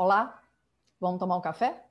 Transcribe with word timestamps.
Olá, 0.00 0.40
vamos 1.00 1.18
tomar 1.18 1.36
um 1.36 1.40
café? 1.40 1.84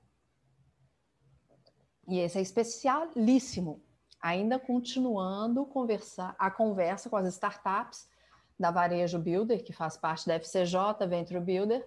E 2.07 2.19
esse 2.19 2.37
é 2.37 2.41
especialíssimo, 2.41 3.83
ainda 4.21 4.57
continuando 4.57 5.65
conversar, 5.65 6.33
a 6.39 6.49
conversa 6.49 7.09
com 7.09 7.17
as 7.17 7.27
startups 7.27 8.07
da 8.57 8.71
Varejo 8.71 9.19
Builder, 9.19 9.61
que 9.61 9.73
faz 9.73 9.97
parte 9.97 10.25
da 10.25 10.35
FCJ 10.35 11.05
Venture 11.05 11.41
Builder. 11.41 11.85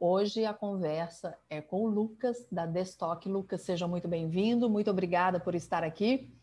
Hoje 0.00 0.44
a 0.44 0.52
conversa 0.52 1.38
é 1.48 1.60
com 1.60 1.84
o 1.84 1.86
Lucas, 1.86 2.44
da 2.50 2.66
Destock. 2.66 3.28
Lucas, 3.28 3.62
seja 3.62 3.86
muito 3.86 4.08
bem-vindo, 4.08 4.68
muito 4.68 4.90
obrigada 4.90 5.38
por 5.38 5.54
estar 5.54 5.84
aqui. 5.84 6.36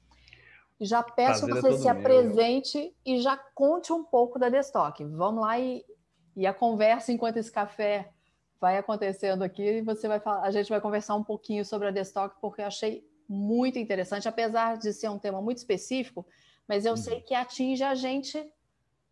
Já 0.79 1.03
peço 1.03 1.47
que 1.47 1.51
é 1.51 1.55
você 1.55 1.67
é 1.67 1.73
se 1.73 1.83
meu. 1.83 1.91
apresente 1.91 2.95
e 3.05 3.19
já 3.19 3.35
conte 3.35 3.91
um 3.91 4.05
pouco 4.05 4.39
da 4.39 4.47
Destock. 4.47 5.03
Vamos 5.03 5.41
lá 5.41 5.59
e, 5.59 5.83
e 6.33 6.47
a 6.47 6.53
conversa 6.53 7.11
enquanto 7.11 7.35
esse 7.35 7.51
café 7.51 8.13
vai 8.61 8.77
acontecendo 8.77 9.41
aqui 9.41 9.63
e 9.63 9.81
você 9.81 10.07
vai 10.07 10.19
falar, 10.19 10.43
a 10.43 10.51
gente 10.51 10.69
vai 10.69 10.79
conversar 10.79 11.15
um 11.15 11.23
pouquinho 11.23 11.65
sobre 11.65 11.87
a 11.87 11.91
Destock 11.91 12.35
porque 12.39 12.61
eu 12.61 12.67
achei 12.67 13.03
muito 13.27 13.79
interessante, 13.79 14.27
apesar 14.27 14.77
de 14.77 14.93
ser 14.93 15.09
um 15.09 15.17
tema 15.17 15.41
muito 15.41 15.57
específico, 15.57 16.23
mas 16.67 16.85
eu 16.85 16.91
uhum. 16.91 16.97
sei 16.97 17.21
que 17.21 17.33
atinge 17.33 17.83
a 17.83 17.95
gente 17.95 18.45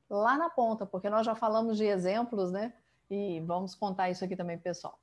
lá 0.07 0.37
na 0.37 0.51
ponta, 0.51 0.85
porque 0.85 1.09
nós 1.09 1.25
já 1.25 1.33
falamos 1.33 1.77
de 1.77 1.85
exemplos, 1.85 2.51
né? 2.51 2.73
E 3.09 3.39
vamos 3.39 3.73
contar 3.73 4.11
isso 4.11 4.23
aqui 4.23 4.35
também, 4.35 4.57
pessoal. 4.57 4.99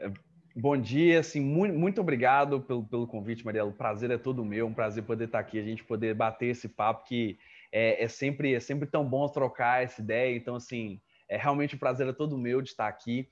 É, 0.00 0.10
bom 0.54 0.76
dia, 0.76 1.20
assim, 1.20 1.40
muito, 1.40 1.78
muito 1.78 2.00
obrigado 2.00 2.60
pelo, 2.60 2.84
pelo 2.84 3.06
convite, 3.06 3.44
Mariela. 3.44 3.70
O 3.70 3.74
prazer 3.74 4.10
é 4.10 4.18
todo 4.18 4.44
meu, 4.44 4.66
um 4.66 4.74
prazer 4.74 5.04
poder 5.04 5.26
estar 5.26 5.38
aqui, 5.38 5.60
a 5.60 5.64
gente 5.64 5.84
poder 5.84 6.12
bater 6.14 6.46
esse 6.46 6.68
papo 6.68 7.04
que 7.04 7.38
é, 7.70 8.02
é 8.02 8.08
sempre, 8.08 8.54
é 8.54 8.60
sempre 8.60 8.88
tão 8.88 9.04
bom 9.04 9.28
trocar 9.28 9.84
essa 9.84 10.00
ideia. 10.00 10.36
Então, 10.36 10.56
assim, 10.56 11.00
é 11.28 11.36
realmente 11.36 11.74
um 11.74 11.78
prazer 11.78 12.06
é 12.06 12.12
todo 12.12 12.38
meu 12.38 12.60
de 12.62 12.70
estar 12.70 12.88
aqui. 12.88 13.28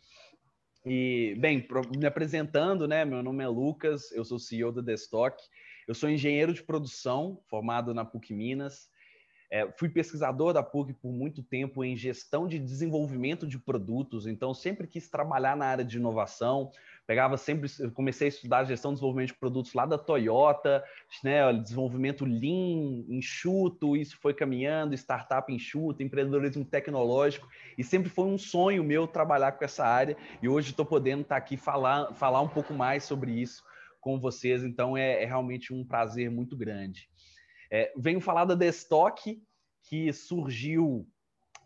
E, 0.86 1.36
bem, 1.38 1.66
me 1.96 2.06
apresentando, 2.06 2.86
né? 2.86 3.04
Meu 3.04 3.22
nome 3.22 3.42
é 3.42 3.48
Lucas, 3.48 4.12
eu 4.12 4.24
sou 4.24 4.38
CEO 4.38 4.70
da 4.70 4.82
Destock. 4.82 5.42
Eu 5.86 5.94
sou 5.94 6.08
engenheiro 6.08 6.52
de 6.52 6.62
produção, 6.62 7.40
formado 7.48 7.94
na 7.94 8.04
PUC 8.04 8.34
Minas. 8.34 8.88
É, 9.50 9.70
fui 9.72 9.88
pesquisador 9.88 10.52
da 10.52 10.62
PUC 10.62 10.94
por 10.94 11.12
muito 11.12 11.42
tempo 11.42 11.84
em 11.84 11.96
gestão 11.96 12.48
de 12.48 12.58
desenvolvimento 12.58 13.46
de 13.46 13.58
produtos, 13.58 14.26
então 14.26 14.52
sempre 14.52 14.86
quis 14.86 15.08
trabalhar 15.08 15.56
na 15.56 15.66
área 15.66 15.84
de 15.84 15.96
inovação, 15.96 16.72
pegava 17.06 17.36
sempre, 17.36 17.68
comecei 17.92 18.28
a 18.28 18.28
estudar 18.28 18.64
gestão 18.64 18.90
e 18.90 18.94
desenvolvimento 18.94 19.28
de 19.28 19.38
produtos 19.38 19.74
lá 19.74 19.84
da 19.84 19.98
Toyota, 19.98 20.82
né, 21.22 21.52
desenvolvimento 21.52 22.24
lean, 22.24 23.04
enxuto, 23.08 23.96
isso 23.96 24.16
foi 24.20 24.32
caminhando, 24.32 24.94
startup 24.94 25.52
enxuto, 25.52 26.02
empreendedorismo 26.02 26.64
tecnológico, 26.64 27.48
e 27.76 27.84
sempre 27.84 28.08
foi 28.08 28.24
um 28.24 28.38
sonho 28.38 28.82
meu 28.82 29.06
trabalhar 29.06 29.52
com 29.52 29.64
essa 29.64 29.84
área, 29.84 30.16
e 30.42 30.48
hoje 30.48 30.70
estou 30.70 30.86
podendo 30.86 31.22
estar 31.22 31.36
aqui 31.36 31.56
falar, 31.56 32.14
falar 32.14 32.40
um 32.40 32.48
pouco 32.48 32.72
mais 32.72 33.04
sobre 33.04 33.32
isso 33.32 33.62
com 34.00 34.18
vocês, 34.18 34.64
então 34.64 34.96
é, 34.96 35.22
é 35.22 35.26
realmente 35.26 35.72
um 35.72 35.84
prazer 35.84 36.30
muito 36.30 36.56
grande. 36.56 37.08
É, 37.70 37.92
venho 37.96 38.20
falar 38.20 38.44
da 38.44 38.54
Destock, 38.54 39.42
que 39.82 40.12
surgiu 40.12 41.06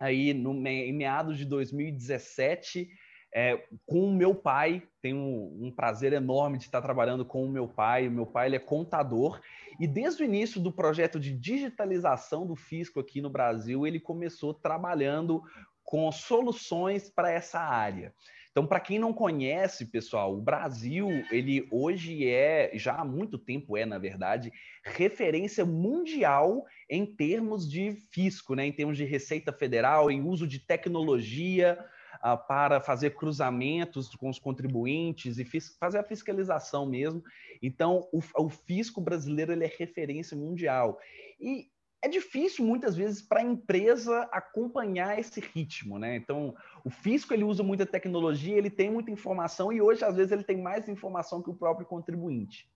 aí 0.00 0.32
no, 0.32 0.54
em 0.66 0.92
meados 0.92 1.36
de 1.36 1.44
2017, 1.44 2.88
é, 3.34 3.62
com 3.86 4.04
o 4.04 4.14
meu 4.14 4.34
pai. 4.34 4.82
Tenho 5.00 5.18
um, 5.18 5.70
prazer 5.74 6.12
enorme 6.12 6.58
de 6.58 6.64
estar 6.64 6.82
trabalhando 6.82 7.24
com 7.24 7.44
o 7.44 7.48
meu 7.48 7.68
pai. 7.68 8.08
O 8.08 8.12
meu 8.12 8.26
pai 8.26 8.48
ele 8.48 8.56
é 8.56 8.60
contador 8.60 9.40
e 9.78 9.86
desde 9.86 10.22
o 10.22 10.24
início 10.24 10.60
do 10.60 10.72
projeto 10.72 11.20
de 11.20 11.32
digitalização 11.32 12.46
do 12.46 12.56
fisco 12.56 12.98
aqui 12.98 13.20
no 13.20 13.30
Brasil, 13.30 13.86
ele 13.86 14.00
começou 14.00 14.52
trabalhando 14.52 15.42
com 15.84 16.10
soluções 16.10 17.08
para 17.08 17.30
essa 17.30 17.60
área. 17.60 18.12
Então, 18.50 18.66
para 18.66 18.80
quem 18.80 18.98
não 18.98 19.12
conhece, 19.12 19.86
pessoal, 19.86 20.34
o 20.34 20.40
Brasil, 20.40 21.08
ele 21.30 21.68
hoje 21.70 22.28
é, 22.28 22.72
já 22.74 22.96
há 22.96 23.04
muito 23.04 23.38
tempo 23.38 23.76
é, 23.76 23.86
na 23.86 23.98
verdade, 23.98 24.50
referência 24.84 25.64
mundial 25.64 26.66
em 26.90 27.06
termos 27.06 27.70
de 27.70 27.92
fisco, 28.10 28.56
né? 28.56 28.66
em 28.66 28.72
termos 28.72 28.96
de 28.96 29.04
receita 29.04 29.52
federal, 29.52 30.10
em 30.10 30.22
uso 30.22 30.44
de 30.44 30.58
tecnologia 30.58 31.78
uh, 32.24 32.46
para 32.46 32.80
fazer 32.80 33.10
cruzamentos 33.10 34.14
com 34.14 34.28
os 34.28 34.38
contribuintes 34.38 35.38
e 35.38 35.44
fazer 35.78 35.98
a 35.98 36.04
fiscalização 36.04 36.86
mesmo. 36.86 37.22
Então, 37.62 38.08
o, 38.12 38.20
o 38.36 38.48
fisco 38.48 39.00
brasileiro 39.00 39.52
ele 39.52 39.64
é 39.64 39.72
referência 39.78 40.36
mundial. 40.36 40.98
E 41.40 41.68
é 42.02 42.08
difícil 42.08 42.64
muitas 42.64 42.96
vezes 42.96 43.20
para 43.20 43.40
a 43.40 43.44
empresa 43.44 44.28
acompanhar 44.32 45.18
esse 45.18 45.40
ritmo, 45.40 45.98
né? 45.98 46.16
Então, 46.16 46.54
o 46.84 46.90
fisco 46.90 47.34
ele 47.34 47.42
usa 47.42 47.62
muita 47.62 47.84
tecnologia, 47.84 48.56
ele 48.56 48.70
tem 48.70 48.90
muita 48.90 49.10
informação 49.10 49.72
e 49.72 49.80
hoje 49.80 50.04
às 50.04 50.16
vezes 50.16 50.30
ele 50.30 50.44
tem 50.44 50.60
mais 50.60 50.88
informação 50.88 51.42
que 51.42 51.50
o 51.50 51.54
próprio 51.54 51.86
contribuinte. 51.86 52.68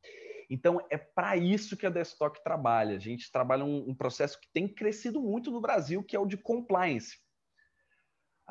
Então, 0.51 0.85
é 0.91 0.99
para 0.99 1.37
isso 1.37 1.77
que 1.77 1.87
a 1.87 1.91
Destock 1.91 2.43
trabalha. 2.45 2.97
A 2.97 2.99
gente 2.99 3.31
trabalha 3.31 3.65
um, 3.65 3.89
um, 3.89 3.95
processo 3.95 4.39
que 4.39 4.49
tem 4.53 4.69
crescido 4.69 5.21
muito 5.21 5.51
no 5.51 5.63
Brasil, 5.63 6.03
que 6.03 6.15
é 6.15 6.21
o 6.21 6.27
de 6.27 6.37
compliance. 6.37 7.19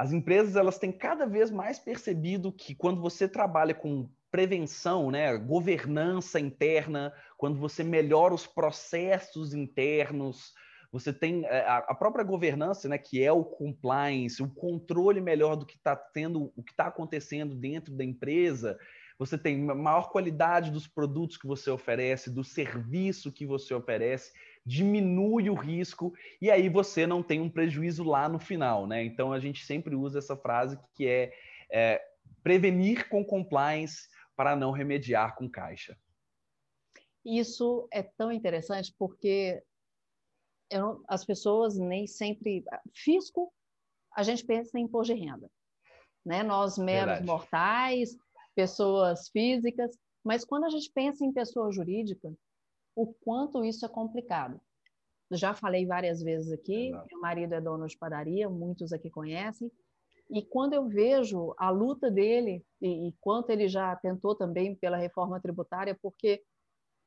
As 0.02 0.12
empresas 0.12 0.56
elas 0.56 0.80
têm 0.80 0.92
cada 0.92 1.28
vez 1.28 1.52
mais 1.52 1.78
percebido 1.78 2.52
que 2.52 2.74
quando 2.74 3.00
você 3.00 3.28
trabalha 3.28 3.72
com 3.72 4.10
prevenção, 4.32 5.12
né, 5.12 5.38
governança 5.38 6.40
interna, 6.40 7.14
quando 7.38 7.60
você 7.60 7.84
melhora 7.84 8.34
os 8.34 8.48
processos 8.48 9.54
internos, 9.54 10.56
você 10.92 11.14
tem 11.14 11.46
é, 11.46 11.68
a 11.68 11.94
própria 11.94 12.26
governança, 12.26 12.90
né, 12.90 12.98
que 12.98 13.24
é 13.24 13.32
o 13.32 13.44
compliance, 13.44 14.42
o 14.42 14.50
controle 14.50 15.22
melhor 15.22 15.56
do 15.56 15.68
que 15.68 15.76
está 15.76 15.96
tendo, 15.96 16.52
o 16.56 16.64
que 16.64 16.72
está 16.72 16.88
acontecendo 16.88 17.54
dentro 17.54 17.94
da 17.94 18.04
empresa. 18.04 18.80
Você 19.20 19.38
tem 19.38 19.64
maior 19.64 20.10
qualidade 20.10 20.72
dos 20.72 20.88
produtos 20.88 21.38
que 21.38 21.46
você 21.46 21.70
oferece, 21.70 22.32
do 22.32 22.44
serviço 22.44 23.32
que 23.32 23.46
você 23.46 23.72
oferece, 23.72 24.32
diminui 24.66 25.50
o 25.50 25.56
risco 25.56 26.14
e 26.42 26.52
aí 26.52 26.70
você 26.70 27.08
não 27.08 27.24
tem 27.24 27.42
um 27.42 27.50
prejuízo 27.50 28.04
lá 28.04 28.30
no 28.30 28.40
final, 28.40 28.86
né? 28.86 29.04
Então 29.04 29.34
a 29.34 29.40
gente 29.40 29.66
sempre 29.66 29.96
usa 29.96 30.20
essa 30.20 30.38
frase 30.38 30.80
que 30.94 31.08
é, 31.08 31.34
é 31.72 32.02
prevenir 32.44 33.10
com 33.10 33.26
compliance 33.26 34.08
para 34.36 34.56
não 34.56 34.72
remediar 34.72 35.36
com 35.36 35.50
caixa. 35.50 35.98
Isso 37.26 37.88
é 37.92 38.02
tão 38.02 38.32
interessante 38.32 38.94
porque 38.98 39.64
eu, 40.70 41.04
as 41.08 41.26
pessoas 41.26 41.78
nem 41.78 42.08
sempre. 42.08 42.64
Fisco, 42.94 43.54
a 44.16 44.24
gente 44.24 44.46
pensa 44.46 44.80
em 44.80 44.84
imposto 44.84 45.14
de 45.14 45.20
renda. 45.20 45.50
Né? 46.26 46.44
Nós, 46.44 46.78
meros 46.78 47.18
Verdade. 47.18 47.26
mortais, 47.26 48.18
pessoas 48.56 49.30
físicas, 49.30 49.98
mas 50.24 50.46
quando 50.46 50.66
a 50.66 50.70
gente 50.70 50.92
pensa 50.92 51.26
em 51.26 51.34
pessoa 51.34 51.72
jurídica, 51.72 52.32
o 52.96 53.13
quanto 53.13 53.63
isso 53.63 53.85
é 53.85 53.90
complicado. 53.90 54.59
Já 55.31 55.53
falei 55.53 55.85
várias 55.85 56.22
vezes 56.22 56.52
aqui, 56.52 56.90
Exato. 56.90 57.07
meu 57.09 57.19
marido 57.22 57.53
é 57.53 57.62
dono 57.62 57.88
de 57.88 57.97
padaria, 57.97 58.50
muitos 58.50 58.91
aqui 58.91 59.09
conhecem, 59.09 59.72
e 60.29 60.41
quando 60.41 60.74
eu 60.74 60.88
vejo 60.88 61.53
a 61.57 61.69
luta 61.69 62.09
dele 62.09 62.66
e, 62.81 63.09
e 63.09 63.13
quanto 63.19 63.50
ele 63.50 63.68
já 63.68 63.96
tentou 63.97 64.34
também 64.34 64.75
pela 64.75 64.97
reforma 64.97 65.41
tributária, 65.41 65.97
porque 66.02 66.41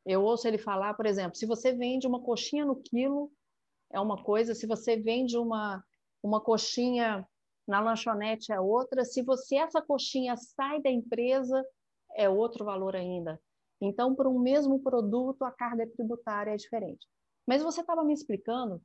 eu 0.05 0.23
ouço 0.23 0.47
ele 0.47 0.59
falar, 0.59 0.95
por 0.95 1.07
exemplo, 1.07 1.35
se 1.37 1.47
você 1.47 1.73
vende 1.73 2.07
uma 2.07 2.23
coxinha 2.23 2.67
no 2.67 2.77
quilo, 2.77 3.33
é 3.91 3.99
uma 3.99 4.23
coisa, 4.23 4.55
se 4.55 4.67
você 4.67 4.97
vende 4.97 5.39
uma, 5.39 5.83
uma 6.23 6.41
coxinha 6.41 7.27
na 7.67 7.81
lanchonete 7.81 8.53
é 8.53 8.61
outra, 8.61 9.05
se 9.05 9.23
você 9.23 9.57
essa 9.57 9.81
coxinha 9.81 10.37
sai 10.37 10.83
da 10.83 10.91
empresa, 10.91 11.65
é 12.15 12.29
outro 12.29 12.63
valor 12.63 12.95
ainda. 12.95 13.41
Então, 13.85 14.15
para 14.15 14.29
um 14.29 14.39
mesmo 14.39 14.81
produto, 14.81 15.45
a 15.45 15.51
carga 15.51 15.87
tributária 15.87 16.53
é 16.53 16.57
diferente. 16.57 17.07
Mas 17.47 17.63
você 17.63 17.81
estava 17.81 18.03
me 18.03 18.13
explicando 18.13 18.83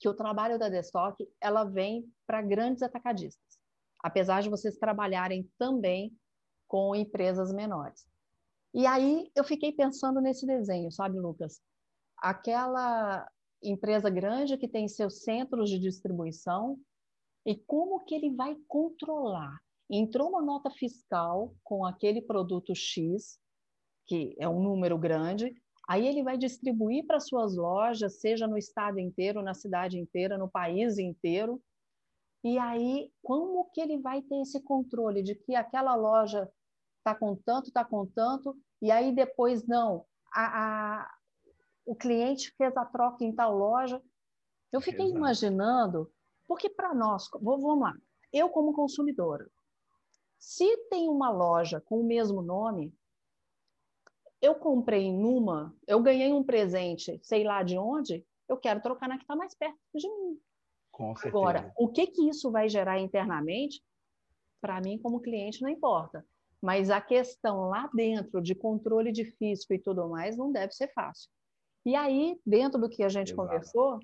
que 0.00 0.08
o 0.08 0.14
trabalho 0.14 0.58
da 0.58 0.68
Destock 0.68 1.28
ela 1.40 1.64
vem 1.64 2.04
para 2.26 2.42
grandes 2.42 2.82
atacadistas, 2.82 3.58
apesar 4.02 4.42
de 4.42 4.48
vocês 4.48 4.76
trabalharem 4.76 5.48
também 5.58 6.16
com 6.66 6.94
empresas 6.94 7.52
menores. 7.52 8.06
E 8.74 8.86
aí 8.86 9.30
eu 9.34 9.42
fiquei 9.42 9.72
pensando 9.72 10.20
nesse 10.20 10.46
desenho, 10.46 10.90
sabe, 10.92 11.18
Lucas? 11.18 11.60
Aquela 12.18 13.28
empresa 13.62 14.10
grande 14.10 14.56
que 14.56 14.68
tem 14.68 14.86
seus 14.86 15.22
centros 15.22 15.70
de 15.70 15.78
distribuição 15.78 16.78
e 17.46 17.56
como 17.56 18.04
que 18.04 18.14
ele 18.14 18.34
vai 18.34 18.56
controlar? 18.68 19.58
Entrou 19.90 20.28
uma 20.28 20.42
nota 20.42 20.70
fiscal 20.70 21.54
com 21.64 21.84
aquele 21.84 22.20
produto 22.20 22.74
X, 22.74 23.40
que 24.08 24.34
é 24.38 24.48
um 24.48 24.60
número 24.60 24.98
grande, 24.98 25.54
Aí 25.88 26.06
ele 26.06 26.22
vai 26.22 26.36
distribuir 26.36 27.06
para 27.06 27.18
suas 27.18 27.56
lojas, 27.56 28.20
seja 28.20 28.46
no 28.46 28.58
estado 28.58 29.00
inteiro, 29.00 29.40
na 29.40 29.54
cidade 29.54 29.98
inteira, 29.98 30.36
no 30.36 30.46
país 30.46 30.98
inteiro. 30.98 31.62
E 32.44 32.58
aí, 32.58 33.10
como 33.22 33.70
que 33.70 33.80
ele 33.80 33.96
vai 33.98 34.20
ter 34.20 34.38
esse 34.42 34.62
controle 34.62 35.22
de 35.22 35.34
que 35.34 35.54
aquela 35.54 35.94
loja 35.94 36.46
está 36.98 37.14
com 37.14 37.34
tanto, 37.34 37.68
está 37.68 37.86
com 37.86 38.04
tanto, 38.04 38.54
e 38.82 38.90
aí 38.90 39.14
depois 39.14 39.66
não, 39.66 40.04
a, 40.30 41.00
a, 41.00 41.14
o 41.86 41.96
cliente 41.96 42.52
fez 42.58 42.76
a 42.76 42.84
troca 42.84 43.24
em 43.24 43.34
tal 43.34 43.56
loja. 43.56 44.00
Eu 44.70 44.82
fiquei 44.82 45.06
Exato. 45.06 45.16
imaginando, 45.16 46.12
porque 46.46 46.68
para 46.68 46.94
nós, 46.94 47.30
vamos 47.40 47.80
lá, 47.80 47.94
eu 48.30 48.50
como 48.50 48.74
consumidora, 48.74 49.48
Se 50.38 50.76
tem 50.90 51.08
uma 51.08 51.30
loja 51.30 51.80
com 51.80 51.98
o 51.98 52.04
mesmo 52.04 52.42
nome, 52.42 52.92
eu 54.40 54.54
comprei 54.54 55.12
numa, 55.12 55.74
eu 55.86 56.00
ganhei 56.02 56.32
um 56.32 56.44
presente, 56.44 57.18
sei 57.22 57.44
lá 57.44 57.62
de 57.62 57.76
onde, 57.76 58.24
eu 58.48 58.56
quero 58.56 58.80
trocar 58.80 59.08
na 59.08 59.16
que 59.16 59.24
está 59.24 59.36
mais 59.36 59.54
perto 59.54 59.78
de 59.94 60.08
mim. 60.08 60.40
Com 60.92 61.14
certeza. 61.14 61.36
Agora, 61.36 61.72
o 61.76 61.88
que, 61.88 62.06
que 62.06 62.28
isso 62.28 62.50
vai 62.50 62.68
gerar 62.68 62.98
internamente, 62.98 63.82
para 64.60 64.80
mim, 64.80 64.98
como 64.98 65.20
cliente, 65.20 65.62
não 65.62 65.68
importa. 65.68 66.24
Mas 66.60 66.90
a 66.90 67.00
questão 67.00 67.68
lá 67.68 67.88
dentro 67.94 68.40
de 68.40 68.54
controle 68.54 69.12
de 69.12 69.24
fisco 69.24 69.72
e 69.72 69.78
tudo 69.78 70.08
mais 70.08 70.36
não 70.36 70.50
deve 70.50 70.72
ser 70.72 70.88
fácil. 70.92 71.30
E 71.84 71.94
aí, 71.94 72.40
dentro 72.44 72.80
do 72.80 72.88
que 72.88 73.02
a 73.02 73.08
gente 73.08 73.32
Exato. 73.32 73.48
conversou, 73.48 74.00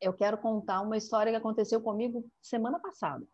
eu 0.00 0.12
quero 0.12 0.38
contar 0.38 0.82
uma 0.82 0.96
história 0.96 1.32
que 1.32 1.38
aconteceu 1.38 1.80
comigo 1.80 2.24
semana 2.40 2.78
passada. 2.78 3.26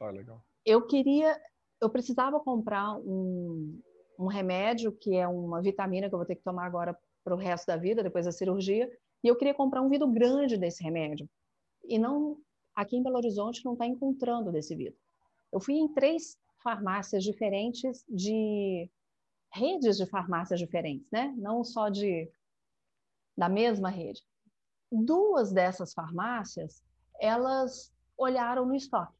Ah, 0.00 0.10
legal. 0.10 0.44
Eu 0.64 0.86
queria, 0.86 1.40
eu 1.80 1.88
precisava 1.88 2.38
comprar 2.40 2.96
um, 2.98 3.80
um 4.22 4.28
remédio 4.28 4.92
que 4.92 5.16
é 5.16 5.26
uma 5.26 5.60
vitamina 5.60 6.08
que 6.08 6.14
eu 6.14 6.18
vou 6.18 6.26
ter 6.26 6.36
que 6.36 6.42
tomar 6.42 6.66
agora 6.66 6.96
para 7.24 7.34
o 7.34 7.38
resto 7.38 7.66
da 7.66 7.76
vida, 7.76 8.02
depois 8.02 8.24
da 8.24 8.32
cirurgia, 8.32 8.90
e 9.22 9.28
eu 9.28 9.36
queria 9.36 9.54
comprar 9.54 9.82
um 9.82 9.88
vidro 9.88 10.08
grande 10.08 10.56
desse 10.56 10.82
remédio. 10.82 11.28
E 11.84 11.98
não, 11.98 12.38
aqui 12.74 12.96
em 12.96 13.02
Belo 13.02 13.16
Horizonte 13.16 13.64
não 13.64 13.74
está 13.74 13.86
encontrando 13.86 14.50
desse 14.50 14.74
vidro. 14.74 14.98
Eu 15.52 15.60
fui 15.60 15.74
em 15.74 15.92
três 15.92 16.36
farmácias 16.62 17.22
diferentes 17.22 18.04
de 18.08 18.90
redes 19.52 19.96
de 19.96 20.06
farmácias 20.06 20.58
diferentes, 20.58 21.06
né? 21.10 21.34
Não 21.36 21.62
só 21.62 21.88
de 21.88 22.30
da 23.36 23.48
mesma 23.48 23.88
rede. 23.88 24.22
Duas 24.90 25.52
dessas 25.52 25.92
farmácias, 25.92 26.82
elas 27.20 27.92
olharam 28.16 28.66
no 28.66 28.74
estoque 28.74 29.16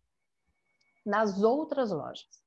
nas 1.05 1.43
outras 1.43 1.91
lojas. 1.91 2.42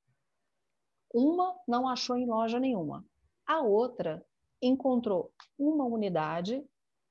Uma 1.17 1.57
não 1.65 1.87
achou 1.87 2.17
em 2.17 2.27
loja 2.27 2.59
nenhuma. 2.59 3.05
A 3.47 3.61
outra 3.61 4.21
encontrou 4.61 5.31
uma 5.57 5.85
unidade 5.85 6.61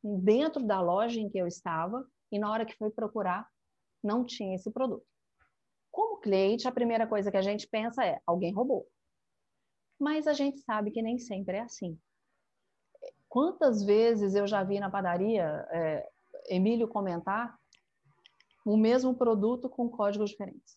dentro 0.03 0.63
da 0.63 0.79
loja 0.83 1.19
em 1.19 1.31
que 1.31 1.39
eu 1.39 1.47
estava 1.47 2.07
e 2.31 2.39
na 2.39 2.53
hora 2.53 2.67
que 2.67 2.77
foi 2.77 2.91
procurar 2.91 3.49
não 4.03 4.23
tinha 4.23 4.55
esse 4.55 4.71
produto. 4.71 5.07
Como 5.91 6.21
cliente, 6.21 6.69
a 6.69 6.73
primeira 6.73 7.07
coisa 7.07 7.31
que 7.31 7.37
a 7.39 7.43
gente 7.43 7.67
pensa 7.67 8.05
é: 8.05 8.21
alguém 8.27 8.53
roubou. 8.53 8.87
Mas 9.99 10.27
a 10.27 10.35
gente 10.35 10.59
sabe 10.59 10.91
que 10.91 11.01
nem 11.01 11.19
sempre 11.19 11.57
é 11.57 11.61
assim. 11.61 11.99
Quantas 13.27 13.83
vezes 13.83 14.35
eu 14.35 14.47
já 14.47 14.63
vi 14.63 14.79
na 14.81 14.91
padaria 14.91 15.45
é, 15.71 16.07
Emílio 16.51 16.87
comentar 16.89 17.59
o 18.67 18.77
mesmo 18.77 19.15
produto 19.15 19.67
com 19.71 19.89
códigos 19.89 20.29
diferentes, 20.29 20.77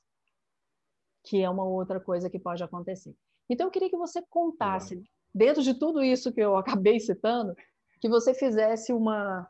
que 1.27 1.43
é 1.43 1.49
uma 1.49 1.65
outra 1.65 1.99
coisa 1.99 2.29
que 2.29 2.39
pode 2.39 2.63
acontecer. 2.63 3.13
Então, 3.49 3.67
eu 3.67 3.71
queria 3.71 3.89
que 3.89 3.97
você 3.97 4.21
contasse, 4.29 5.03
dentro 5.33 5.61
de 5.61 5.73
tudo 5.73 6.01
isso 6.01 6.31
que 6.31 6.41
eu 6.41 6.55
acabei 6.55 6.99
citando, 6.99 7.53
que 7.99 8.07
você 8.07 8.33
fizesse 8.33 8.93
uma, 8.93 9.49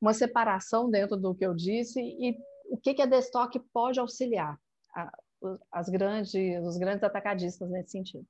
uma 0.00 0.14
separação 0.14 0.88
dentro 0.88 1.16
do 1.16 1.34
que 1.34 1.44
eu 1.44 1.54
disse 1.54 2.00
e 2.00 2.36
o 2.70 2.76
que, 2.76 2.94
que 2.94 3.02
a 3.02 3.06
Destock 3.06 3.58
pode 3.72 3.98
auxiliar 3.98 4.58
as 5.70 5.88
grandes, 5.88 6.34
os 6.64 6.78
grandes 6.78 7.02
atacadistas 7.02 7.68
nesse 7.70 7.90
sentido. 7.90 8.26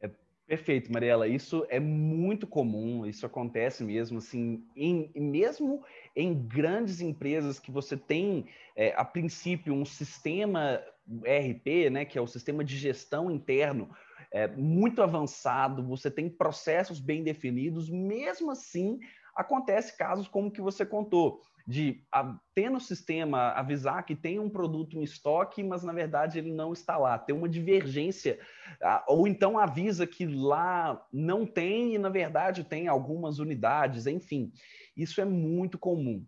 É 0.00 0.10
perfeito, 0.46 0.92
Mariela. 0.92 1.26
Isso 1.26 1.66
é 1.68 1.80
muito 1.80 2.46
comum, 2.46 3.04
isso 3.04 3.26
acontece 3.26 3.82
mesmo, 3.84 4.18
assim, 4.18 4.64
em, 4.76 5.10
mesmo 5.14 5.84
em 6.14 6.34
grandes 6.34 7.00
empresas 7.00 7.58
que 7.58 7.70
você 7.70 7.96
tem, 7.96 8.46
é, 8.76 8.94
a 8.94 9.04
princípio, 9.04 9.74
um 9.74 9.84
sistema 9.84 10.80
RP, 11.24 11.90
né, 11.90 12.04
que 12.04 12.18
é 12.18 12.20
o 12.20 12.26
sistema 12.26 12.64
de 12.64 12.76
gestão 12.76 13.30
interno, 13.30 13.90
é, 14.32 14.46
muito 14.48 15.02
avançado, 15.02 15.86
você 15.86 16.10
tem 16.10 16.28
processos 16.28 17.00
bem 17.00 17.22
definidos, 17.22 17.88
mesmo 17.88 18.50
assim 18.50 18.98
acontece 19.34 19.96
casos 19.96 20.26
como 20.26 20.50
que 20.50 20.60
você 20.60 20.84
contou 20.84 21.40
de 21.66 22.02
a, 22.10 22.34
ter 22.54 22.70
no 22.70 22.80
sistema 22.80 23.50
avisar 23.50 24.04
que 24.04 24.16
tem 24.16 24.38
um 24.38 24.48
produto 24.48 24.96
em 24.96 25.02
estoque, 25.02 25.62
mas 25.62 25.82
na 25.82 25.92
verdade 25.92 26.38
ele 26.38 26.50
não 26.50 26.72
está 26.72 26.96
lá, 26.96 27.18
ter 27.18 27.34
uma 27.34 27.48
divergência, 27.48 28.38
a, 28.82 29.04
ou 29.06 29.28
então 29.28 29.58
avisa 29.58 30.06
que 30.06 30.26
lá 30.26 31.06
não 31.12 31.46
tem 31.46 31.94
e 31.94 31.98
na 31.98 32.08
verdade 32.08 32.64
tem 32.64 32.88
algumas 32.88 33.38
unidades, 33.38 34.06
enfim, 34.06 34.50
isso 34.96 35.20
é 35.20 35.24
muito 35.24 35.78
comum. 35.78 36.24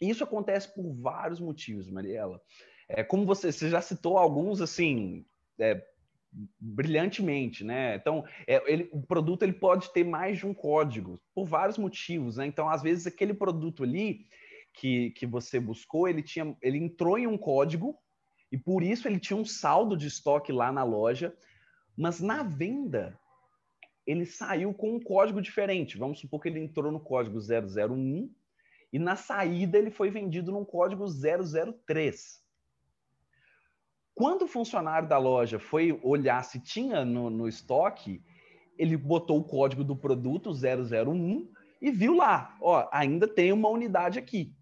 Isso 0.00 0.24
acontece 0.24 0.74
por 0.74 0.94
vários 0.94 1.40
motivos, 1.40 1.90
Mariela. 1.90 2.40
É, 2.92 3.04
como 3.04 3.24
você, 3.24 3.52
você 3.52 3.68
já 3.68 3.80
citou 3.80 4.18
alguns 4.18 4.60
assim, 4.60 5.24
é, 5.58 5.82
brilhantemente, 6.58 7.64
né? 7.64 7.96
Então, 7.96 8.24
é, 8.46 8.62
ele, 8.70 8.88
o 8.92 9.00
produto 9.02 9.42
ele 9.42 9.52
pode 9.52 9.92
ter 9.92 10.04
mais 10.04 10.38
de 10.38 10.46
um 10.46 10.54
código 10.54 11.20
por 11.34 11.46
vários 11.46 11.78
motivos, 11.78 12.36
né? 12.36 12.46
Então, 12.46 12.68
às 12.68 12.82
vezes 12.82 13.06
aquele 13.06 13.34
produto 13.34 13.84
ali 13.84 14.26
que, 14.74 15.10
que 15.10 15.26
você 15.26 15.58
buscou, 15.58 16.08
ele, 16.08 16.22
tinha, 16.22 16.56
ele 16.62 16.78
entrou 16.78 17.18
em 17.18 17.26
um 17.26 17.38
código 17.38 17.96
e 18.50 18.58
por 18.58 18.82
isso 18.82 19.06
ele 19.06 19.20
tinha 19.20 19.36
um 19.36 19.44
saldo 19.44 19.96
de 19.96 20.06
estoque 20.06 20.52
lá 20.52 20.72
na 20.72 20.82
loja, 20.82 21.34
mas 21.96 22.20
na 22.20 22.42
venda 22.42 23.18
ele 24.06 24.26
saiu 24.26 24.74
com 24.74 24.96
um 24.96 25.00
código 25.00 25.40
diferente. 25.40 25.98
Vamos 25.98 26.18
supor 26.18 26.40
que 26.40 26.48
ele 26.48 26.58
entrou 26.58 26.90
no 26.90 27.00
código 27.00 27.38
001 27.38 28.30
e 28.92 28.98
na 28.98 29.14
saída 29.14 29.78
ele 29.78 29.90
foi 29.90 30.10
vendido 30.10 30.50
num 30.50 30.64
código 30.64 31.04
003. 31.06 32.39
Quando 34.20 34.42
o 34.42 34.48
funcionário 34.48 35.08
da 35.08 35.18
loja 35.18 35.58
foi 35.58 35.98
olhar 36.02 36.44
se 36.44 36.60
tinha 36.60 37.04
no, 37.04 37.30
no 37.30 37.48
estoque, 37.48 38.22
ele 38.78 38.96
botou 38.96 39.38
o 39.38 39.44
código 39.44 39.82
do 39.82 39.96
produto 39.96 40.50
001 40.50 41.48
e 41.80 41.90
viu 41.90 42.14
lá, 42.14 42.56
ó, 42.60 42.88
ainda 42.92 43.26
tem 43.26 43.52
uma 43.52 43.68
unidade 43.68 44.18
aqui 44.18 44.54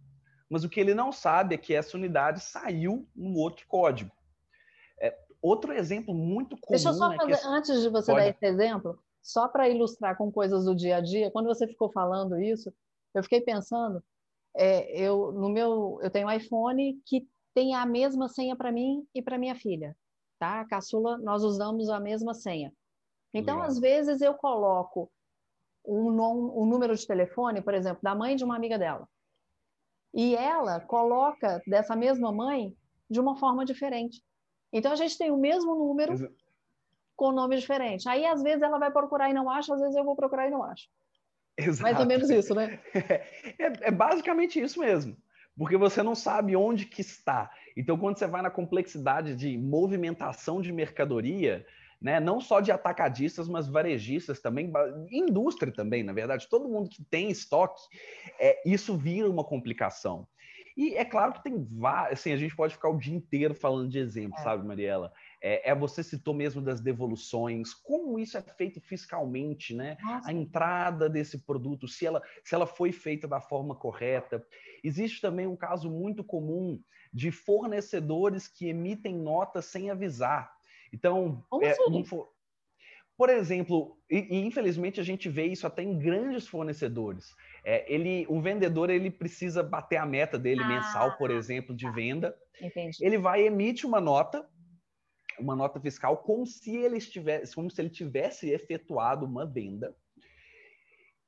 mas 0.49 0.65
o 0.65 0.69
que 0.69 0.81
ele 0.81 0.95
não 0.95 1.13
sabe 1.13 1.55
é 1.55 1.59
que 1.59 1.75
essa 1.75 1.97
unidade 1.97 2.41
saiu 2.41 3.07
um 3.17 3.35
outro 3.37 3.67
código. 3.69 4.11
É, 5.01 5.17
outro 5.43 5.73
exemplo 5.73 6.15
muito 6.15 6.57
comum. 6.57 6.71
Deixa 6.71 6.89
eu 6.89 6.95
só 6.95 7.15
fazer, 7.15 7.33
é 7.33 7.47
antes 7.47 7.83
de 7.83 7.89
você 7.89 8.13
Pode. 8.13 8.25
dar 8.25 8.31
esse 8.31 8.47
exemplo, 8.47 8.99
só 9.23 9.47
para 9.47 9.69
ilustrar 9.69 10.17
com 10.17 10.33
coisas 10.33 10.65
do 10.65 10.75
dia 10.75 10.97
a 10.97 11.01
dia, 11.01 11.31
quando 11.31 11.47
você 11.47 11.67
ficou 11.67 11.91
falando 11.91 12.41
isso, 12.41 12.73
eu 13.15 13.23
fiquei 13.23 13.41
pensando, 13.41 14.03
é, 14.57 14.91
eu 14.99 15.33
no 15.33 15.51
meu, 15.51 15.99
eu 16.03 16.11
tenho 16.11 16.29
um 16.29 16.31
iPhone 16.31 17.01
que 17.05 17.29
tem 17.59 17.75
a 17.75 17.85
mesma 17.85 18.29
senha 18.29 18.55
para 18.55 18.71
mim 18.71 19.05
e 19.13 19.21
para 19.21 19.37
minha 19.37 19.57
filha, 19.57 19.97
tá? 20.39 20.61
A 20.61 20.65
caçula, 20.65 21.19
nós 21.19 21.43
usamos 21.43 21.89
a 21.91 21.99
mesma 21.99 22.33
senha. 22.33 22.73
Então, 23.35 23.57
Legal. 23.57 23.69
às 23.69 23.81
vezes 23.81 24.21
eu 24.21 24.33
coloco 24.35 25.11
um, 25.85 26.09
um 26.09 26.65
número 26.65 26.95
de 26.95 27.05
telefone, 27.05 27.61
por 27.61 27.75
exemplo, 27.75 27.99
da 28.01 28.15
mãe 28.15 28.37
de 28.37 28.45
uma 28.45 28.55
amiga 28.55 28.79
dela. 28.79 29.09
E 30.15 30.37
ela 30.37 30.81
coloca 30.81 31.61
dessa 31.67 31.97
mesma 31.97 32.31
mãe 32.31 32.77
de 33.11 33.19
uma 33.19 33.37
forma 33.37 33.65
diferente. 33.65 34.23
Então 34.73 34.93
a 34.93 34.97
gente 34.97 35.19
tem 35.19 35.33
o 35.33 35.37
mesmo 35.37 35.75
número 35.75 36.13
Exato. 36.13 36.35
com 37.17 37.33
nome 37.33 37.57
diferente. 37.57 38.09
Aí 38.09 38.25
às 38.25 38.41
vezes 38.41 38.63
ela 38.63 38.79
vai 38.79 38.93
procurar 38.93 39.31
e 39.31 39.35
não 39.35 39.51
acha, 39.51 39.75
às 39.75 39.81
vezes 39.81 39.97
eu 39.97 40.05
vou 40.05 40.15
procurar 40.15 40.47
e 40.47 40.51
não 40.51 40.63
acho. 40.63 40.89
Exato. 41.57 41.83
Mais 41.83 41.99
ou 41.99 42.07
menos 42.07 42.31
isso, 42.31 42.55
né? 42.55 42.81
É, 43.59 43.89
é 43.89 43.91
basicamente 43.91 44.61
isso 44.61 44.79
mesmo. 44.79 45.17
Porque 45.59 45.77
você 45.77 46.03
não 46.03 46.15
sabe 46.15 46.55
onde 46.55 46.87
que 46.87 47.01
está. 47.01 47.51
Então, 47.77 47.99
quando 47.99 48.17
você 48.17 48.27
vai 48.27 48.41
na 48.41 48.51
complexidade 48.51 49.35
de 49.35 49.59
movimentação 49.59 50.63
de 50.63 50.73
mercadoria, 50.73 51.67
né? 52.01 52.21
não 52.21 52.41
só 52.41 52.61
de 52.61 52.71
atacadistas, 52.71 53.49
mas 53.49 53.69
varejistas 53.69 54.41
também, 54.41 54.73
indústria 55.11 55.73
também, 55.73 56.05
na 56.05 56.13
verdade, 56.13 56.49
todo 56.49 56.69
mundo 56.69 56.89
que 56.89 57.03
tem 57.05 57.29
estoque, 57.29 57.83
é, 58.39 58.63
isso 58.65 58.97
vira 58.97 59.29
uma 59.29 59.43
complicação. 59.43 60.27
E 60.77 60.95
é 60.95 61.05
claro 61.05 61.33
que 61.33 61.43
tem 61.43 61.67
vários, 61.73 62.21
assim, 62.21 62.31
a 62.31 62.37
gente 62.37 62.55
pode 62.55 62.75
ficar 62.75 62.89
o 62.89 62.97
dia 62.97 63.17
inteiro 63.17 63.53
falando 63.53 63.89
de 63.89 63.99
exemplos, 63.99 64.41
é. 64.41 64.45
sabe, 64.45 64.65
Mariela? 64.65 65.13
É, 65.41 65.71
é, 65.71 65.75
você 65.75 66.03
citou 66.03 66.35
mesmo 66.35 66.61
das 66.61 66.81
devoluções, 66.81 67.73
como 67.73 68.19
isso 68.19 68.37
é 68.37 68.43
feito 68.43 68.81
fiscalmente, 68.81 69.75
né? 69.75 69.97
Nossa. 70.03 70.31
A 70.31 70.33
entrada 70.33 71.09
desse 71.09 71.39
produto, 71.39 71.87
se 71.87 72.07
ela, 72.07 72.23
se 72.43 72.55
ela 72.55 72.67
foi 72.67 72.91
feita 72.93 73.29
da 73.29 73.41
forma 73.41 73.75
correta. 73.75 74.45
Existe 74.83 75.21
também 75.21 75.47
um 75.47 75.57
caso 75.57 75.91
muito 75.91 76.25
comum 76.25 76.83
de 77.13 77.31
fornecedores 77.31 78.49
que 78.49 78.69
emitem 78.69 79.17
notas 79.17 79.67
sem 79.67 79.91
avisar. 79.91 80.53
Então, 80.93 81.45
é, 81.63 81.71
assim? 81.71 82.05
for... 82.05 82.33
por 83.17 83.29
exemplo, 83.29 83.97
e, 84.11 84.37
e, 84.37 84.47
infelizmente 84.47 85.01
a 85.01 85.05
gente 85.05 85.29
vê 85.29 85.47
isso 85.47 85.67
até 85.67 85.83
em 85.83 85.99
grandes 85.99 86.47
fornecedores. 86.49 87.35
É, 87.65 87.93
ele, 87.93 88.27
o 88.29 88.41
vendedor 88.41 88.91
ele 88.91 89.11
precisa 89.11 89.63
bater 89.63 89.97
a 89.97 90.07
meta 90.07 90.39
dele 90.39 90.63
ah, 90.63 90.69
mensal, 90.69 91.17
por 91.17 91.31
exemplo, 91.31 91.75
de 91.75 91.87
tá. 91.87 91.93
venda. 91.93 92.37
Entendi. 92.61 93.05
Ele 93.05 93.19
vai 93.19 93.47
emite 93.47 93.87
uma 93.87 94.01
nota, 94.01 94.49
uma 95.39 95.57
nota 95.57 95.81
fiscal, 95.81 96.19
como 96.19 96.47
se 96.47 96.77
ele 96.77 96.99
estivesse, 96.99 97.55
como 97.55 97.71
se 97.71 97.81
ele 97.81 97.91
tivesse 97.91 98.51
efetuado 98.51 99.27
uma 99.27 99.47
venda. 99.47 99.95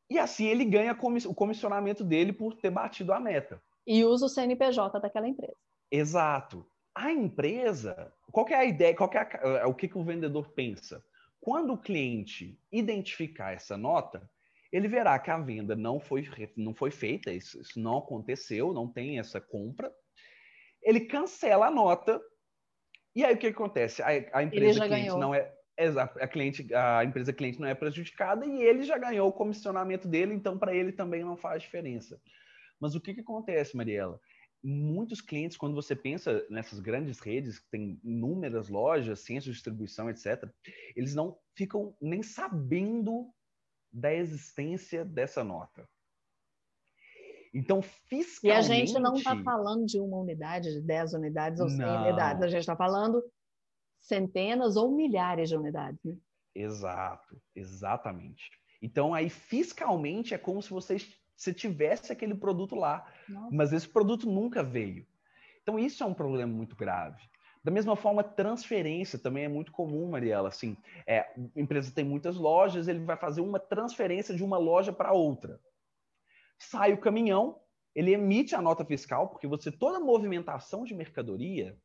E 0.08 0.18
assim 0.18 0.46
ele 0.46 0.64
ganha 0.64 0.92
o 0.92 1.34
comissionamento 1.34 2.02
dele 2.02 2.32
por 2.32 2.56
ter 2.56 2.70
batido 2.70 3.12
a 3.12 3.20
meta. 3.20 3.62
E 3.86 4.04
usa 4.04 4.26
o 4.26 4.28
CNPJ 4.28 4.98
daquela 5.00 5.28
empresa. 5.28 5.56
Exato. 5.90 6.66
a 6.94 7.10
empresa, 7.12 8.12
qual 8.30 8.48
é 8.48 8.54
a 8.54 8.64
ideia, 8.64 8.94
qual 8.94 9.10
é 9.12 9.62
a, 9.62 9.68
o 9.68 9.74
que, 9.74 9.88
que 9.88 9.98
o 9.98 10.04
vendedor 10.04 10.50
pensa? 10.50 11.04
Quando 11.40 11.72
o 11.72 11.78
cliente 11.78 12.58
identificar 12.70 13.52
essa 13.52 13.76
nota, 13.76 14.28
ele 14.72 14.86
verá 14.86 15.18
que 15.18 15.30
a 15.30 15.38
venda 15.38 15.74
não 15.74 15.98
foi, 15.98 16.28
não 16.56 16.74
foi 16.74 16.90
feita, 16.90 17.32
isso, 17.32 17.60
isso 17.60 17.80
não 17.80 17.98
aconteceu, 17.98 18.72
não 18.72 18.86
tem 18.86 19.18
essa 19.18 19.40
compra. 19.40 19.92
Ele 20.82 21.00
cancela 21.00 21.66
a 21.66 21.70
nota, 21.70 22.20
e 23.14 23.24
aí 23.24 23.34
o 23.34 23.38
que 23.38 23.48
acontece? 23.48 24.02
A, 24.02 24.08
a 24.08 24.42
empresa 24.42 24.80
cliente 24.80 24.88
ganhou. 24.88 25.18
não 25.18 25.34
é. 25.34 25.52
A, 26.20 26.28
cliente, 26.28 26.74
a 26.74 27.02
empresa 27.04 27.32
cliente 27.32 27.58
não 27.58 27.66
é 27.66 27.74
prejudicada 27.74 28.44
e 28.44 28.62
ele 28.62 28.82
já 28.82 28.98
ganhou 28.98 29.30
o 29.30 29.32
comissionamento 29.32 30.06
dele, 30.06 30.34
então 30.34 30.58
para 30.58 30.74
ele 30.74 30.92
também 30.92 31.24
não 31.24 31.38
faz 31.38 31.62
diferença. 31.62 32.20
Mas 32.78 32.94
o 32.94 33.00
que, 33.00 33.14
que 33.14 33.22
acontece, 33.22 33.74
Mariela? 33.74 34.20
muitos 34.62 35.20
clientes, 35.20 35.56
quando 35.56 35.74
você 35.74 35.96
pensa 35.96 36.44
nessas 36.50 36.80
grandes 36.80 37.18
redes 37.20 37.58
que 37.58 37.70
tem 37.70 38.00
inúmeras 38.04 38.68
lojas, 38.68 39.20
centros 39.20 39.46
de 39.46 39.52
distribuição, 39.52 40.10
etc., 40.10 40.48
eles 40.94 41.14
não 41.14 41.38
ficam 41.56 41.96
nem 42.00 42.22
sabendo 42.22 43.32
da 43.92 44.12
existência 44.12 45.04
dessa 45.04 45.42
nota. 45.42 45.88
Então, 47.52 47.82
fiscalmente... 47.82 48.46
E 48.46 48.50
a 48.52 48.62
gente 48.62 48.92
não 48.98 49.14
está 49.14 49.36
falando 49.42 49.84
de 49.84 49.98
uma 49.98 50.18
unidade, 50.18 50.72
de 50.72 50.80
10 50.80 51.14
unidades 51.14 51.60
ou 51.60 51.68
100 51.68 51.78
não. 51.78 52.02
unidades. 52.02 52.42
A 52.42 52.48
gente 52.48 52.60
está 52.60 52.76
falando 52.76 53.22
centenas 53.98 54.76
ou 54.76 54.94
milhares 54.94 55.48
de 55.48 55.56
unidades. 55.56 56.00
Né? 56.04 56.16
Exato, 56.54 57.40
exatamente. 57.54 58.50
Então, 58.80 59.12
aí, 59.12 59.28
fiscalmente, 59.28 60.32
é 60.32 60.38
como 60.38 60.62
se 60.62 60.70
vocês 60.70 61.20
você 61.40 61.54
tivesse 61.54 62.12
aquele 62.12 62.34
produto 62.34 62.74
lá, 62.74 63.06
Nossa. 63.26 63.48
mas 63.50 63.72
esse 63.72 63.88
produto 63.88 64.30
nunca 64.30 64.62
veio. 64.62 65.06
Então 65.62 65.78
isso 65.78 66.02
é 66.02 66.06
um 66.06 66.12
problema 66.12 66.52
muito 66.52 66.76
grave. 66.76 67.22
Da 67.64 67.70
mesma 67.70 67.96
forma, 67.96 68.22
transferência 68.22 69.18
também 69.18 69.44
é 69.44 69.48
muito 69.48 69.72
comum, 69.72 70.10
Mariela. 70.10 70.48
Assim, 70.48 70.76
é, 71.06 71.20
a 71.20 71.34
empresa 71.56 71.92
tem 71.94 72.04
muitas 72.04 72.36
lojas, 72.36 72.88
ele 72.88 73.00
vai 73.00 73.16
fazer 73.16 73.40
uma 73.40 73.58
transferência 73.58 74.34
de 74.34 74.44
uma 74.44 74.58
loja 74.58 74.92
para 74.92 75.12
outra. 75.12 75.58
Sai 76.62 76.92
o 76.92 76.98
caminhão, 76.98 77.58
ele 77.94 78.12
emite 78.12 78.54
a 78.54 78.60
nota 78.60 78.84
fiscal, 78.84 79.28
porque 79.28 79.46
você 79.46 79.72
toda 79.72 79.98
movimentação 79.98 80.84
de 80.84 80.94
mercadoria, 80.94 81.76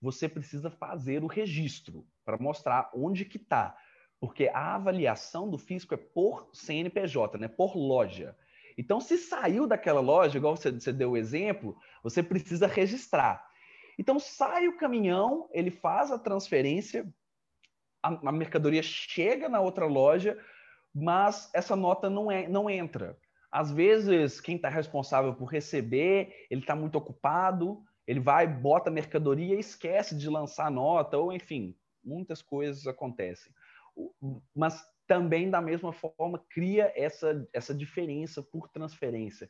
você 0.00 0.28
precisa 0.28 0.70
fazer 0.70 1.24
o 1.24 1.26
registro 1.26 2.06
para 2.24 2.38
mostrar 2.38 2.90
onde 2.94 3.24
que 3.24 3.38
está. 3.38 3.76
Porque 4.20 4.48
a 4.48 4.76
avaliação 4.76 5.50
do 5.50 5.58
fisco 5.58 5.94
é 5.94 5.96
por 5.96 6.48
CNPJ, 6.52 7.38
né? 7.38 7.48
por 7.48 7.76
loja. 7.76 8.36
Então, 8.78 9.00
se 9.00 9.18
saiu 9.18 9.66
daquela 9.66 10.00
loja, 10.00 10.38
igual 10.38 10.56
você, 10.56 10.70
você 10.70 10.92
deu 10.92 11.12
o 11.12 11.16
exemplo, 11.16 11.76
você 12.02 12.22
precisa 12.22 12.66
registrar. 12.66 13.44
Então, 13.98 14.18
sai 14.18 14.68
o 14.68 14.76
caminhão, 14.76 15.48
ele 15.52 15.70
faz 15.70 16.10
a 16.10 16.18
transferência, 16.18 17.12
a, 18.02 18.28
a 18.28 18.32
mercadoria 18.32 18.82
chega 18.82 19.48
na 19.48 19.60
outra 19.60 19.86
loja, 19.86 20.38
mas 20.94 21.50
essa 21.52 21.74
nota 21.74 22.08
não, 22.08 22.30
é, 22.30 22.46
não 22.46 22.70
entra. 22.70 23.18
Às 23.54 23.70
vezes, 23.70 24.40
quem 24.40 24.56
está 24.56 24.68
responsável 24.68 25.32
por 25.32 25.44
receber, 25.44 26.34
ele 26.50 26.62
está 26.62 26.74
muito 26.74 26.98
ocupado, 26.98 27.84
ele 28.04 28.18
vai, 28.18 28.48
bota 28.48 28.90
a 28.90 28.92
mercadoria 28.92 29.54
e 29.54 29.60
esquece 29.60 30.18
de 30.18 30.28
lançar 30.28 30.66
a 30.66 30.70
nota, 30.72 31.16
ou 31.16 31.32
enfim, 31.32 31.72
muitas 32.04 32.42
coisas 32.42 32.84
acontecem. 32.88 33.52
Mas 34.52 34.84
também, 35.06 35.48
da 35.50 35.60
mesma 35.60 35.92
forma, 35.92 36.44
cria 36.50 36.92
essa, 36.96 37.46
essa 37.52 37.72
diferença 37.72 38.42
por 38.42 38.68
transferência. 38.70 39.48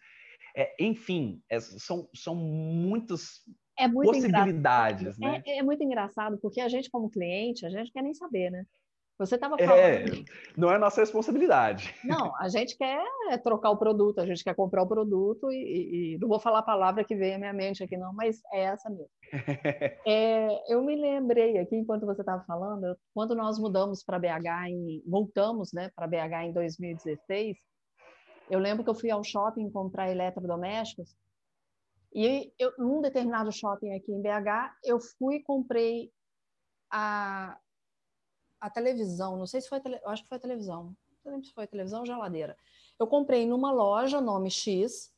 É, 0.54 0.74
enfim, 0.78 1.42
é, 1.48 1.58
são, 1.58 2.06
são 2.14 2.34
muitas 2.34 3.40
é 3.78 3.88
possibilidades. 3.88 5.16
Né? 5.16 5.42
É, 5.46 5.60
é, 5.60 5.62
muito 5.62 5.82
engraçado, 5.82 6.36
porque 6.42 6.60
a 6.60 6.68
gente, 6.68 6.90
como 6.90 7.08
cliente, 7.08 7.64
a 7.64 7.70
gente 7.70 7.90
quer 7.90 8.02
nem 8.02 8.12
saber, 8.12 8.50
né? 8.50 8.66
Você 9.16 9.36
estava 9.36 9.54
é, 9.58 9.66
falando. 9.66 9.80
É, 9.80 10.24
não 10.56 10.72
é 10.72 10.78
nossa 10.78 11.00
responsabilidade. 11.00 11.94
Não, 12.04 12.34
a 12.36 12.48
gente 12.48 12.76
quer 12.76 13.00
trocar 13.44 13.70
o 13.70 13.76
produto, 13.76 14.18
a 14.18 14.26
gente 14.26 14.42
quer 14.42 14.54
comprar 14.54 14.82
o 14.82 14.88
produto 14.88 15.52
e, 15.52 16.14
e 16.14 16.18
não 16.18 16.28
vou 16.28 16.40
falar 16.40 16.58
a 16.58 16.64
palavra 16.64 17.04
que 17.04 17.14
veio 17.14 17.36
à 17.36 17.38
minha 17.38 17.52
mente 17.52 17.82
aqui, 17.84 17.96
não, 17.96 18.12
mas 18.12 18.40
é 18.52 18.64
essa 18.64 18.90
mesmo. 18.90 19.10
é, 20.04 20.72
eu 20.72 20.82
me 20.82 20.96
lembrei 20.96 21.58
aqui, 21.58 21.76
enquanto 21.76 22.06
você 22.06 22.22
estava 22.22 22.42
falando, 22.44 22.96
quando 23.14 23.36
nós 23.36 23.56
mudamos 23.58 24.02
para 24.02 24.18
BH, 24.18 24.68
em, 24.68 25.02
voltamos 25.06 25.72
né, 25.72 25.90
para 25.94 26.08
BH 26.08 26.46
em 26.46 26.52
2016, 26.52 27.56
eu 28.50 28.58
lembro 28.58 28.82
que 28.82 28.90
eu 28.90 28.94
fui 28.94 29.10
ao 29.10 29.22
shopping 29.22 29.70
comprar 29.70 30.10
eletrodomésticos 30.10 31.16
e 32.12 32.52
eu, 32.58 32.72
num 32.78 33.00
determinado 33.00 33.50
shopping 33.52 33.94
aqui 33.94 34.12
em 34.12 34.20
BH, 34.20 34.74
eu 34.84 34.98
fui 35.00 35.36
e 35.36 35.42
comprei 35.42 36.10
a, 36.90 37.56
a 38.64 38.70
televisão, 38.70 39.36
não 39.36 39.46
sei 39.46 39.60
se 39.60 39.68
foi, 39.68 39.78
tele, 39.78 40.00
acho 40.06 40.22
que 40.22 40.28
foi 40.30 40.38
a 40.38 40.40
televisão, 40.40 40.96
não 41.22 41.32
lembro 41.32 41.46
se 41.46 41.52
foi 41.52 41.64
a 41.64 41.66
televisão 41.66 42.00
ou 42.00 42.06
geladeira. 42.06 42.56
Eu 42.98 43.06
comprei 43.06 43.46
numa 43.46 43.70
loja, 43.70 44.22
nome 44.22 44.50
X, 44.50 45.12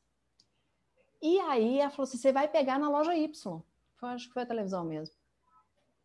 e 1.23 1.39
aí 1.41 1.79
ela 1.79 1.91
falou 1.91 2.09
assim, 2.09 2.19
você 2.19 2.33
vai 2.33 2.49
pegar 2.49 2.77
na 2.77 2.91
loja 2.91 3.15
Y. 3.17 3.63
Foi, 3.95 4.09
acho 4.09 4.27
que 4.27 4.35
foi 4.35 4.43
a 4.43 4.47
televisão 4.47 4.85
mesmo. 4.85 5.15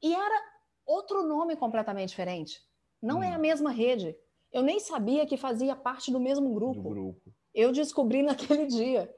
E 0.04 0.14
era 0.14 0.44
outro 0.86 1.24
nome 1.24 1.56
completamente 1.56 2.10
diferente. 2.10 2.64
Não 3.02 3.20
hum. 3.20 3.24
é 3.24 3.34
a 3.34 3.38
hum. 3.38 3.42
mesma 3.42 3.72
rede. 3.72 4.16
Eu 4.52 4.62
nem 4.62 4.80
sabia 4.80 5.26
que 5.26 5.36
fazia 5.36 5.76
parte 5.76 6.12
do 6.12 6.20
mesmo 6.20 6.54
grupo. 6.54 6.80
Do 6.80 6.90
grupo. 6.90 7.34
Eu 7.56 7.72
descobri 7.72 8.22
naquele 8.24 8.68
dia. 8.68 9.12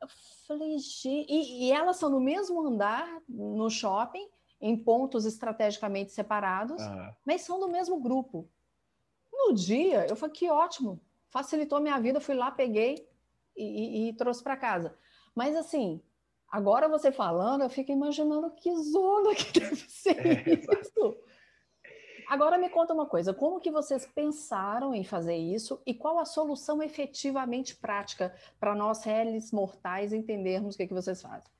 Eu 0.00 0.08
falei, 0.48 0.76
e, 1.04 1.66
e 1.66 1.72
elas 1.72 1.98
são 1.98 2.10
no 2.10 2.18
mesmo 2.18 2.66
andar 2.66 3.22
no 3.28 3.70
shopping, 3.70 4.28
em 4.60 4.76
pontos 4.76 5.24
estrategicamente 5.24 6.12
separados, 6.12 6.82
mas 7.24 7.42
são 7.42 7.58
do 7.58 7.68
mesmo 7.68 7.98
grupo. 7.98 8.48
No 9.32 9.54
dia, 9.54 10.06
eu 10.06 10.16
falei, 10.16 10.34
que 10.34 10.50
ótimo, 10.50 11.00
facilitou 11.30 11.80
minha 11.80 11.98
vida, 11.98 12.20
fui 12.20 12.34
lá, 12.34 12.50
peguei 12.50 13.08
e, 13.56 13.64
e, 13.64 14.08
e 14.08 14.12
trouxe 14.12 14.42
para 14.42 14.56
casa. 14.56 14.94
Mas 15.34 15.56
assim, 15.56 16.02
agora 16.48 16.88
você 16.88 17.10
falando, 17.10 17.62
eu 17.62 17.70
fico 17.70 17.90
imaginando 17.90 18.50
que 18.50 18.74
zona 18.76 19.34
que 19.34 19.52
deve 19.60 19.76
ser 19.76 20.26
é, 20.26 20.54
isso. 20.54 21.16
Agora 22.28 22.58
me 22.58 22.68
conta 22.68 22.94
uma 22.94 23.06
coisa, 23.06 23.34
como 23.34 23.58
que 23.58 23.72
vocês 23.72 24.06
pensaram 24.06 24.94
em 24.94 25.02
fazer 25.02 25.36
isso 25.36 25.82
e 25.84 25.92
qual 25.92 26.18
a 26.18 26.24
solução 26.24 26.80
efetivamente 26.80 27.74
prática 27.74 28.32
para 28.60 28.72
nós 28.74 29.02
réis 29.02 29.50
mortais 29.50 30.12
entendermos 30.12 30.74
o 30.74 30.78
que, 30.78 30.86
que 30.86 30.94
vocês 30.94 31.20
fazem? 31.20 31.50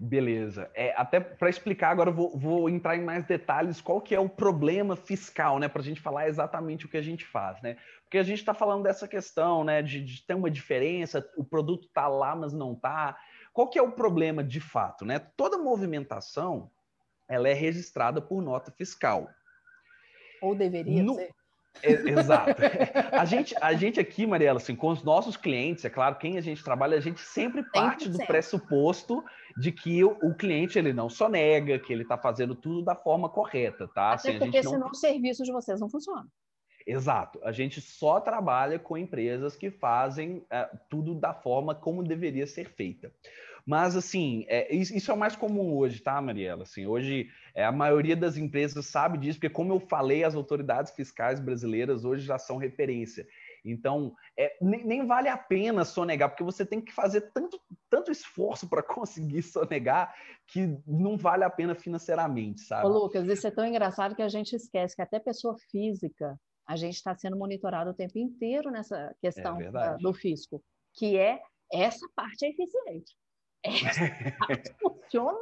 Beleza. 0.00 0.70
É, 0.74 0.92
até 0.96 1.20
para 1.20 1.48
explicar 1.48 1.90
agora, 1.90 2.10
eu 2.10 2.14
vou, 2.14 2.38
vou, 2.38 2.68
entrar 2.68 2.96
em 2.96 3.02
mais 3.02 3.24
detalhes 3.24 3.80
qual 3.80 4.00
que 4.00 4.14
é 4.14 4.20
o 4.20 4.28
problema 4.28 4.96
fiscal, 4.96 5.58
né? 5.58 5.68
Para 5.68 5.82
a 5.82 5.84
gente 5.84 6.00
falar 6.00 6.28
exatamente 6.28 6.86
o 6.86 6.88
que 6.88 6.96
a 6.96 7.02
gente 7.02 7.24
faz, 7.24 7.60
né? 7.62 7.76
Porque 8.04 8.18
a 8.18 8.22
gente 8.22 8.38
está 8.38 8.54
falando 8.54 8.82
dessa 8.82 9.08
questão, 9.08 9.64
né? 9.64 9.82
De, 9.82 10.02
de, 10.02 10.22
ter 10.22 10.34
uma 10.34 10.50
diferença, 10.50 11.28
o 11.36 11.44
produto 11.44 11.86
está 11.86 12.08
lá, 12.08 12.34
mas 12.34 12.52
não 12.52 12.72
está. 12.72 13.16
Qual 13.52 13.68
que 13.68 13.78
é 13.78 13.82
o 13.82 13.92
problema 13.92 14.42
de 14.42 14.60
fato, 14.60 15.04
né? 15.04 15.18
Toda 15.36 15.58
movimentação, 15.58 16.70
ela 17.28 17.48
é 17.48 17.52
registrada 17.52 18.20
por 18.20 18.42
nota 18.42 18.70
fiscal. 18.70 19.28
Ou 20.40 20.54
deveria 20.54 21.02
no... 21.02 21.14
ser. 21.14 21.30
Exato. 21.82 22.60
A 23.12 23.24
gente, 23.24 23.54
a 23.60 23.72
gente 23.74 24.00
aqui, 24.00 24.26
Mariela, 24.26 24.58
assim, 24.58 24.74
com 24.74 24.88
os 24.88 25.02
nossos 25.02 25.36
clientes, 25.36 25.84
é 25.84 25.90
claro, 25.90 26.16
quem 26.16 26.36
a 26.38 26.40
gente 26.40 26.62
trabalha, 26.62 26.96
a 26.96 27.00
gente 27.00 27.20
sempre 27.20 27.62
parte 27.62 28.08
do 28.08 28.18
pressuposto 28.18 29.22
de 29.56 29.70
que 29.70 30.02
o, 30.02 30.16
o, 30.22 30.34
cliente 30.34 30.78
ele 30.78 30.92
não 30.92 31.08
só 31.08 31.28
nega, 31.28 31.78
que 31.78 31.92
ele 31.92 32.02
está 32.02 32.16
fazendo 32.16 32.54
tudo 32.54 32.82
da 32.82 32.94
forma 32.94 33.28
correta, 33.28 33.88
tá? 33.88 34.12
Até 34.12 34.30
assim, 34.30 34.38
porque 34.38 34.62
senão 34.62 34.80
não... 34.80 34.90
o 34.90 34.94
serviço 34.94 35.44
de 35.44 35.52
vocês 35.52 35.80
não 35.80 35.88
funciona. 35.88 36.26
Exato. 36.86 37.38
A 37.44 37.52
gente 37.52 37.80
só 37.80 38.20
trabalha 38.20 38.78
com 38.78 38.96
empresas 38.96 39.56
que 39.56 39.70
fazem 39.70 40.44
é, 40.50 40.68
tudo 40.90 41.14
da 41.14 41.32
forma 41.32 41.74
como 41.74 42.02
deveria 42.02 42.46
ser 42.46 42.70
feita. 42.70 43.12
Mas, 43.66 43.96
assim, 43.96 44.44
é, 44.48 44.74
isso 44.74 45.10
é 45.10 45.14
o 45.14 45.18
mais 45.18 45.36
comum 45.36 45.76
hoje, 45.76 46.00
tá, 46.00 46.20
Mariela? 46.20 46.64
Assim, 46.64 46.86
hoje, 46.86 47.28
é, 47.54 47.64
a 47.64 47.72
maioria 47.72 48.16
das 48.16 48.36
empresas 48.36 48.86
sabe 48.86 49.18
disso, 49.18 49.38
porque, 49.38 49.52
como 49.52 49.72
eu 49.72 49.80
falei, 49.80 50.24
as 50.24 50.34
autoridades 50.34 50.92
fiscais 50.92 51.38
brasileiras 51.38 52.04
hoje 52.04 52.24
já 52.24 52.38
são 52.38 52.56
referência. 52.56 53.26
Então, 53.64 54.14
é, 54.36 54.56
nem, 54.60 54.84
nem, 54.84 55.06
vale 55.06 55.28
a 55.28 55.36
pena 55.36 55.84
sonegar, 55.84 56.30
porque 56.30 56.42
você 56.42 56.66
tem 56.66 56.80
que 56.80 56.92
fazer 56.92 57.32
tanto, 57.32 57.60
tanto 57.88 58.10
esforço 58.10 58.68
para 58.68 58.82
conseguir 58.82 59.42
sonegar 59.42 60.14
que 60.48 60.76
não 60.86 61.16
vale 61.16 61.44
a 61.44 61.50
pena 61.50 61.74
financeiramente, 61.74 62.62
sabe? 62.62 62.86
Ô, 62.86 62.90
Lucas, 62.90 63.26
isso 63.28 63.46
é 63.46 63.50
tão 63.50 63.64
engraçado 63.64 64.16
que 64.16 64.22
a 64.22 64.28
gente 64.28 64.54
esquece 64.56 64.96
que 64.96 65.02
até 65.02 65.20
pessoa 65.20 65.56
física, 65.70 66.36
a 66.66 66.76
gente 66.76 66.94
está 66.94 67.14
sendo 67.14 67.36
monitorado 67.36 67.90
o 67.90 67.94
tempo 67.94 68.18
inteiro 68.18 68.70
nessa 68.70 69.14
questão 69.20 69.60
é 69.60 69.96
do 69.98 70.12
fisco, 70.12 70.62
que 70.94 71.16
é 71.16 71.40
essa 71.72 72.06
parte 72.14 72.44
é 72.44 72.50
eficiente. 72.50 73.16
Parte 73.62 74.74
funciona, 74.80 75.38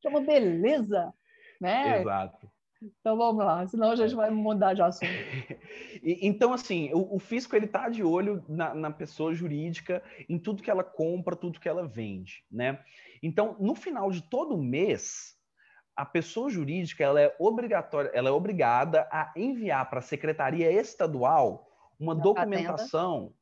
que 0.00 0.08
é 0.08 0.10
uma 0.10 0.20
beleza, 0.20 1.12
né? 1.60 2.00
Exato. 2.00 2.48
Então 2.80 3.16
vamos 3.16 3.44
lá, 3.44 3.66
senão 3.66 3.90
a 3.90 3.96
gente 3.96 4.14
vai 4.14 4.30
mudar 4.30 4.72
de 4.72 4.82
assunto. 4.82 5.10
então, 6.02 6.52
assim, 6.52 6.90
o, 6.92 7.16
o 7.16 7.18
fisco 7.18 7.56
ele 7.56 7.66
está 7.66 7.88
de 7.88 8.04
olho 8.04 8.44
na, 8.48 8.72
na, 8.72 8.90
pessoa 8.90 9.34
jurídica, 9.34 10.02
em 10.28 10.38
tudo 10.38 10.62
que 10.62 10.70
ela 10.70 10.84
compra, 10.84 11.34
tudo 11.34 11.58
que 11.58 11.68
ela 11.68 11.86
vende, 11.86 12.44
né? 12.50 12.78
Então, 13.20 13.56
no 13.58 13.74
final 13.74 14.12
de 14.12 14.22
todo 14.22 14.56
mês, 14.56 15.36
a 15.96 16.04
pessoa 16.04 16.48
jurídica 16.48 17.02
ela 17.02 17.20
é 17.20 17.34
obrigatória, 17.40 18.12
ela 18.14 18.28
é 18.28 18.32
obrigada 18.32 19.08
a 19.10 19.32
enviar 19.34 19.90
para 19.90 19.98
a 19.98 20.02
Secretaria 20.02 20.70
Estadual 20.70 21.68
uma 21.98 22.14
da 22.14 22.22
documentação. 22.22 23.34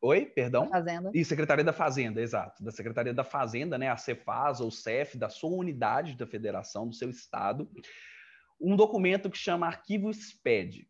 Oi, 0.00 0.26
perdão? 0.26 0.64
Da 0.64 0.70
Fazenda. 0.70 1.10
E 1.12 1.24
Secretaria 1.24 1.64
da 1.64 1.72
Fazenda, 1.72 2.20
exato. 2.20 2.62
Da 2.62 2.70
Secretaria 2.70 3.12
da 3.12 3.24
Fazenda, 3.24 3.76
né? 3.76 3.88
A 3.88 3.96
Cefaz 3.96 4.60
ou 4.60 4.70
CEF, 4.70 5.18
da 5.18 5.28
sua 5.28 5.50
unidade 5.50 6.16
da 6.16 6.26
federação, 6.26 6.88
do 6.88 6.94
seu 6.94 7.10
estado 7.10 7.68
um 8.60 8.76
documento 8.76 9.30
que 9.30 9.38
chama 9.38 9.66
Arquivo 9.66 10.12
SPED. 10.12 10.88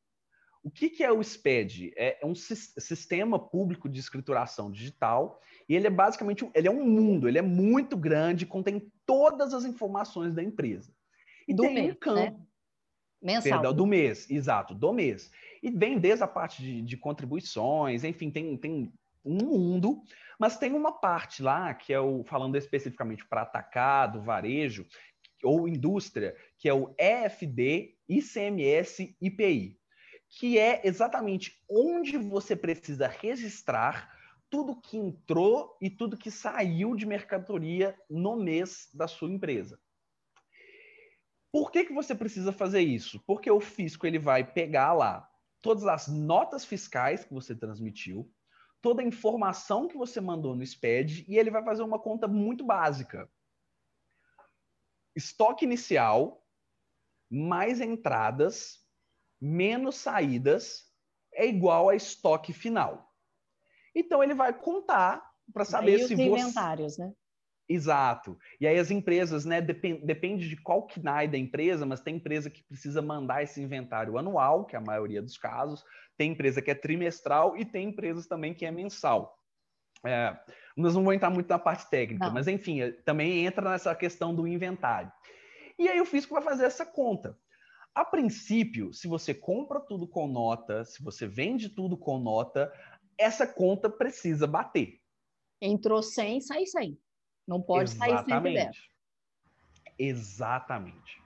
O 0.62 0.70
que, 0.70 0.90
que 0.90 1.04
é 1.04 1.12
o 1.12 1.22
SPED? 1.22 1.92
É, 1.96 2.22
é 2.22 2.26
um 2.26 2.34
sistema 2.34 3.38
público 3.38 3.88
de 3.88 4.00
escrituração 4.00 4.70
digital 4.70 5.40
e 5.68 5.74
ele 5.74 5.86
é 5.86 5.90
basicamente 5.90 6.48
ele 6.54 6.68
é 6.68 6.70
um 6.70 6.84
mundo, 6.84 7.28
ele 7.28 7.38
é 7.38 7.42
muito 7.42 7.96
grande, 7.96 8.44
contém 8.44 8.90
todas 9.06 9.54
as 9.54 9.64
informações 9.64 10.34
da 10.34 10.42
empresa. 10.42 10.92
E 11.46 11.54
do 11.54 11.62
tem 11.62 11.90
um 11.90 11.94
campo. 11.94 12.38
Né? 12.38 12.46
Mensal. 13.20 13.52
Perdão, 13.52 13.74
do 13.74 13.86
mês, 13.86 14.30
exato, 14.30 14.74
do 14.74 14.92
mês. 14.92 15.30
E 15.62 15.70
vem 15.70 15.98
desde 15.98 16.22
a 16.22 16.28
parte 16.28 16.62
de, 16.62 16.82
de 16.82 16.96
contribuições, 16.96 18.04
enfim, 18.04 18.30
tem, 18.30 18.56
tem 18.56 18.92
um 19.24 19.34
mundo, 19.34 20.02
mas 20.38 20.56
tem 20.56 20.72
uma 20.72 20.92
parte 20.92 21.42
lá, 21.42 21.74
que 21.74 21.92
é 21.92 22.00
o, 22.00 22.22
falando 22.24 22.56
especificamente 22.56 23.26
para 23.26 23.42
atacado, 23.42 24.22
varejo, 24.22 24.86
ou 25.42 25.68
indústria, 25.68 26.36
que 26.56 26.68
é 26.68 26.74
o 26.74 26.94
EFD, 26.98 27.96
ICMS, 28.08 29.16
IPI, 29.20 29.78
que 30.30 30.58
é 30.58 30.82
exatamente 30.84 31.62
onde 31.68 32.16
você 32.16 32.54
precisa 32.54 33.08
registrar 33.08 34.16
tudo 34.50 34.80
que 34.80 34.96
entrou 34.96 35.76
e 35.80 35.90
tudo 35.90 36.16
que 36.16 36.30
saiu 36.30 36.96
de 36.96 37.06
mercadoria 37.06 37.96
no 38.08 38.36
mês 38.36 38.88
da 38.94 39.06
sua 39.06 39.30
empresa. 39.30 39.78
Por 41.52 41.70
que, 41.70 41.84
que 41.84 41.92
você 41.92 42.14
precisa 42.14 42.52
fazer 42.52 42.80
isso? 42.80 43.22
Porque 43.26 43.50
o 43.50 43.60
fisco 43.60 44.06
ele 44.06 44.18
vai 44.18 44.44
pegar 44.44 44.92
lá 44.92 45.28
todas 45.62 45.86
as 45.86 46.08
notas 46.08 46.64
fiscais 46.64 47.24
que 47.24 47.32
você 47.32 47.54
transmitiu, 47.54 48.30
toda 48.80 49.02
a 49.02 49.04
informação 49.04 49.88
que 49.88 49.96
você 49.96 50.20
mandou 50.20 50.54
no 50.54 50.64
SPED 50.64 51.24
e 51.26 51.36
ele 51.36 51.50
vai 51.50 51.64
fazer 51.64 51.82
uma 51.82 51.98
conta 51.98 52.28
muito 52.28 52.64
básica 52.64 53.28
estoque 55.18 55.64
inicial 55.64 56.46
mais 57.30 57.80
entradas 57.80 58.86
menos 59.40 59.96
saídas 59.96 60.86
é 61.34 61.46
igual 61.46 61.88
a 61.88 61.96
estoque 61.96 62.52
final. 62.52 63.12
Então 63.94 64.22
ele 64.22 64.34
vai 64.34 64.52
contar 64.52 65.28
para 65.52 65.64
saber 65.64 65.98
se 65.98 66.04
os 66.04 66.10
você 66.10 66.22
inventários, 66.22 66.96
né? 66.96 67.12
Exato. 67.68 68.38
E 68.58 68.66
aí 68.66 68.78
as 68.78 68.90
empresas, 68.90 69.44
né, 69.44 69.60
depend, 69.60 70.04
depende 70.04 70.48
de 70.48 70.56
qual 70.56 70.86
KNAI 70.86 71.28
da 71.28 71.36
empresa, 71.36 71.84
mas 71.84 72.00
tem 72.00 72.16
empresa 72.16 72.48
que 72.48 72.62
precisa 72.62 73.02
mandar 73.02 73.42
esse 73.42 73.60
inventário 73.60 74.16
anual, 74.16 74.64
que 74.64 74.74
é 74.74 74.78
a 74.78 74.82
maioria 74.82 75.20
dos 75.20 75.36
casos, 75.36 75.84
tem 76.16 76.32
empresa 76.32 76.62
que 76.62 76.70
é 76.70 76.74
trimestral 76.74 77.56
e 77.56 77.64
tem 77.66 77.88
empresas 77.88 78.26
também 78.26 78.54
que 78.54 78.64
é 78.64 78.70
mensal. 78.70 79.38
É, 80.04 80.34
nós 80.76 80.94
não 80.94 81.02
vamos 81.02 81.16
entrar 81.16 81.28
muito 81.28 81.48
na 81.48 81.58
parte 81.58 81.90
técnica, 81.90 82.26
não. 82.26 82.32
mas 82.32 82.48
enfim, 82.48 82.80
é, 82.80 82.92
também 82.92 83.44
entra 83.44 83.68
nessa 83.68 83.94
questão 83.94 84.34
do 84.34 84.46
inventário. 84.46 85.12
E 85.78 85.88
aí 85.88 86.00
o 86.00 86.06
fisco 86.06 86.34
vai 86.34 86.42
fazer 86.42 86.64
essa 86.64 86.86
conta. 86.86 87.38
A 87.94 88.04
princípio, 88.04 88.92
se 88.94 89.08
você 89.08 89.34
compra 89.34 89.80
tudo 89.80 90.06
com 90.06 90.26
nota, 90.26 90.84
se 90.84 91.02
você 91.02 91.26
vende 91.26 91.68
tudo 91.68 91.96
com 91.96 92.18
nota, 92.18 92.72
essa 93.18 93.46
conta 93.46 93.90
precisa 93.90 94.46
bater. 94.46 95.00
Entrou 95.60 96.02
100, 96.02 96.40
sai 96.40 96.64
100. 96.64 96.98
Não 97.48 97.62
pode 97.62 97.90
Exatamente. 97.90 98.58
sair 98.58 98.74
110. 98.74 98.76
Exatamente. 99.98 101.22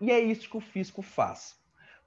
E 0.00 0.10
é 0.12 0.20
isso 0.20 0.48
que 0.48 0.56
o 0.56 0.60
fisco 0.60 1.02
faz. 1.02 1.56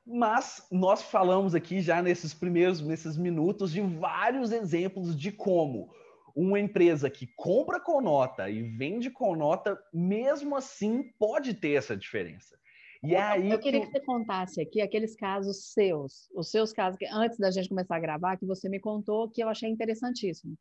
Mas 0.06 0.66
nós 0.72 1.02
falamos 1.02 1.54
aqui 1.54 1.82
já 1.82 2.02
nesses 2.02 2.34
primeiros, 2.34 2.80
nesses 2.80 3.18
minutos, 3.18 3.74
de 3.74 3.82
vários 3.82 4.54
exemplos 4.54 5.20
de 5.20 5.34
como 5.34 5.92
uma 6.34 6.60
empresa 6.60 7.10
que 7.10 7.28
compra 7.36 7.80
com 7.80 8.00
nota 8.00 8.50
e 8.50 8.62
vende 8.62 9.10
com 9.10 9.36
nota, 9.36 9.78
mesmo 9.92 10.56
assim 10.56 11.12
pode 11.20 11.54
ter 11.54 11.74
essa 11.74 11.98
diferença. 11.98 12.58
E 13.04 13.14
eu, 13.14 13.20
aí 13.20 13.50
eu 13.50 13.60
queria 13.60 13.82
que... 13.82 13.88
que 13.88 13.92
você 13.92 14.00
contasse 14.00 14.62
aqui 14.62 14.80
aqueles 14.82 15.16
casos 15.16 15.74
seus, 15.74 16.30
os 16.34 16.50
seus 16.50 16.72
casos 16.72 16.98
que 16.98 17.06
antes 17.06 17.38
da 17.38 17.52
gente 17.52 17.68
começar 17.70 17.98
a 17.98 18.00
gravar, 18.00 18.38
que 18.38 18.46
você 18.46 18.70
me 18.70 18.80
contou, 18.80 19.30
que 19.30 19.44
eu 19.44 19.50
achei 19.50 19.70
interessantíssimo. 19.70 20.56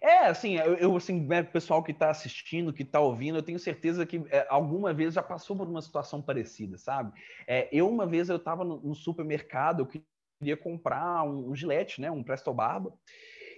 É, 0.00 0.26
assim, 0.26 0.56
eu, 0.56 0.74
eu 0.76 0.96
assim, 0.96 1.26
né, 1.26 1.42
pessoal 1.42 1.82
que 1.82 1.92
está 1.92 2.10
assistindo, 2.10 2.72
que 2.72 2.82
está 2.82 3.00
ouvindo, 3.00 3.38
eu 3.38 3.42
tenho 3.42 3.58
certeza 3.58 4.06
que 4.06 4.22
é, 4.30 4.46
alguma 4.48 4.92
vez 4.92 5.14
já 5.14 5.22
passou 5.22 5.56
por 5.56 5.68
uma 5.68 5.82
situação 5.82 6.22
parecida, 6.22 6.78
sabe? 6.78 7.12
É, 7.46 7.68
eu, 7.72 7.88
uma 7.88 8.06
vez, 8.06 8.28
eu 8.28 8.36
estava 8.36 8.64
no, 8.64 8.80
no, 8.80 8.94
supermercado, 8.94 9.80
eu 9.80 10.02
queria 10.40 10.56
comprar 10.56 11.22
um, 11.24 11.50
um 11.50 11.56
gilete, 11.56 12.00
né, 12.00 12.10
um 12.10 12.22
Presto 12.22 12.52
Barba, 12.52 12.92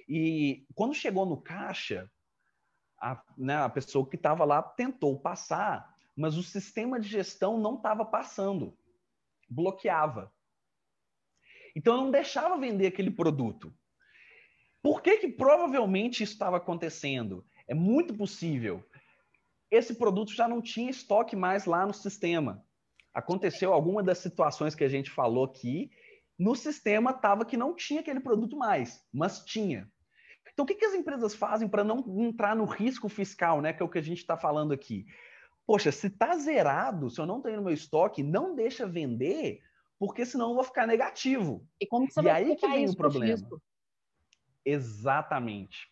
e 0.09 0.66
quando 0.74 0.94
chegou 0.94 1.26
no 1.26 1.40
caixa, 1.40 2.11
a, 3.00 3.22
né, 3.37 3.57
a 3.57 3.68
pessoa 3.68 4.09
que 4.09 4.16
estava 4.16 4.44
lá 4.44 4.62
tentou 4.62 5.18
passar, 5.18 5.94
mas 6.16 6.37
o 6.37 6.42
sistema 6.42 7.00
de 7.00 7.09
gestão 7.09 7.59
não 7.59 7.76
estava 7.76 8.05
passando, 8.05 8.76
bloqueava. 9.48 10.33
Então 11.74 11.96
não 11.96 12.11
deixava 12.11 12.59
vender 12.59 12.87
aquele 12.87 13.11
produto. 13.11 13.72
Por 14.82 15.02
que, 15.02 15.18
que 15.18 15.28
provavelmente 15.28 16.22
isso 16.22 16.32
estava 16.32 16.56
acontecendo? 16.56 17.44
É 17.68 17.74
muito 17.74 18.14
possível. 18.14 18.82
Esse 19.70 19.94
produto 19.94 20.32
já 20.32 20.48
não 20.48 20.60
tinha 20.60 20.90
estoque 20.90 21.36
mais 21.36 21.66
lá 21.66 21.86
no 21.86 21.92
sistema. 21.92 22.64
Aconteceu 23.12 23.72
alguma 23.72 24.02
das 24.02 24.18
situações 24.18 24.74
que 24.74 24.84
a 24.84 24.88
gente 24.88 25.10
falou 25.10 25.44
aqui, 25.44 25.90
no 26.38 26.54
sistema 26.54 27.10
estava 27.10 27.44
que 27.44 27.56
não 27.56 27.74
tinha 27.74 28.00
aquele 28.00 28.20
produto 28.20 28.56
mais, 28.56 29.06
mas 29.12 29.44
tinha. 29.44 29.90
Então, 30.52 30.64
o 30.64 30.66
que, 30.66 30.74
que 30.74 30.84
as 30.84 30.94
empresas 30.94 31.34
fazem 31.34 31.68
para 31.68 31.84
não 31.84 32.02
entrar 32.18 32.56
no 32.56 32.64
risco 32.64 33.08
fiscal, 33.08 33.60
né? 33.60 33.72
Que 33.72 33.82
é 33.82 33.84
o 33.84 33.88
que 33.88 33.98
a 33.98 34.02
gente 34.02 34.18
está 34.18 34.36
falando 34.36 34.72
aqui. 34.72 35.04
Poxa, 35.66 35.92
se 35.92 36.06
está 36.06 36.36
zerado, 36.36 37.10
se 37.10 37.20
eu 37.20 37.26
não 37.26 37.40
tenho 37.40 37.58
no 37.58 37.64
meu 37.64 37.74
estoque, 37.74 38.22
não 38.22 38.54
deixa 38.54 38.86
vender, 38.86 39.60
porque 39.98 40.24
senão 40.24 40.50
eu 40.50 40.54
vou 40.54 40.64
ficar 40.64 40.86
negativo. 40.86 41.66
E 41.80 41.86
como 41.86 42.10
você 42.10 42.20
e 42.20 42.24
vai 42.24 42.32
aí 42.32 42.56
que 42.56 42.66
vem 42.66 42.88
o 42.88 42.96
problema. 42.96 43.48
Exatamente. 44.64 45.88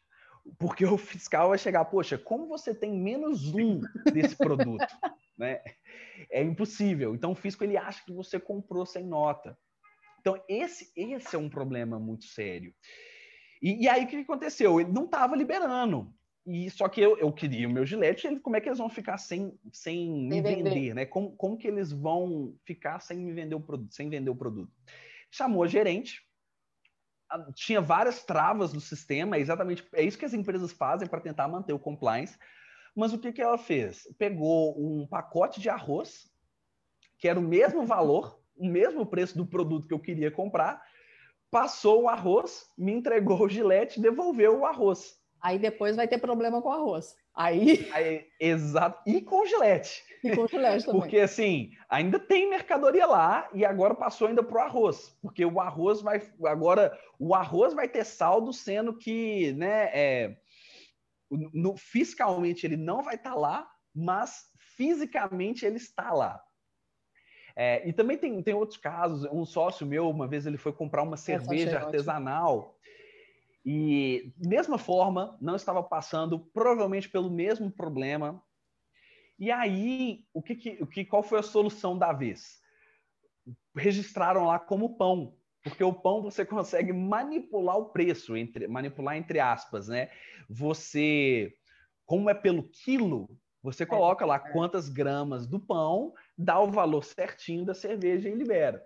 Porque 0.59 0.85
o 0.87 0.97
fiscal 0.97 1.51
vai 1.51 1.59
chegar, 1.59 1.85
poxa, 1.87 2.17
como 2.17 2.47
você 2.47 2.75
tem 2.75 2.93
menos 2.93 3.53
um 3.53 3.81
desse 4.13 4.37
produto, 4.37 4.87
né? 5.37 5.61
É 6.31 6.43
impossível. 6.43 7.15
Então 7.15 7.33
o 7.33 7.37
fisco 7.37 7.65
ele 7.65 7.77
acha 7.77 8.05
que 8.05 8.13
você 8.13 8.41
comprou 8.41 8.87
sem 8.87 9.05
nota. 9.05 9.59
Então 10.21 10.43
esse 10.49 10.91
esse 10.97 11.37
é 11.37 11.39
um 11.39 11.51
problema 11.51 11.99
muito 11.99 12.25
sério. 12.25 12.73
E, 13.63 13.85
e 13.85 13.89
aí 13.89 14.05
o 14.05 14.09
que 14.09 14.17
aconteceu? 14.17 14.81
Ele 14.81 14.91
não 14.91 15.05
estava 15.05 15.37
liberando. 15.37 16.13
E 16.47 16.71
só 16.71 16.89
que 16.89 16.99
eu, 16.99 17.19
eu 17.19 17.31
queria 17.31 17.69
o 17.69 17.71
meu 17.71 17.85
gilete, 17.85 18.27
ele, 18.27 18.41
como 18.41 18.57
é 18.57 18.61
que 18.61 18.71
eles 18.71 18.79
vão 18.79 18.89
ficar 18.89 19.19
sem, 19.19 19.53
sem 19.71 20.11
me 20.11 20.41
vender, 20.41 20.63
vender, 20.63 20.95
né? 20.95 21.05
Como, 21.05 21.37
como 21.37 21.59
que 21.59 21.69
eles 21.69 21.93
vão 21.93 22.57
ficar 22.65 23.01
sem 23.01 23.19
me 23.19 23.33
vender 23.33 23.55
o 23.55 23.61
produto, 23.61 23.95
sem 23.95 24.09
vender 24.09 24.31
o 24.31 24.37
produto? 24.37 24.73
Chamou 25.31 25.63
a 25.63 25.67
gerente, 25.67 26.23
tinha 27.55 27.81
várias 27.81 28.25
travas 28.25 28.73
no 28.73 28.81
sistema, 28.81 29.37
é 29.37 29.41
exatamente 29.41 29.87
é 29.93 30.03
isso 30.03 30.19
que 30.19 30.25
as 30.25 30.35
empresas 30.35 30.73
fazem 30.73 31.09
para 31.09 31.21
tentar 31.21 31.49
manter 31.49 31.73
o 31.73 31.79
compliance. 31.79 32.39
Mas 32.95 33.13
o 33.13 33.19
que, 33.19 33.33
que 33.33 33.43
ela 33.43 33.59
fez? 33.59 34.09
Pegou 34.19 34.75
um 34.79 35.07
pacote 35.07 35.61
de 35.61 35.69
arroz, 35.69 36.31
que 37.19 37.29
era 37.29 37.39
o 37.39 37.43
mesmo 37.43 37.85
valor, 37.85 38.41
o 38.57 38.67
mesmo 38.67 39.07
preço 39.07 39.37
do 39.37 39.47
produto 39.47 39.87
que 39.87 39.95
eu 39.95 40.01
queria 40.01 40.31
comprar, 40.31 40.83
passou 41.51 42.03
o 42.03 42.09
arroz, 42.09 42.67
me 42.77 42.93
entregou 42.93 43.43
o 43.43 43.49
gilete, 43.49 44.01
devolveu 44.01 44.61
o 44.61 44.67
arroz. 44.67 45.17
Aí 45.41 45.59
depois 45.59 45.97
vai 45.97 46.09
ter 46.09 46.19
problema 46.19 46.61
com 46.61 46.69
o 46.69 46.73
arroz. 46.73 47.15
Aí... 47.39 47.89
Aí 47.93 48.27
exato. 48.41 49.01
E 49.07 49.21
com 49.21 49.47
gilete. 49.47 50.03
E 50.25 50.35
com 50.35 50.49
gilete 50.49 50.85
também. 50.85 51.01
Porque 51.01 51.19
assim, 51.21 51.71
ainda 51.89 52.19
tem 52.19 52.51
mercadoria 52.51 53.07
lá 53.07 53.49
e 53.55 53.65
agora 53.65 53.95
passou 53.95 54.27
ainda 54.27 54.43
para 54.43 54.59
o 54.59 54.61
arroz. 54.61 55.17
Porque 55.23 55.45
o 55.45 55.61
arroz 55.61 56.03
vai. 56.03 56.21
Agora, 56.45 56.99
o 57.17 57.37
arroz 57.37 57.73
vai 57.73 57.89
ter 57.89 58.05
saldo, 58.05 58.53
sendo 58.53 58.93
que, 58.93 59.53
né, 59.53 59.89
é, 59.95 60.37
no, 61.31 61.77
fiscalmente 61.77 62.67
ele 62.67 62.77
não 62.77 63.05
vai 63.05 63.15
estar 63.15 63.35
tá 63.35 63.37
lá, 63.37 63.71
mas 63.95 64.51
fisicamente 64.77 65.65
ele 65.65 65.77
está 65.77 66.13
lá. 66.13 66.43
É, 67.55 67.89
e 67.89 67.93
também 67.93 68.17
tem, 68.17 68.43
tem 68.43 68.55
outros 68.55 68.79
casos. 68.79 69.29
Um 69.33 69.45
sócio 69.45 69.87
meu, 69.87 70.11
uma 70.11 70.27
vez, 70.27 70.45
ele 70.45 70.57
foi 70.57 70.73
comprar 70.73 71.03
uma 71.03 71.17
cerveja 71.17 71.79
artesanal. 71.79 72.78
E, 73.65 74.33
mesma 74.39 74.79
forma, 74.79 75.37
não 75.41 75.57
estava 75.57 75.83
passando, 75.83 76.39
provavelmente 76.39 77.09
pelo 77.09 77.31
mesmo 77.31 77.71
problema. 77.71 78.43
E 79.39 79.51
aí, 79.51 80.25
o 80.33 80.43
que, 80.43 80.55
que, 80.55 80.79
o 80.83 80.87
que 80.87 81.05
qual 81.05 81.23
foi 81.23 81.39
a 81.39 81.43
solução 81.43 81.97
da 81.97 82.13
vez? 82.13 82.61
registraram 83.79 84.45
lá 84.47 84.59
como 84.59 84.97
pão, 84.97 85.37
porque 85.63 85.83
o 85.83 85.93
pão 85.93 86.23
você 86.23 86.45
consegue 86.47 86.93
manipular 86.93 87.77
o 87.79 87.91
preço, 87.91 88.37
entre, 88.37 88.67
manipular 88.69 89.17
entre 89.17 89.41
aspas, 89.41 89.89
né? 89.89 90.11
Você, 90.49 91.55
como 92.05 92.29
é 92.29 92.35
pelo 92.35 92.69
quilo, 92.69 93.29
você 93.63 93.85
é, 93.85 93.87
coloca 93.87 94.25
lá 94.25 94.37
é. 94.37 94.53
quantas 94.53 94.89
gramas 94.89 95.47
do 95.47 95.59
pão, 95.59 96.13
dá 96.37 96.61
o 96.61 96.71
valor 96.71 97.05
certinho 97.05 97.65
da 97.65 97.75
cerveja 97.75 98.29
e 98.29 98.35
libera. 98.35 98.83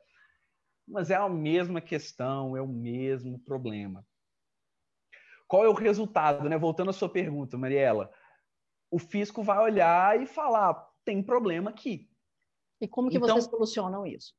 Mas 0.86 1.10
é 1.10 1.14
a 1.14 1.28
mesma 1.28 1.80
questão, 1.80 2.56
é 2.56 2.60
o 2.60 2.66
mesmo 2.66 3.38
problema. 3.38 4.04
Qual 5.52 5.66
é 5.66 5.68
o 5.68 5.74
resultado, 5.74 6.48
né? 6.48 6.56
Voltando 6.56 6.88
à 6.88 6.92
sua 6.94 7.10
pergunta, 7.10 7.58
Mariela. 7.58 8.10
O 8.90 8.98
fisco 8.98 9.42
vai 9.42 9.58
olhar 9.58 10.18
e 10.18 10.24
falar: 10.24 10.72
tem 11.04 11.22
problema 11.22 11.68
aqui. 11.68 12.08
E 12.80 12.88
como 12.88 13.10
que 13.10 13.18
então, 13.18 13.28
vocês 13.28 13.44
solucionam 13.44 14.06
isso? 14.06 14.32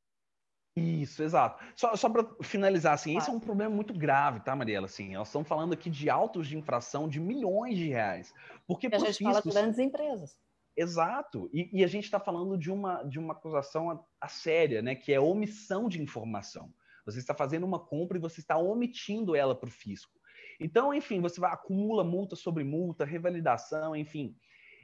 Isso, 0.75 1.21
exato. 1.21 1.63
Só, 1.75 1.95
só 1.95 2.09
para 2.09 2.27
finalizar, 2.41 2.95
assim, 2.95 3.15
esse 3.15 3.29
é 3.29 3.31
um 3.31 3.39
problema 3.39 3.75
muito 3.75 3.93
grave, 3.93 4.39
tá, 4.39 4.55
Mariela? 4.55 4.87
Assim, 4.87 5.13
nós 5.13 5.27
estamos 5.27 5.47
falando 5.47 5.73
aqui 5.73 5.87
de 5.87 6.09
autos 6.09 6.47
de 6.47 6.57
infração 6.57 7.07
de 7.07 7.19
milhões 7.19 7.77
de 7.77 7.89
reais. 7.89 8.33
Porque 8.65 8.87
a 8.87 8.97
gente 8.97 9.19
fiscos... 9.19 9.27
fala 9.27 9.41
de 9.43 9.49
grandes 9.51 9.77
empresas. 9.77 10.35
Exato. 10.75 11.47
E, 11.53 11.69
e 11.79 11.83
a 11.83 11.87
gente 11.87 12.05
está 12.05 12.19
falando 12.19 12.57
de 12.57 12.71
uma, 12.71 13.03
de 13.03 13.19
uma 13.19 13.33
acusação 13.33 13.91
a, 13.91 14.03
a, 14.19 14.27
séria, 14.27 14.81
né? 14.81 14.95
Que 14.95 15.13
é 15.13 15.19
omissão 15.19 15.87
de 15.87 16.01
informação. 16.01 16.73
Você 17.05 17.19
está 17.19 17.35
fazendo 17.35 17.67
uma 17.67 17.79
compra 17.79 18.17
e 18.17 18.19
você 18.21 18.39
está 18.39 18.57
omitindo 18.57 19.35
ela 19.35 19.53
para 19.53 19.69
o 19.69 19.71
fisco. 19.71 20.12
Então, 20.59 20.93
enfim, 20.93 21.21
você 21.21 21.39
vai, 21.39 21.51
acumula 21.51 22.03
multa 22.03 22.35
sobre 22.35 22.63
multa, 22.63 23.05
revalidação, 23.05 23.95
enfim. 23.95 24.35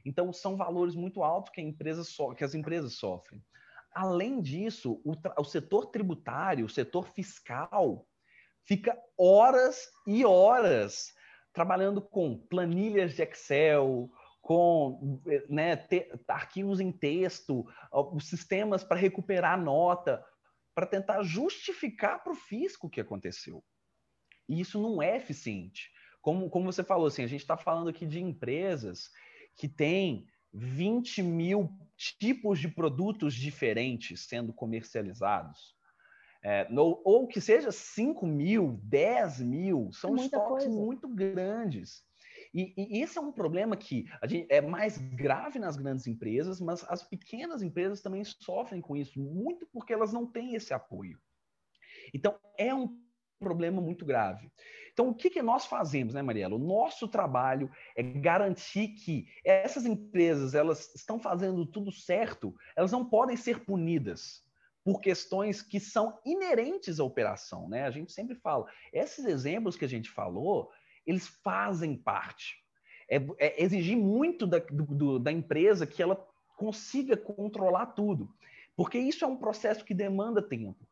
Então, 0.05 0.32
são 0.32 0.55
valores 0.55 0.95
muito 0.95 1.23
altos 1.23 1.51
que, 1.51 1.62
a 1.62 1.63
empresa 1.63 2.03
so, 2.03 2.34
que 2.34 2.43
as 2.43 2.55
empresas 2.55 2.93
sofrem. 2.93 3.43
Além 3.93 4.41
disso, 4.41 5.01
o, 5.03 5.13
o 5.38 5.43
setor 5.43 5.88
tributário, 5.88 6.65
o 6.65 6.69
setor 6.69 7.08
fiscal, 7.10 8.08
fica 8.65 8.97
horas 9.17 9.89
e 10.08 10.23
horas 10.25 11.13
trabalhando 11.51 12.01
com 12.01 12.38
planilhas 12.38 13.15
de 13.15 13.23
Excel, 13.23 14.10
com 14.41 15.21
né, 15.49 15.86
arquivos 16.27 16.79
em 16.79 16.91
texto, 16.91 17.65
os 17.91 18.29
sistemas 18.29 18.84
para 18.84 18.99
recuperar 18.99 19.62
nota, 19.62 20.23
para 20.73 20.86
tentar 20.86 21.23
justificar 21.23 22.23
para 22.23 22.32
o 22.32 22.36
fisco 22.36 22.88
o 22.88 22.89
que 22.89 23.01
aconteceu. 23.01 23.63
E 24.49 24.59
isso 24.59 24.81
não 24.81 25.01
é 25.01 25.15
eficiente. 25.15 25.91
Como, 26.21 26.49
como 26.49 26.65
você 26.65 26.83
falou, 26.83 27.07
assim, 27.07 27.23
a 27.23 27.27
gente 27.27 27.41
está 27.41 27.55
falando 27.55 27.89
aqui 27.89 28.05
de 28.05 28.19
empresas 28.19 29.09
que 29.55 29.67
têm 29.69 30.25
20 30.51 31.21
mil 31.21 31.69
tipos 31.95 32.59
de 32.59 32.67
produtos 32.67 33.35
diferentes 33.35 34.21
sendo 34.27 34.51
comercializados. 34.51 35.77
É, 36.41 36.67
no, 36.69 37.01
ou 37.03 37.27
que 37.27 37.39
seja 37.39 37.71
5 37.71 38.25
mil, 38.25 38.79
10 38.83 39.41
mil, 39.41 39.91
são 39.91 40.15
é 40.15 40.21
estoques 40.21 40.65
coisa. 40.65 40.69
muito 40.69 41.07
grandes. 41.07 42.03
E, 42.53 42.73
e, 42.77 43.01
esse 43.01 43.17
é 43.17 43.21
um 43.21 43.31
problema 43.31 43.75
que 43.75 44.05
gente, 44.25 44.47
é 44.49 44.62
mais 44.62 44.97
grave 44.97 45.59
nas 45.59 45.75
grandes 45.75 46.07
empresas, 46.07 46.59
mas 46.59 46.83
as 46.89 47.03
pequenas 47.03 47.62
empresas 47.62 48.01
também 48.01 48.23
sofrem 48.23 48.81
com 48.81 48.95
isso, 48.95 49.19
muito 49.19 49.67
porque 49.67 49.93
elas 49.93 50.13
não 50.13 50.25
têm 50.25 50.55
esse 50.55 50.73
apoio. 50.73 51.19
Então, 52.13 52.39
é 52.57 52.73
um 52.73 52.97
problema 53.39 53.82
muito 53.82 54.06
grave. 54.06 54.52
Então, 54.91 55.10
o 55.10 55.15
que, 55.15 55.30
que 55.30 55.41
nós 55.41 55.65
fazemos, 55.65 56.13
né, 56.13 56.21
Mariela? 56.21 56.56
O 56.56 56.60
nosso 56.60 57.08
trabalho 57.08 57.71
é 57.95 58.04
garantir 58.04 58.89
que 58.89 59.28
essas 59.45 59.86
empresas 59.86 60.54
elas 60.54 60.93
estão 60.93 61.19
fazendo 61.19 61.65
tudo 61.65 61.91
certo, 61.91 62.54
elas 62.75 62.91
não 62.91 63.06
podem 63.06 63.38
ser 63.38 63.63
punidas 63.63 64.43
por 64.84 64.99
questões 64.99 65.62
que 65.62 65.80
são 65.80 66.19
inerentes 66.25 66.99
à 66.99 67.04
operação, 67.04 67.69
né? 67.69 67.86
A 67.86 67.91
gente 67.91 68.12
sempre 68.12 68.36
fala, 68.36 68.65
esses 68.91 69.23
exemplos 69.23 69.78
que 69.78 69.86
a 69.86 69.89
gente 69.89 70.10
falou, 70.10 70.69
eles 71.06 71.28
fazem 71.28 71.95
parte. 71.95 72.58
É, 73.10 73.17
é 73.38 73.63
exigir 73.63 73.95
muito 73.95 74.45
da, 74.45 74.60
do, 74.60 75.17
da 75.17 75.32
empresa 75.32 75.88
que 75.88 76.04
ela 76.04 76.15
consiga 76.58 77.15
controlar 77.15 77.88
tudo, 77.88 78.30
porque 78.75 78.97
isso 78.97 79.23
é 79.23 79.28
um 79.28 79.38
processo 79.38 79.86
que 79.86 79.93
demanda 79.93 80.41
tempo. 80.41 80.88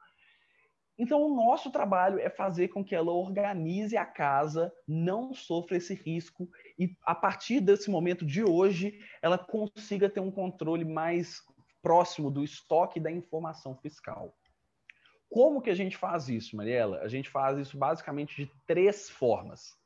Então, 0.98 1.22
o 1.22 1.36
nosso 1.36 1.72
trabalho 1.72 2.20
é 2.20 2.30
fazer 2.30 2.70
com 2.70 2.84
que 2.84 2.96
ela 2.96 3.12
organize 3.12 3.96
a 3.96 4.06
casa, 4.06 4.74
não 4.88 5.32
sofra 5.32 5.78
esse 5.78 5.94
risco 5.94 6.50
e, 6.78 6.96
a 7.04 7.14
partir 7.14 7.60
desse 7.60 7.92
momento 7.92 8.26
de 8.26 8.44
hoje, 8.44 9.00
ela 9.22 9.38
consiga 9.38 10.10
ter 10.10 10.20
um 10.20 10.32
controle 10.32 10.84
mais 10.84 11.42
próximo 11.84 12.32
do 12.32 12.44
estoque 12.44 13.00
da 13.00 13.12
informação 13.12 13.76
fiscal. 13.78 14.36
Como 15.30 15.62
que 15.62 15.70
a 15.70 15.76
gente 15.76 15.96
faz 15.96 16.30
isso, 16.30 16.56
Mariela? 16.56 17.00
A 17.02 17.08
gente 17.08 17.30
faz 17.30 17.60
isso 17.60 17.78
basicamente 17.78 18.44
de 18.44 18.52
três 18.66 19.10
formas. 19.10 19.78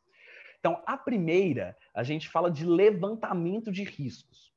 Então, 0.59 0.81
a 0.85 0.95
primeira, 0.95 1.75
a 1.93 2.03
gente 2.03 2.29
fala 2.29 2.49
de 2.49 2.65
levantamento 2.65 3.71
de 3.71 3.83
riscos. 3.83 4.50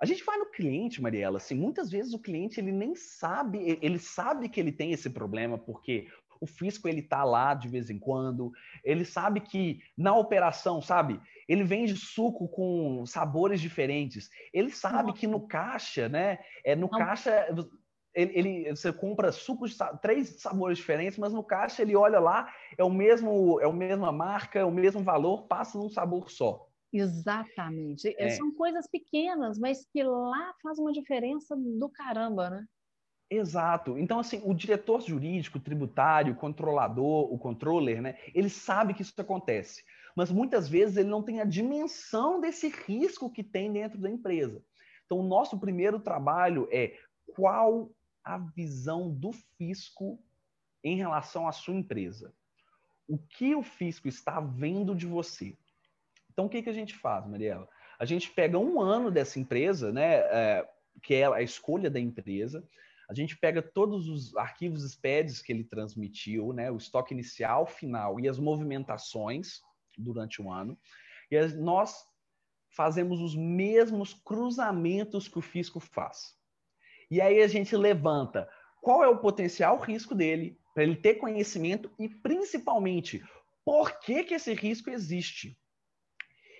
A 0.00 0.06
gente 0.06 0.24
vai 0.24 0.38
no 0.38 0.46
cliente, 0.46 1.02
Mariela, 1.02 1.38
assim, 1.38 1.54
muitas 1.54 1.90
vezes 1.90 2.14
o 2.14 2.20
cliente 2.20 2.60
ele 2.60 2.70
nem 2.70 2.94
sabe, 2.94 3.78
ele 3.82 3.98
sabe 3.98 4.48
que 4.48 4.60
ele 4.60 4.70
tem 4.70 4.92
esse 4.92 5.10
problema 5.10 5.58
porque 5.58 6.06
o 6.40 6.46
fisco 6.46 6.88
ele 6.88 7.02
tá 7.02 7.24
lá 7.24 7.52
de 7.52 7.68
vez 7.68 7.90
em 7.90 7.98
quando, 7.98 8.52
ele 8.84 9.04
sabe 9.04 9.40
que 9.40 9.80
na 9.96 10.14
operação, 10.14 10.80
sabe, 10.80 11.20
ele 11.48 11.64
vende 11.64 11.96
suco 11.96 12.48
com 12.48 13.04
sabores 13.06 13.60
diferentes, 13.60 14.30
ele 14.52 14.70
sabe 14.70 15.08
Nossa. 15.08 15.18
que 15.20 15.26
no 15.26 15.48
caixa, 15.48 16.08
né, 16.08 16.38
é 16.64 16.76
no 16.76 16.88
Não. 16.88 16.98
caixa 16.98 17.48
ele, 18.14 18.32
ele, 18.34 18.70
você 18.70 18.92
compra 18.92 19.30
sucos 19.30 19.72
de 19.72 19.78
três 20.00 20.40
sabores 20.40 20.78
diferentes, 20.78 21.18
mas 21.18 21.32
no 21.32 21.44
caixa 21.44 21.82
ele 21.82 21.94
olha 21.94 22.18
lá, 22.18 22.52
é 22.76 22.82
o 22.82 22.90
mesmo, 22.90 23.60
é 23.60 23.64
a 23.64 23.72
mesma 23.72 24.10
marca, 24.10 24.58
é 24.58 24.64
o 24.64 24.72
mesmo 24.72 25.02
valor, 25.02 25.46
passa 25.46 25.78
num 25.78 25.88
sabor 25.88 26.30
só. 26.30 26.67
Exatamente. 26.92 28.14
É. 28.18 28.30
São 28.30 28.52
coisas 28.52 28.86
pequenas, 28.88 29.58
mas 29.58 29.86
que 29.92 30.02
lá 30.02 30.54
faz 30.62 30.78
uma 30.78 30.92
diferença 30.92 31.54
do 31.56 31.88
caramba, 31.88 32.50
né? 32.50 32.66
Exato. 33.30 33.98
Então, 33.98 34.18
assim, 34.18 34.40
o 34.42 34.54
diretor 34.54 35.02
jurídico, 35.02 35.60
tributário, 35.60 36.34
controlador, 36.34 37.30
o 37.32 37.38
controller, 37.38 38.00
né? 38.00 38.18
Ele 38.34 38.48
sabe 38.48 38.94
que 38.94 39.02
isso 39.02 39.12
acontece. 39.18 39.84
Mas 40.16 40.30
muitas 40.30 40.68
vezes 40.68 40.96
ele 40.96 41.10
não 41.10 41.22
tem 41.22 41.40
a 41.40 41.44
dimensão 41.44 42.40
desse 42.40 42.68
risco 42.68 43.30
que 43.30 43.44
tem 43.44 43.70
dentro 43.70 44.00
da 44.00 44.10
empresa. 44.10 44.64
Então, 45.04 45.18
o 45.18 45.28
nosso 45.28 45.58
primeiro 45.60 46.00
trabalho 46.00 46.68
é 46.72 46.96
qual 47.34 47.90
a 48.24 48.38
visão 48.38 49.10
do 49.14 49.32
fisco 49.58 50.18
em 50.82 50.96
relação 50.96 51.46
à 51.46 51.52
sua 51.52 51.74
empresa. 51.74 52.34
O 53.06 53.18
que 53.18 53.54
o 53.54 53.62
fisco 53.62 54.08
está 54.08 54.40
vendo 54.40 54.94
de 54.94 55.06
você? 55.06 55.56
Então, 56.38 56.46
o 56.46 56.48
que, 56.48 56.62
que 56.62 56.70
a 56.70 56.72
gente 56.72 56.94
faz, 56.94 57.26
Mariela? 57.26 57.68
A 57.98 58.04
gente 58.04 58.30
pega 58.30 58.56
um 58.56 58.80
ano 58.80 59.10
dessa 59.10 59.40
empresa, 59.40 59.90
né, 59.90 60.18
é, 60.18 60.68
que 61.02 61.16
é 61.16 61.26
a 61.26 61.42
escolha 61.42 61.90
da 61.90 61.98
empresa, 61.98 62.64
a 63.10 63.14
gente 63.14 63.36
pega 63.36 63.60
todos 63.60 64.08
os 64.08 64.36
arquivos 64.36 64.88
SPEDs 64.88 65.42
que 65.42 65.52
ele 65.52 65.64
transmitiu, 65.64 66.52
né, 66.52 66.70
o 66.70 66.76
estoque 66.76 67.12
inicial, 67.12 67.66
final 67.66 68.20
e 68.20 68.28
as 68.28 68.38
movimentações 68.38 69.62
durante 69.98 70.40
o 70.40 70.48
ano, 70.48 70.78
e 71.28 71.44
nós 71.56 72.06
fazemos 72.70 73.20
os 73.20 73.34
mesmos 73.34 74.14
cruzamentos 74.14 75.26
que 75.26 75.40
o 75.40 75.42
fisco 75.42 75.80
faz. 75.80 76.36
E 77.10 77.20
aí 77.20 77.42
a 77.42 77.48
gente 77.48 77.76
levanta 77.76 78.48
qual 78.80 79.02
é 79.02 79.08
o 79.08 79.18
potencial 79.18 79.76
risco 79.76 80.14
dele, 80.14 80.56
para 80.72 80.84
ele 80.84 80.94
ter 80.94 81.14
conhecimento 81.14 81.90
e, 81.98 82.08
principalmente, 82.08 83.24
por 83.64 83.98
que, 83.98 84.22
que 84.22 84.34
esse 84.34 84.54
risco 84.54 84.88
existe. 84.88 85.58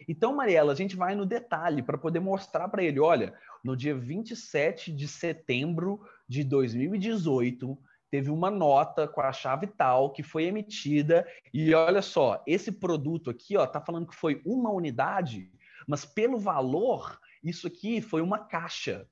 Então, 0.08 0.34
Mariela, 0.34 0.72
a 0.72 0.74
gente 0.74 0.96
vai 0.96 1.14
no 1.14 1.26
detalhe 1.26 1.82
para 1.82 1.98
poder 1.98 2.18
mostrar 2.18 2.66
para 2.68 2.82
ele: 2.82 2.98
olha, 2.98 3.34
no 3.62 3.76
dia 3.76 3.94
27 3.94 4.90
de 4.90 5.06
setembro 5.06 6.00
de 6.26 6.42
2018, 6.42 7.78
teve 8.10 8.30
uma 8.30 8.50
nota 8.50 9.06
com 9.06 9.20
a 9.20 9.30
chave 9.32 9.66
tal 9.66 10.10
que 10.10 10.22
foi 10.22 10.44
emitida 10.44 11.26
e 11.52 11.74
olha 11.74 12.00
só, 12.00 12.42
esse 12.46 12.72
produto 12.72 13.28
aqui, 13.28 13.54
ó, 13.56 13.66
tá 13.66 13.82
falando 13.82 14.06
que 14.06 14.16
foi 14.16 14.40
uma 14.46 14.70
unidade, 14.70 15.52
mas 15.86 16.06
pelo 16.06 16.38
valor, 16.38 17.20
isso 17.44 17.66
aqui 17.66 18.00
foi 18.00 18.22
uma 18.22 18.38
caixa. 18.38 19.06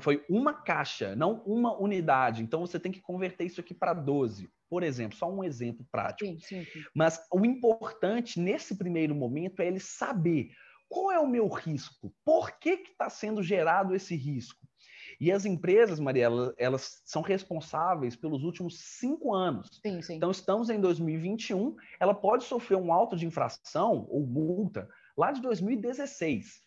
Foi 0.00 0.24
uma 0.28 0.52
caixa, 0.52 1.16
não 1.16 1.42
uma 1.46 1.76
unidade. 1.76 2.42
Então 2.42 2.60
você 2.60 2.78
tem 2.78 2.92
que 2.92 3.00
converter 3.00 3.44
isso 3.44 3.60
aqui 3.60 3.74
para 3.74 3.94
12. 3.94 4.50
Por 4.70 4.84
exemplo, 4.84 5.18
só 5.18 5.28
um 5.30 5.42
exemplo 5.42 5.84
prático. 5.90 6.30
Sim, 6.30 6.38
sim, 6.38 6.64
sim. 6.64 6.84
Mas 6.94 7.20
o 7.32 7.44
importante 7.44 8.38
nesse 8.38 8.78
primeiro 8.78 9.14
momento 9.14 9.60
é 9.60 9.66
ele 9.66 9.80
saber 9.80 10.50
qual 10.88 11.10
é 11.10 11.18
o 11.18 11.26
meu 11.26 11.48
risco, 11.48 12.14
por 12.24 12.58
que 12.58 12.70
está 12.70 13.10
sendo 13.10 13.42
gerado 13.42 13.94
esse 13.94 14.14
risco. 14.14 14.60
E 15.20 15.30
as 15.30 15.44
empresas, 15.44 16.00
Mariela, 16.00 16.54
elas 16.56 17.02
são 17.04 17.20
responsáveis 17.20 18.16
pelos 18.16 18.42
últimos 18.42 18.78
cinco 18.98 19.34
anos. 19.34 19.68
Sim, 19.84 20.00
sim. 20.00 20.14
Então, 20.14 20.30
estamos 20.30 20.70
em 20.70 20.80
2021, 20.80 21.76
ela 21.98 22.14
pode 22.14 22.44
sofrer 22.44 22.76
um 22.76 22.92
auto 22.92 23.16
de 23.16 23.26
infração 23.26 24.06
ou 24.08 24.26
multa 24.26 24.88
lá 25.16 25.32
de 25.32 25.42
2016. 25.42 26.62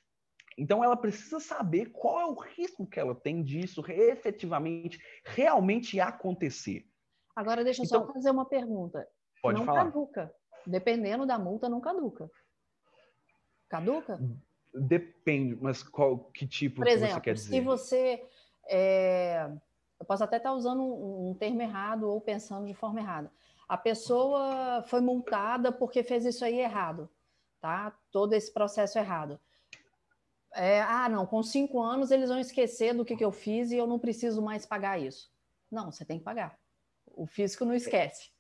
Então 0.58 0.84
ela 0.84 0.96
precisa 0.96 1.40
saber 1.40 1.88
qual 1.88 2.20
é 2.20 2.26
o 2.26 2.40
risco 2.40 2.86
que 2.86 3.00
ela 3.00 3.16
tem 3.16 3.44
disso 3.44 3.84
efetivamente, 3.90 5.00
realmente 5.26 6.00
acontecer. 6.00 6.86
Agora 7.36 7.64
deixa 7.64 7.82
eu 7.82 7.86
então, 7.86 8.06
só 8.06 8.14
fazer 8.14 8.32
uma 8.32 8.46
pergunta. 8.46 9.08
Pode 9.42 9.60
não 9.60 9.66
falar. 9.66 9.86
caduca. 9.86 10.34
Dependendo 10.66 11.26
da 11.26 11.38
multa, 11.38 11.68
não 11.68 11.82
caduca. 11.82 12.30
Caduca? 13.68 14.20
Depende, 14.74 15.56
mas 15.62 15.84
qual 15.84 16.18
que 16.18 16.48
tipo 16.48 16.78
Por 16.78 16.88
exemplo, 16.88 17.16
você 17.16 17.22
quer 17.22 17.34
dizer? 17.34 17.50
Se 17.50 17.62
você. 17.62 18.26
É... 18.68 19.50
Eu 20.00 20.06
posso 20.06 20.24
até 20.24 20.38
estar 20.38 20.54
usando 20.54 20.82
um 20.84 21.34
termo 21.34 21.62
errado 21.62 22.10
ou 22.10 22.20
pensando 22.20 22.66
de 22.66 22.74
forma 22.74 23.00
errada. 23.00 23.32
A 23.68 23.78
pessoa 23.78 24.84
foi 24.88 25.00
multada 25.00 25.72
porque 25.72 26.04
fez 26.04 26.26
isso 26.26 26.44
aí 26.44 26.60
errado, 26.60 27.10
tá? 27.62 27.98
Todo 28.12 28.34
esse 28.34 28.54
processo 28.54 28.98
errado. 28.98 29.40
É, 30.54 30.82
ah, 30.82 31.10
não, 31.10 31.26
com 31.26 31.42
cinco 31.42 31.82
anos 31.82 32.12
eles 32.12 32.30
vão 32.30 32.40
esquecer 32.40 32.94
do 32.94 33.06
que, 33.06 33.16
que 33.16 33.26
eu 33.26 33.32
fiz 33.32 33.72
e 33.72 33.78
eu 33.78 33.88
não 33.88 33.98
preciso 33.98 34.42
mais 34.42 34.66
pagar 34.66 35.00
isso. 35.00 35.32
Não, 35.72 35.92
você 35.92 36.06
tem 36.06 36.20
que 36.20 36.24
pagar. 36.24 36.60
O 37.14 37.26
físico 37.26 37.66
não 37.66 37.74
esquece. 37.74 38.34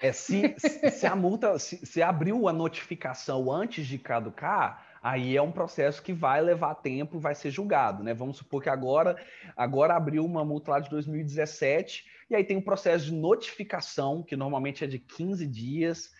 É, 0.00 0.12
se, 0.12 0.54
se 0.90 1.06
a 1.06 1.16
multa, 1.16 1.58
se, 1.58 1.84
se 1.84 2.02
abriu 2.02 2.48
a 2.48 2.52
notificação 2.52 3.50
antes 3.50 3.86
de 3.86 3.98
caducar, 3.98 4.86
aí 5.02 5.36
é 5.36 5.42
um 5.42 5.52
processo 5.52 6.02
que 6.02 6.12
vai 6.12 6.40
levar 6.42 6.74
tempo, 6.76 7.18
vai 7.18 7.34
ser 7.34 7.50
julgado, 7.50 8.02
né? 8.02 8.12
Vamos 8.12 8.36
supor 8.36 8.62
que 8.62 8.68
agora, 8.68 9.16
agora 9.56 9.94
abriu 9.94 10.24
uma 10.24 10.44
multa 10.44 10.72
lá 10.72 10.80
de 10.80 10.90
2017, 10.90 12.04
e 12.28 12.34
aí 12.34 12.44
tem 12.44 12.56
um 12.56 12.62
processo 12.62 13.06
de 13.06 13.14
notificação, 13.14 14.22
que 14.22 14.36
normalmente 14.36 14.84
é 14.84 14.86
de 14.86 14.98
15 14.98 15.46
dias, 15.46 16.10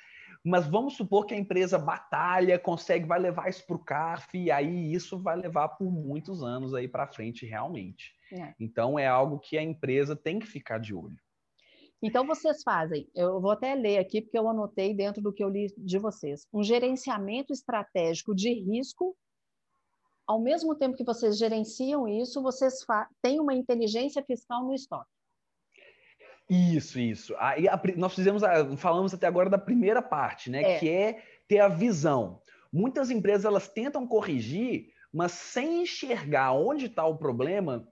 mas 0.42 0.66
vamos 0.66 0.96
supor 0.96 1.26
que 1.26 1.34
a 1.34 1.38
empresa 1.38 1.76
batalha, 1.76 2.58
consegue, 2.58 3.04
vai 3.04 3.18
levar 3.18 3.48
isso 3.48 3.66
para 3.66 3.76
o 3.76 3.84
CARF, 3.84 4.38
e 4.38 4.50
aí 4.50 4.92
isso 4.94 5.18
vai 5.18 5.36
levar 5.36 5.70
por 5.70 5.90
muitos 5.90 6.42
anos 6.42 6.72
aí 6.72 6.86
para 6.86 7.08
frente, 7.08 7.44
realmente. 7.44 8.14
É. 8.32 8.54
Então 8.58 8.98
é 8.98 9.06
algo 9.06 9.40
que 9.40 9.58
a 9.58 9.62
empresa 9.62 10.14
tem 10.14 10.38
que 10.38 10.46
ficar 10.46 10.78
de 10.78 10.94
olho. 10.94 11.18
Então, 12.02 12.26
vocês 12.26 12.62
fazem, 12.62 13.08
eu 13.14 13.40
vou 13.40 13.50
até 13.50 13.74
ler 13.74 13.98
aqui, 13.98 14.20
porque 14.20 14.38
eu 14.38 14.48
anotei 14.48 14.94
dentro 14.94 15.22
do 15.22 15.32
que 15.32 15.42
eu 15.42 15.48
li 15.48 15.66
de 15.78 15.98
vocês, 15.98 16.46
um 16.52 16.62
gerenciamento 16.62 17.52
estratégico 17.52 18.34
de 18.34 18.52
risco. 18.52 19.16
Ao 20.26 20.40
mesmo 20.40 20.74
tempo 20.74 20.96
que 20.96 21.04
vocês 21.04 21.38
gerenciam 21.38 22.06
isso, 22.06 22.42
vocês 22.42 22.84
têm 23.22 23.40
uma 23.40 23.54
inteligência 23.54 24.22
fiscal 24.22 24.64
no 24.64 24.74
estoque. 24.74 25.10
Isso, 26.48 26.98
isso. 26.98 27.34
Aí 27.38 27.68
a, 27.68 27.80
nós 27.96 28.14
fizemos, 28.14 28.44
a, 28.44 28.76
falamos 28.76 29.14
até 29.14 29.26
agora 29.26 29.48
da 29.48 29.58
primeira 29.58 30.02
parte, 30.02 30.50
né? 30.50 30.62
É. 30.62 30.78
Que 30.78 30.90
é 30.90 31.22
ter 31.48 31.60
a 31.60 31.68
visão. 31.68 32.40
Muitas 32.72 33.10
empresas 33.10 33.44
elas 33.44 33.68
tentam 33.68 34.06
corrigir, 34.06 34.92
mas 35.12 35.32
sem 35.32 35.82
enxergar 35.82 36.52
onde 36.52 36.86
está 36.86 37.04
o 37.06 37.16
problema, 37.16 37.88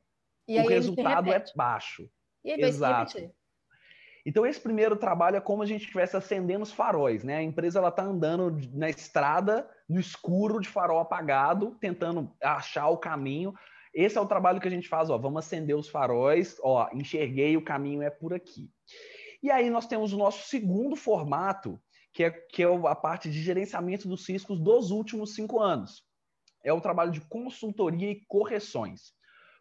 e 0.47 0.61
o 0.61 0.69
resultado 0.69 1.33
é 1.33 1.43
baixo. 1.57 2.09
E 2.45 2.53
aí 2.53 2.61
Exato. 2.61 3.19
Vai 3.19 3.31
então, 4.27 4.47
esse 4.47 4.59
primeiro 4.59 4.97
trabalho 4.97 5.37
é 5.37 5.41
como 5.41 5.63
a 5.63 5.67
gente 5.67 5.83
estivesse 5.83 6.17
acendendo 6.17 6.63
os 6.63 6.73
faróis, 6.73 7.23
né? 7.23 7.37
A 7.37 7.43
empresa 7.43 7.79
ela 7.79 7.91
está 7.91 8.03
andando 8.03 8.59
na 8.73 8.89
estrada, 8.89 9.69
no 9.87 10.01
escuro, 10.01 10.61
de 10.61 10.69
farol 10.69 10.99
apagado, 10.99 11.77
tentando 11.79 12.33
achar 12.43 12.89
o 12.89 12.97
caminho. 12.97 13.53
Esse 13.93 14.17
é 14.17 14.21
o 14.21 14.27
trabalho 14.27 14.61
que 14.61 14.67
a 14.67 14.71
gente 14.71 14.89
faz, 14.89 15.11
ó, 15.11 15.19
vamos 15.19 15.45
acender 15.45 15.77
os 15.77 15.89
faróis, 15.89 16.59
ó, 16.63 16.89
enxerguei, 16.95 17.57
o 17.57 17.65
caminho 17.65 18.03
é 18.03 18.09
por 18.09 18.33
aqui. 18.33 18.71
E 19.43 19.51
aí 19.51 19.69
nós 19.69 19.87
temos 19.87 20.15
o 20.15 20.19
nosso 20.19 20.49
segundo 20.49 20.97
formato, 20.97 21.79
que 22.11 22.25
é, 22.25 22.31
que 22.31 22.63
é 22.63 22.67
a 22.67 22.95
parte 22.95 23.31
de 23.31 23.43
gerenciamento 23.43 24.09
dos 24.09 24.27
riscos 24.27 24.59
dos 24.59 24.91
últimos 24.91 25.35
cinco 25.35 25.61
anos. 25.61 26.03
É 26.65 26.73
o 26.73 26.81
trabalho 26.81 27.13
de 27.13 27.21
consultoria 27.21 28.11
e 28.11 28.25
correções. 28.27 29.13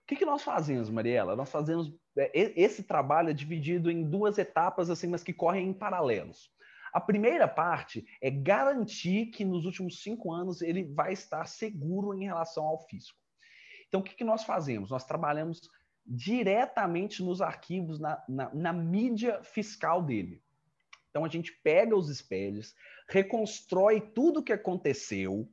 O 0.03 0.05
que, 0.07 0.17
que 0.17 0.25
nós 0.25 0.43
fazemos, 0.43 0.89
Mariela? 0.89 1.35
Nós 1.35 1.49
fazemos 1.49 1.93
é, 2.17 2.31
esse 2.61 2.83
trabalho 2.83 3.29
é 3.29 3.33
dividido 3.33 3.89
em 3.89 4.03
duas 4.03 4.37
etapas, 4.37 4.89
assim, 4.89 5.07
mas 5.07 5.23
que 5.23 5.33
correm 5.33 5.69
em 5.69 5.73
paralelos. 5.73 6.51
A 6.93 7.01
primeira 7.01 7.47
parte 7.47 8.05
é 8.21 8.29
garantir 8.29 9.27
que 9.27 9.43
nos 9.43 9.65
últimos 9.65 10.03
cinco 10.03 10.31
anos 10.31 10.61
ele 10.61 10.83
vai 10.83 11.13
estar 11.13 11.47
seguro 11.47 12.13
em 12.13 12.25
relação 12.25 12.65
ao 12.65 12.85
fisco. 12.87 13.17
Então, 13.87 14.01
o 14.01 14.03
que, 14.03 14.15
que 14.15 14.23
nós 14.23 14.43
fazemos? 14.43 14.91
Nós 14.91 15.05
trabalhamos 15.05 15.61
diretamente 16.05 17.23
nos 17.23 17.41
arquivos, 17.41 17.99
na, 17.99 18.23
na, 18.27 18.53
na 18.53 18.73
mídia 18.73 19.41
fiscal 19.41 20.03
dele. 20.03 20.43
Então, 21.09 21.23
a 21.23 21.29
gente 21.29 21.51
pega 21.63 21.95
os 21.95 22.09
SPEDs, 22.09 22.75
reconstrói 23.07 24.01
tudo 24.01 24.41
o 24.41 24.43
que 24.43 24.53
aconteceu, 24.53 25.49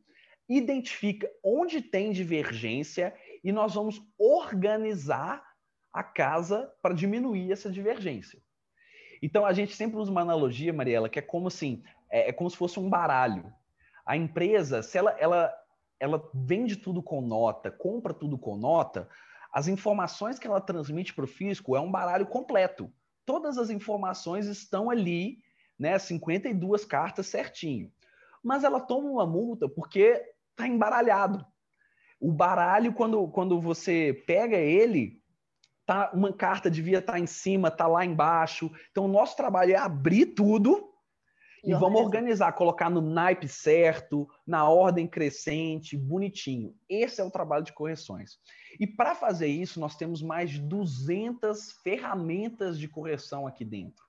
identifica 0.48 1.30
onde 1.44 1.80
tem 1.80 2.12
divergência 2.12 3.14
e 3.42 3.52
nós 3.52 3.74
vamos 3.74 4.02
organizar 4.18 5.42
a 5.92 6.02
casa 6.02 6.72
para 6.82 6.94
diminuir 6.94 7.50
essa 7.52 7.70
divergência. 7.70 8.40
Então 9.22 9.44
a 9.44 9.52
gente 9.52 9.74
sempre 9.74 9.98
usa 9.98 10.10
uma 10.10 10.22
analogia, 10.22 10.72
Mariela, 10.72 11.08
que 11.08 11.18
é 11.18 11.22
como 11.22 11.48
assim, 11.48 11.82
é, 12.10 12.30
é 12.30 12.32
como 12.32 12.48
se 12.48 12.56
fosse 12.56 12.78
um 12.78 12.88
baralho. 12.88 13.52
A 14.04 14.16
empresa, 14.16 14.82
se 14.82 14.96
ela, 14.96 15.10
ela, 15.12 15.52
ela 15.98 16.30
vende 16.34 16.76
tudo 16.76 17.02
com 17.02 17.20
nota, 17.20 17.70
compra 17.70 18.14
tudo 18.14 18.38
com 18.38 18.56
nota, 18.56 19.08
as 19.52 19.68
informações 19.68 20.38
que 20.38 20.46
ela 20.46 20.60
transmite 20.60 21.12
para 21.12 21.24
o 21.24 21.28
fisco 21.28 21.76
é 21.76 21.80
um 21.80 21.90
baralho 21.90 22.26
completo. 22.26 22.90
Todas 23.26 23.58
as 23.58 23.68
informações 23.68 24.46
estão 24.46 24.90
ali, 24.90 25.38
né, 25.78 25.98
52 25.98 26.84
cartas 26.84 27.26
certinho. 27.26 27.92
Mas 28.42 28.64
ela 28.64 28.80
toma 28.80 29.08
uma 29.08 29.26
multa 29.26 29.68
porque 29.68 30.22
está 30.50 30.66
embaralhado. 30.66 31.44
O 32.20 32.30
baralho, 32.32 32.92
quando, 32.92 33.26
quando 33.28 33.60
você 33.60 34.22
pega 34.26 34.56
ele, 34.56 35.20
tá, 35.86 36.10
uma 36.14 36.32
carta 36.32 36.70
devia 36.70 36.98
estar 36.98 37.14
tá 37.14 37.18
em 37.18 37.26
cima, 37.26 37.70
tá 37.70 37.86
lá 37.86 38.04
embaixo. 38.04 38.70
Então, 38.90 39.06
o 39.06 39.08
nosso 39.08 39.36
trabalho 39.36 39.72
é 39.72 39.76
abrir 39.76 40.26
tudo 40.26 40.90
e, 41.64 41.72
e 41.72 41.74
vamos 41.74 42.00
organizar, 42.00 42.52
colocar 42.52 42.88
no 42.88 43.00
naipe 43.00 43.48
certo, 43.48 44.28
na 44.46 44.68
ordem 44.68 45.06
crescente, 45.06 45.96
bonitinho. 45.96 46.74
Esse 46.88 47.20
é 47.20 47.24
o 47.24 47.30
trabalho 47.30 47.64
de 47.64 47.72
correções. 47.72 48.38
E 48.78 48.86
para 48.86 49.14
fazer 49.14 49.48
isso, 49.48 49.80
nós 49.80 49.96
temos 49.96 50.22
mais 50.22 50.50
de 50.50 50.60
200 50.60 51.72
ferramentas 51.82 52.78
de 52.78 52.88
correção 52.88 53.46
aqui 53.46 53.64
dentro. 53.64 54.04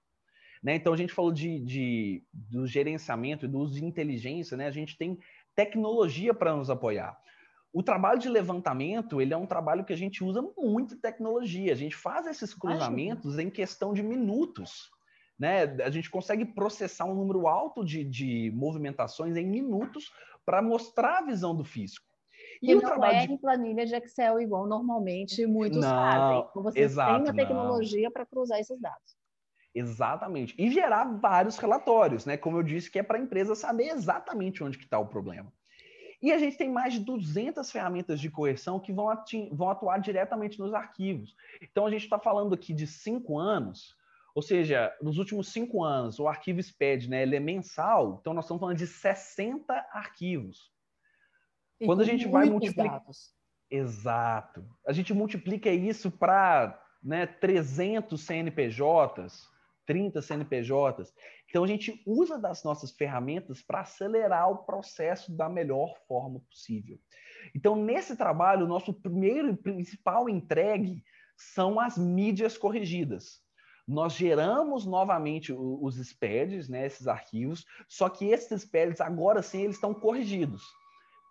Né? 0.63 0.75
Então, 0.75 0.93
a 0.93 0.97
gente 0.97 1.13
falou 1.13 1.31
de, 1.31 1.59
de, 1.59 2.23
do 2.31 2.67
gerenciamento 2.67 3.45
e 3.45 3.49
do 3.49 3.57
uso 3.57 3.73
de 3.73 3.83
inteligência, 3.83 4.55
né? 4.55 4.67
a 4.67 4.71
gente 4.71 4.97
tem 4.97 5.17
tecnologia 5.55 6.33
para 6.33 6.55
nos 6.55 6.69
apoiar. 6.69 7.19
O 7.73 7.81
trabalho 7.81 8.19
de 8.19 8.27
levantamento, 8.27 9.21
ele 9.21 9.33
é 9.33 9.37
um 9.37 9.45
trabalho 9.45 9.85
que 9.85 9.93
a 9.93 9.97
gente 9.97 10.23
usa 10.23 10.41
muito 10.57 10.97
tecnologia. 10.97 11.71
A 11.71 11.75
gente 11.75 11.95
faz 11.95 12.27
esses 12.27 12.53
cruzamentos 12.53 13.33
Acho. 13.33 13.41
em 13.41 13.49
questão 13.49 13.93
de 13.93 14.03
minutos. 14.03 14.89
Né? 15.39 15.63
A 15.83 15.89
gente 15.89 16.09
consegue 16.09 16.45
processar 16.45 17.05
um 17.05 17.15
número 17.15 17.47
alto 17.47 17.83
de, 17.83 18.03
de 18.03 18.51
movimentações 18.53 19.37
em 19.37 19.45
minutos 19.45 20.11
para 20.45 20.61
mostrar 20.61 21.19
a 21.19 21.25
visão 21.25 21.55
do 21.55 21.63
físico. 21.63 22.05
E, 22.61 22.71
e 22.71 22.75
o 22.75 22.81
trabalho 22.81 23.17
é 23.17 23.27
de... 23.27 23.33
em 23.33 23.37
planilha 23.37 23.85
de 23.85 23.95
Excel 23.95 24.39
igual 24.39 24.67
normalmente 24.67 25.45
muitos 25.45 25.79
não, 25.79 25.89
fazem. 25.89 26.47
Então, 26.49 26.63
você 26.63 26.79
exato, 26.79 27.23
tem 27.23 27.31
a 27.31 27.33
tecnologia 27.33 28.11
para 28.11 28.25
cruzar 28.25 28.59
esses 28.59 28.79
dados. 28.79 29.15
Exatamente. 29.73 30.53
E 30.57 30.69
gerar 30.69 31.05
vários 31.05 31.57
relatórios, 31.57 32.25
né? 32.25 32.37
Como 32.37 32.57
eu 32.57 32.63
disse, 32.63 32.91
que 32.91 32.99
é 32.99 33.03
para 33.03 33.17
a 33.17 33.21
empresa 33.21 33.55
saber 33.55 33.85
exatamente 33.85 34.63
onde 34.63 34.77
está 34.77 34.99
o 34.99 35.07
problema. 35.07 35.51
E 36.21 36.31
a 36.31 36.37
gente 36.37 36.57
tem 36.57 36.69
mais 36.69 36.93
de 36.93 36.99
200 36.99 37.71
ferramentas 37.71 38.19
de 38.19 38.29
correção 38.29 38.79
que 38.79 38.93
vão, 38.93 39.07
vão 39.51 39.69
atuar 39.69 39.97
diretamente 39.99 40.59
nos 40.59 40.73
arquivos. 40.73 41.35
Então, 41.61 41.85
a 41.85 41.91
gente 41.91 42.03
está 42.03 42.19
falando 42.19 42.53
aqui 42.53 42.73
de 42.73 42.85
cinco 42.85 43.39
anos, 43.39 43.95
ou 44.35 44.41
seja, 44.41 44.95
nos 45.01 45.17
últimos 45.17 45.51
cinco 45.51 45.83
anos, 45.83 46.19
o 46.19 46.27
arquivo 46.27 46.61
SPED 46.61 47.09
né, 47.09 47.23
ele 47.23 47.35
é 47.35 47.39
mensal, 47.39 48.19
então 48.21 48.33
nós 48.33 48.45
estamos 48.45 48.59
falando 48.59 48.77
de 48.77 48.87
60 48.87 49.73
arquivos. 49.91 50.71
E 51.79 51.85
Quando 51.85 52.01
a 52.01 52.05
gente 52.05 52.27
vai 52.27 52.49
multiplicar. 52.49 53.03
Exato. 53.69 54.65
A 54.85 54.91
gente 54.91 55.13
multiplica 55.13 55.69
isso 55.69 56.11
para 56.11 56.79
né, 57.01 57.25
300 57.25 58.21
CNPJs, 58.21 59.49
30 59.85 60.21
CNPJs. 60.21 61.13
Então, 61.49 61.63
a 61.63 61.67
gente 61.67 62.01
usa 62.05 62.37
das 62.37 62.63
nossas 62.63 62.91
ferramentas 62.91 63.61
para 63.61 63.81
acelerar 63.81 64.49
o 64.49 64.63
processo 64.63 65.31
da 65.31 65.49
melhor 65.49 65.95
forma 66.07 66.39
possível. 66.39 66.99
Então, 67.55 67.75
nesse 67.75 68.15
trabalho, 68.15 68.65
o 68.65 68.69
nosso 68.69 68.93
primeiro 68.93 69.49
e 69.49 69.57
principal 69.57 70.29
entregue 70.29 71.03
são 71.35 71.79
as 71.79 71.97
mídias 71.97 72.57
corrigidas. 72.57 73.41
Nós 73.87 74.13
geramos 74.13 74.85
novamente 74.85 75.51
os 75.51 75.95
SPEDs, 75.95 76.69
né, 76.69 76.85
esses 76.85 77.07
arquivos, 77.07 77.65
só 77.87 78.07
que 78.07 78.25
esses 78.25 78.61
SPEDs, 78.61 79.01
agora 79.01 79.41
sim, 79.41 79.63
eles 79.63 79.75
estão 79.75 79.93
corrigidos. 79.93 80.63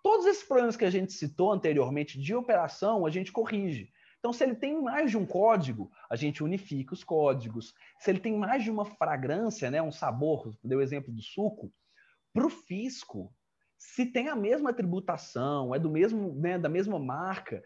Todos 0.03 0.25
esses 0.25 0.43
problemas 0.43 0.75
que 0.75 0.85
a 0.85 0.89
gente 0.89 1.13
citou 1.13 1.51
anteriormente 1.51 2.19
de 2.19 2.35
operação, 2.35 3.05
a 3.05 3.09
gente 3.09 3.31
corrige. 3.31 3.91
Então, 4.21 4.31
se 4.31 4.43
ele 4.43 4.53
tem 4.53 4.79
mais 4.79 5.09
de 5.09 5.17
um 5.17 5.25
código, 5.25 5.91
a 6.07 6.15
gente 6.15 6.43
unifica 6.43 6.93
os 6.93 7.03
códigos. 7.03 7.73
Se 7.99 8.11
ele 8.11 8.19
tem 8.19 8.37
mais 8.37 8.63
de 8.63 8.69
uma 8.69 8.85
fragrância, 8.85 9.71
né, 9.71 9.81
um 9.81 9.91
sabor, 9.91 10.55
deu 10.63 10.77
o 10.77 10.81
exemplo 10.81 11.11
do 11.11 11.23
suco, 11.23 11.73
para 12.31 12.45
o 12.45 12.49
fisco, 12.49 13.33
se 13.79 14.05
tem 14.05 14.29
a 14.29 14.35
mesma 14.35 14.71
tributação, 14.71 15.73
é 15.73 15.79
do 15.79 15.89
mesmo, 15.89 16.35
né, 16.35 16.59
da 16.59 16.69
mesma 16.69 16.99
marca, 16.99 17.63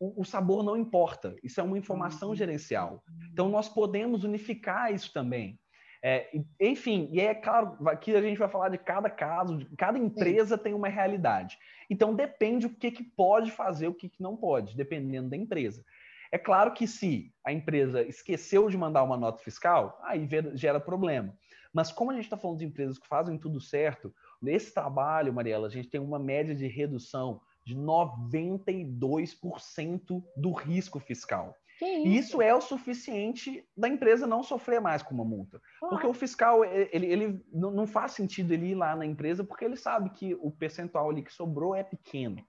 o, 0.00 0.22
o, 0.22 0.24
sabor 0.24 0.62
não 0.62 0.78
importa. 0.78 1.36
Isso 1.42 1.60
é 1.60 1.62
uma 1.62 1.76
informação 1.76 2.30
uhum. 2.30 2.34
gerencial. 2.34 3.04
Então, 3.30 3.50
nós 3.50 3.68
podemos 3.68 4.24
unificar 4.24 4.90
isso 4.94 5.12
também. 5.12 5.60
É, 6.02 6.30
enfim, 6.60 7.08
e 7.12 7.20
é 7.20 7.34
claro 7.34 7.76
que 8.00 8.14
a 8.14 8.22
gente 8.22 8.38
vai 8.38 8.48
falar 8.48 8.68
de 8.68 8.78
cada 8.78 9.10
caso, 9.10 9.66
cada 9.76 9.98
empresa 9.98 10.56
Sim. 10.56 10.62
tem 10.62 10.74
uma 10.74 10.88
realidade. 10.88 11.58
Então, 11.90 12.14
depende 12.14 12.66
o 12.66 12.74
que, 12.74 12.90
que 12.90 13.02
pode 13.02 13.50
fazer, 13.50 13.88
o 13.88 13.94
que, 13.94 14.08
que 14.08 14.22
não 14.22 14.36
pode, 14.36 14.76
dependendo 14.76 15.28
da 15.28 15.36
empresa. 15.36 15.84
É 16.30 16.38
claro 16.38 16.72
que 16.72 16.86
se 16.86 17.32
a 17.44 17.52
empresa 17.52 18.02
esqueceu 18.02 18.68
de 18.68 18.76
mandar 18.76 19.02
uma 19.02 19.16
nota 19.16 19.42
fiscal, 19.42 19.98
aí 20.02 20.28
gera 20.54 20.78
problema. 20.78 21.34
Mas 21.72 21.92
como 21.92 22.10
a 22.10 22.14
gente 22.14 22.24
está 22.24 22.36
falando 22.36 22.58
de 22.58 22.64
empresas 22.64 22.98
que 22.98 23.06
fazem 23.06 23.38
tudo 23.38 23.60
certo, 23.60 24.12
nesse 24.40 24.72
trabalho, 24.72 25.32
Mariela, 25.32 25.66
a 25.66 25.70
gente 25.70 25.88
tem 25.88 26.00
uma 26.00 26.18
média 26.18 26.54
de 26.54 26.66
redução 26.66 27.40
de 27.64 27.76
92% 27.76 30.22
do 30.36 30.52
risco 30.52 30.98
fiscal. 30.98 31.54
Isso? 31.80 32.08
isso? 32.08 32.42
é 32.42 32.54
o 32.54 32.60
suficiente 32.60 33.64
da 33.76 33.88
empresa 33.88 34.26
não 34.26 34.42
sofrer 34.42 34.80
mais 34.80 35.02
com 35.02 35.14
uma 35.14 35.24
multa. 35.24 35.60
Porque 35.78 36.06
o 36.06 36.14
fiscal, 36.14 36.64
ele, 36.64 37.06
ele 37.06 37.44
não 37.52 37.86
faz 37.86 38.12
sentido 38.12 38.52
ele 38.52 38.70
ir 38.70 38.74
lá 38.74 38.96
na 38.96 39.06
empresa, 39.06 39.44
porque 39.44 39.64
ele 39.64 39.76
sabe 39.76 40.10
que 40.10 40.34
o 40.34 40.50
percentual 40.50 41.10
ali 41.10 41.22
que 41.22 41.32
sobrou 41.32 41.74
é 41.74 41.84
pequeno. 41.84 42.44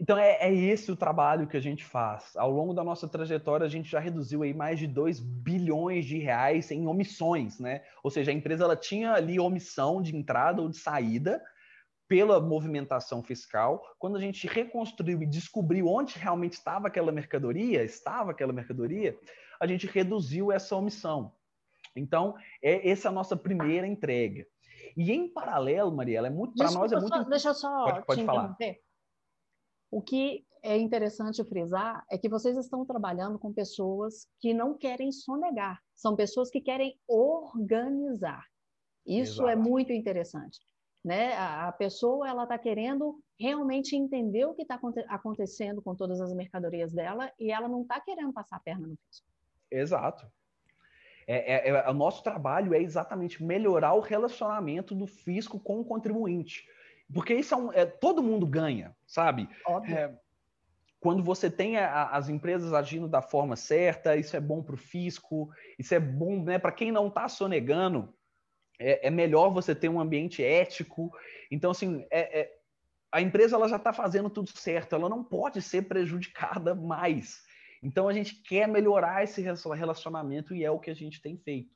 Então, 0.00 0.16
é, 0.16 0.38
é, 0.40 0.54
esse 0.54 0.90
o 0.90 0.96
trabalho 0.96 1.46
que 1.46 1.58
a 1.58 1.60
gente 1.60 1.84
faz. 1.84 2.34
Ao 2.34 2.50
longo 2.50 2.72
da 2.72 2.82
nossa 2.82 3.06
trajetória, 3.06 3.66
a 3.66 3.68
gente 3.68 3.90
já 3.90 4.00
reduziu 4.00 4.42
aí 4.42 4.54
mais 4.54 4.78
de 4.78 4.86
2 4.86 5.20
bilhões 5.20 6.06
de 6.06 6.16
reais 6.16 6.70
em 6.70 6.86
omissões, 6.86 7.60
né? 7.60 7.82
Ou 8.02 8.10
seja, 8.10 8.30
a 8.30 8.34
empresa 8.34 8.64
ela 8.64 8.76
tinha 8.76 9.12
ali 9.12 9.38
omissão 9.38 10.00
de 10.00 10.16
entrada 10.16 10.62
ou 10.62 10.70
de 10.70 10.78
saída 10.78 11.42
pela 12.08 12.40
movimentação 12.40 13.22
fiscal. 13.22 13.84
Quando 13.98 14.16
a 14.16 14.20
gente 14.20 14.46
reconstruiu 14.46 15.22
e 15.22 15.26
descobriu 15.26 15.86
onde 15.86 16.18
realmente 16.18 16.54
estava 16.54 16.88
aquela 16.88 17.12
mercadoria, 17.12 17.84
estava 17.84 18.30
aquela 18.30 18.54
mercadoria, 18.54 19.18
a 19.60 19.66
gente 19.66 19.86
reduziu 19.86 20.50
essa 20.50 20.74
omissão. 20.74 21.34
Então, 21.94 22.34
é, 22.62 22.88
essa 22.88 23.08
é 23.08 23.10
a 23.10 23.12
nossa 23.12 23.36
primeira 23.36 23.86
entrega. 23.86 24.46
E 24.96 25.12
em 25.12 25.28
paralelo, 25.28 25.92
Mariela, 25.92 26.28
é 26.28 26.30
muito 26.30 26.54
para 26.54 26.70
nós 26.70 26.90
é 26.90 26.96
muito. 26.96 27.14
Só, 27.14 27.22
deixa 27.24 27.48
eu 27.50 27.54
só 27.54 27.84
pode, 27.84 28.06
pode 28.06 28.20
te 28.20 28.26
falar. 28.26 28.44
interromper. 28.44 28.80
O 29.90 30.00
que 30.00 30.44
é 30.62 30.76
interessante 30.76 31.42
frisar 31.44 32.04
é 32.10 32.18
que 32.18 32.28
vocês 32.28 32.56
estão 32.56 32.84
trabalhando 32.84 33.38
com 33.38 33.52
pessoas 33.52 34.26
que 34.38 34.52
não 34.52 34.76
querem 34.76 35.10
sonegar, 35.10 35.80
são 35.96 36.14
pessoas 36.14 36.50
que 36.50 36.60
querem 36.60 36.98
organizar. 37.08 38.44
Isso 39.06 39.46
é 39.46 39.46
Exato. 39.46 39.48
é 39.48 39.56
muito 39.56 39.92
interessante. 39.92 40.60
Né? 41.02 41.34
A, 41.34 41.72
pessoa 41.72 42.28
ela 42.28 42.42
está 42.42 42.58
querendo 42.58 43.18
realmente 43.38 43.96
entender 43.96 44.44
o 44.44 44.52
que 44.52 44.62
está 44.62 44.78
acontecendo 45.08 45.80
com 45.80 45.94
todas 45.96 46.20
as 46.20 46.34
mercadorias 46.34 46.92
dela 46.92 47.32
e 47.38 47.50
ela 47.50 47.66
não 47.66 47.82
está 47.82 47.98
querendo 48.00 48.34
passar 48.34 48.56
a 48.56 48.60
perna 48.60 48.86
no 48.86 48.98
fisco. 49.06 49.26
Exato. 49.70 50.30
É, 51.26 51.54
é, 51.54 51.68
é, 51.70 51.88
o 51.88 51.94
nosso 51.94 52.22
trabalho 52.22 52.74
é 52.74 52.82
exatamente 52.82 53.42
melhorar 53.42 53.94
o 53.94 54.00
relacionamento 54.00 54.94
do 54.94 55.06
fisco 55.06 55.58
com 55.58 55.80
o 55.80 55.84
contribuinte. 55.84 56.66
Porque 57.12 57.34
isso 57.34 57.54
é, 57.54 57.56
um, 57.56 57.72
é 57.72 57.84
todo 57.84 58.22
mundo 58.22 58.46
ganha, 58.46 58.96
sabe? 59.06 59.48
Óbvio. 59.66 59.96
É, 59.96 60.18
quando 61.00 61.22
você 61.22 61.50
tem 61.50 61.78
a, 61.78 62.10
as 62.10 62.28
empresas 62.28 62.72
agindo 62.72 63.08
da 63.08 63.22
forma 63.22 63.56
certa, 63.56 64.16
isso 64.16 64.36
é 64.36 64.40
bom 64.40 64.62
para 64.62 64.74
o 64.74 64.78
fisco, 64.78 65.50
isso 65.78 65.94
é 65.94 65.98
bom 65.98 66.42
né, 66.44 66.58
para 66.58 66.72
quem 66.72 66.92
não 66.92 67.08
está 67.08 67.28
sonegando, 67.28 68.14
é, 68.78 69.08
é, 69.08 69.10
melhor 69.10 69.50
você 69.50 69.74
ter 69.74 69.88
um 69.88 70.00
ambiente 70.00 70.44
ético. 70.44 71.10
Então, 71.50 71.70
assim, 71.70 72.06
é, 72.10 72.40
é 72.40 72.60
a 73.12 73.20
empresa 73.20 73.56
ela 73.56 73.68
já 73.68 73.76
está 73.76 73.92
fazendo 73.92 74.30
tudo 74.30 74.50
certo, 74.50 74.94
ela 74.94 75.08
não 75.08 75.24
pode 75.24 75.60
ser 75.60 75.82
prejudicada 75.82 76.74
mais. 76.74 77.42
Então, 77.82 78.08
a 78.08 78.12
gente 78.12 78.36
quer 78.42 78.68
melhorar 78.68 79.24
esse 79.24 79.40
relacionamento 79.40 80.54
e 80.54 80.64
é 80.64 80.70
o 80.70 80.78
que 80.78 80.90
a 80.90 80.94
gente 80.94 81.20
tem 81.20 81.36
feito. 81.36 81.74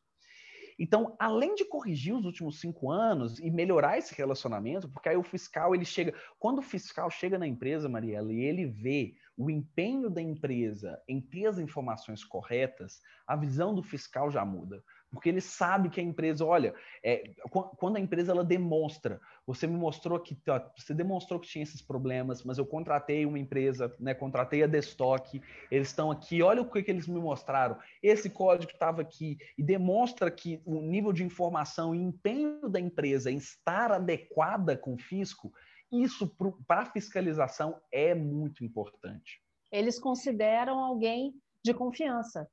Então, 0.78 1.14
além 1.18 1.54
de 1.54 1.64
corrigir 1.64 2.14
os 2.14 2.24
últimos 2.24 2.60
cinco 2.60 2.90
anos 2.90 3.38
e 3.38 3.50
melhorar 3.50 3.98
esse 3.98 4.14
relacionamento, 4.14 4.88
porque 4.88 5.08
aí 5.08 5.16
o 5.16 5.22
fiscal 5.22 5.74
ele 5.74 5.84
chega, 5.84 6.14
quando 6.38 6.58
o 6.58 6.62
fiscal 6.62 7.10
chega 7.10 7.38
na 7.38 7.46
empresa, 7.46 7.88
Mariela, 7.88 8.32
e 8.32 8.40
ele 8.40 8.66
vê 8.66 9.14
o 9.36 9.50
empenho 9.50 10.10
da 10.10 10.22
empresa 10.22 11.00
em 11.08 11.20
ter 11.20 11.46
as 11.46 11.58
informações 11.58 12.24
corretas, 12.24 13.00
a 13.26 13.36
visão 13.36 13.74
do 13.74 13.82
fiscal 13.82 14.30
já 14.30 14.44
muda 14.44 14.82
porque 15.14 15.28
ele 15.28 15.40
sabe 15.40 15.88
que 15.88 16.00
a 16.00 16.02
empresa, 16.02 16.44
olha, 16.44 16.74
é, 17.02 17.30
quando 17.76 17.96
a 17.96 18.00
empresa 18.00 18.32
ela 18.32 18.44
demonstra, 18.44 19.20
você 19.46 19.66
me 19.66 19.76
mostrou 19.76 20.18
que 20.18 20.36
você 20.76 20.92
demonstrou 20.92 21.38
que 21.38 21.46
tinha 21.46 21.62
esses 21.62 21.80
problemas, 21.80 22.42
mas 22.42 22.58
eu 22.58 22.66
contratei 22.66 23.24
uma 23.24 23.38
empresa, 23.38 23.94
né, 24.00 24.12
contratei 24.12 24.64
a 24.64 24.66
Destock, 24.66 25.40
eles 25.70 25.88
estão 25.88 26.10
aqui, 26.10 26.42
olha 26.42 26.62
o 26.62 26.70
que, 26.70 26.82
que 26.82 26.90
eles 26.90 27.06
me 27.06 27.20
mostraram, 27.20 27.78
esse 28.02 28.28
código 28.28 28.72
estava 28.72 29.02
aqui 29.02 29.38
e 29.56 29.62
demonstra 29.62 30.30
que 30.30 30.60
o 30.66 30.80
nível 30.80 31.12
de 31.12 31.22
informação 31.22 31.94
e 31.94 32.02
empenho 32.02 32.68
da 32.68 32.80
empresa 32.80 33.30
em 33.30 33.36
estar 33.36 33.92
adequada 33.92 34.76
com 34.76 34.94
o 34.94 34.98
fisco, 34.98 35.52
isso 35.92 36.28
para 36.66 36.82
a 36.82 36.90
fiscalização 36.90 37.80
é 37.92 38.14
muito 38.14 38.64
importante. 38.64 39.40
Eles 39.70 40.00
consideram 40.00 40.80
alguém 40.80 41.32
de 41.64 41.72
confiança. 41.72 42.48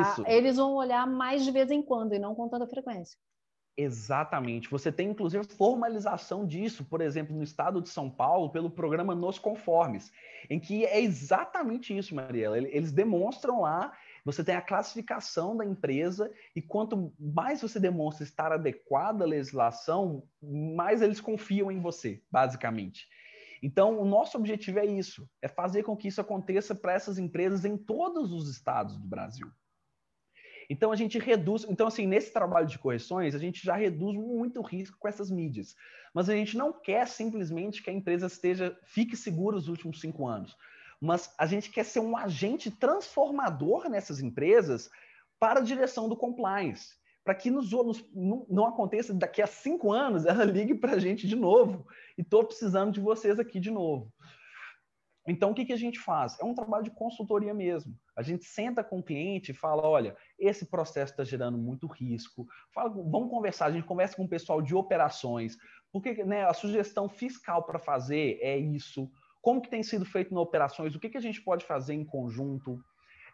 Isso. 0.00 0.24
A, 0.24 0.28
a, 0.28 0.32
eles 0.32 0.56
vão 0.56 0.74
olhar 0.74 1.06
mais 1.06 1.44
de 1.44 1.50
vez 1.50 1.70
em 1.70 1.82
quando 1.82 2.14
e 2.14 2.18
não 2.18 2.34
com 2.34 2.48
tanta 2.48 2.66
frequência. 2.66 3.16
Exatamente. 3.76 4.70
Você 4.70 4.90
tem, 4.90 5.10
inclusive, 5.10 5.44
formalização 5.44 6.46
disso, 6.46 6.82
por 6.84 7.02
exemplo, 7.02 7.36
no 7.36 7.42
estado 7.42 7.82
de 7.82 7.90
São 7.90 8.08
Paulo, 8.08 8.50
pelo 8.50 8.70
programa 8.70 9.14
Nos 9.14 9.38
Conformes, 9.38 10.10
em 10.48 10.58
que 10.58 10.86
é 10.86 11.00
exatamente 11.00 11.94
isso, 11.96 12.14
Mariela. 12.14 12.56
Eles 12.56 12.90
demonstram 12.90 13.60
lá, 13.60 13.92
você 14.24 14.42
tem 14.42 14.54
a 14.54 14.62
classificação 14.62 15.54
da 15.54 15.64
empresa, 15.64 16.32
e 16.54 16.62
quanto 16.62 17.12
mais 17.20 17.60
você 17.60 17.78
demonstra 17.78 18.24
estar 18.24 18.50
adequada 18.50 19.24
à 19.24 19.28
legislação, 19.28 20.22
mais 20.42 21.02
eles 21.02 21.20
confiam 21.20 21.70
em 21.70 21.78
você, 21.78 22.22
basicamente. 22.30 23.06
Então, 23.66 24.00
o 24.00 24.04
nosso 24.04 24.38
objetivo 24.38 24.78
é 24.78 24.86
isso: 24.86 25.28
é 25.42 25.48
fazer 25.48 25.82
com 25.82 25.96
que 25.96 26.06
isso 26.06 26.20
aconteça 26.20 26.72
para 26.72 26.92
essas 26.92 27.18
empresas 27.18 27.64
em 27.64 27.76
todos 27.76 28.32
os 28.32 28.48
estados 28.48 28.96
do 28.96 29.08
Brasil. 29.08 29.50
Então, 30.70 30.92
a 30.92 30.96
gente 30.96 31.18
reduz. 31.18 31.66
Então, 31.68 31.88
assim, 31.88 32.06
nesse 32.06 32.32
trabalho 32.32 32.68
de 32.68 32.78
correções, 32.78 33.34
a 33.34 33.38
gente 33.38 33.64
já 33.64 33.74
reduz 33.74 34.16
muito 34.16 34.60
o 34.60 34.62
risco 34.62 34.96
com 35.00 35.08
essas 35.08 35.32
mídias. 35.32 35.74
Mas 36.14 36.28
a 36.28 36.34
gente 36.36 36.56
não 36.56 36.72
quer 36.72 37.08
simplesmente 37.08 37.82
que 37.82 37.90
a 37.90 37.92
empresa 37.92 38.28
esteja, 38.28 38.78
fique 38.84 39.16
segura 39.16 39.56
os 39.56 39.66
últimos 39.66 40.00
cinco 40.00 40.28
anos. 40.28 40.56
Mas 41.00 41.34
a 41.36 41.44
gente 41.44 41.68
quer 41.68 41.84
ser 41.84 41.98
um 41.98 42.16
agente 42.16 42.70
transformador 42.70 43.88
nessas 43.88 44.20
empresas 44.20 44.88
para 45.40 45.58
a 45.58 45.64
direção 45.64 46.08
do 46.08 46.16
compliance 46.16 46.94
para 47.26 47.34
que 47.34 47.50
nos, 47.50 47.72
nos, 47.72 48.08
não, 48.14 48.46
não, 48.48 48.66
aconteça 48.66 49.12
daqui 49.12 49.42
a 49.42 49.48
cinco 49.48 49.92
anos 49.92 50.24
ela 50.24 50.44
ligue 50.46 50.76
para 50.76 50.92
a 50.92 50.98
gente 51.00 51.26
de 51.26 51.34
novo 51.34 51.84
e 52.16 52.22
estou 52.22 52.44
precisando 52.44 52.92
de 52.92 53.00
vocês 53.00 53.40
aqui 53.40 53.58
de 53.58 53.68
novo. 53.68 54.12
Então, 55.26 55.50
o 55.50 55.54
que, 55.54 55.64
que 55.64 55.72
a 55.72 55.76
gente 55.76 55.98
faz? 55.98 56.38
É 56.38 56.44
um 56.44 56.54
trabalho 56.54 56.84
de 56.84 56.92
consultoria 56.92 57.52
mesmo. 57.52 57.98
A 58.14 58.22
gente 58.22 58.44
senta 58.44 58.84
com 58.84 59.00
o 59.00 59.02
cliente 59.02 59.50
e 59.50 59.54
fala: 59.54 59.82
olha, 59.82 60.16
esse 60.38 60.66
processo 60.66 61.14
está 61.14 61.24
gerando 61.24 61.58
muito 61.58 61.88
risco. 61.88 62.46
Fala, 62.72 62.90
vamos 62.90 63.28
conversar. 63.28 63.66
A 63.66 63.72
gente 63.72 63.84
conversa 63.88 64.14
com 64.14 64.22
o 64.22 64.28
pessoal 64.28 64.62
de 64.62 64.76
operações, 64.76 65.56
porque 65.92 66.22
né, 66.22 66.44
a 66.44 66.54
sugestão 66.54 67.08
fiscal 67.08 67.64
para 67.64 67.80
fazer 67.80 68.38
é 68.40 68.56
isso. 68.56 69.10
Como 69.42 69.60
que 69.60 69.68
tem 69.68 69.82
sido 69.82 70.04
feito 70.04 70.32
nas 70.32 70.44
operações? 70.44 70.94
O 70.94 71.00
que, 71.00 71.08
que 71.08 71.18
a 71.18 71.20
gente 71.20 71.42
pode 71.42 71.64
fazer 71.64 71.94
em 71.94 72.04
conjunto? 72.04 72.78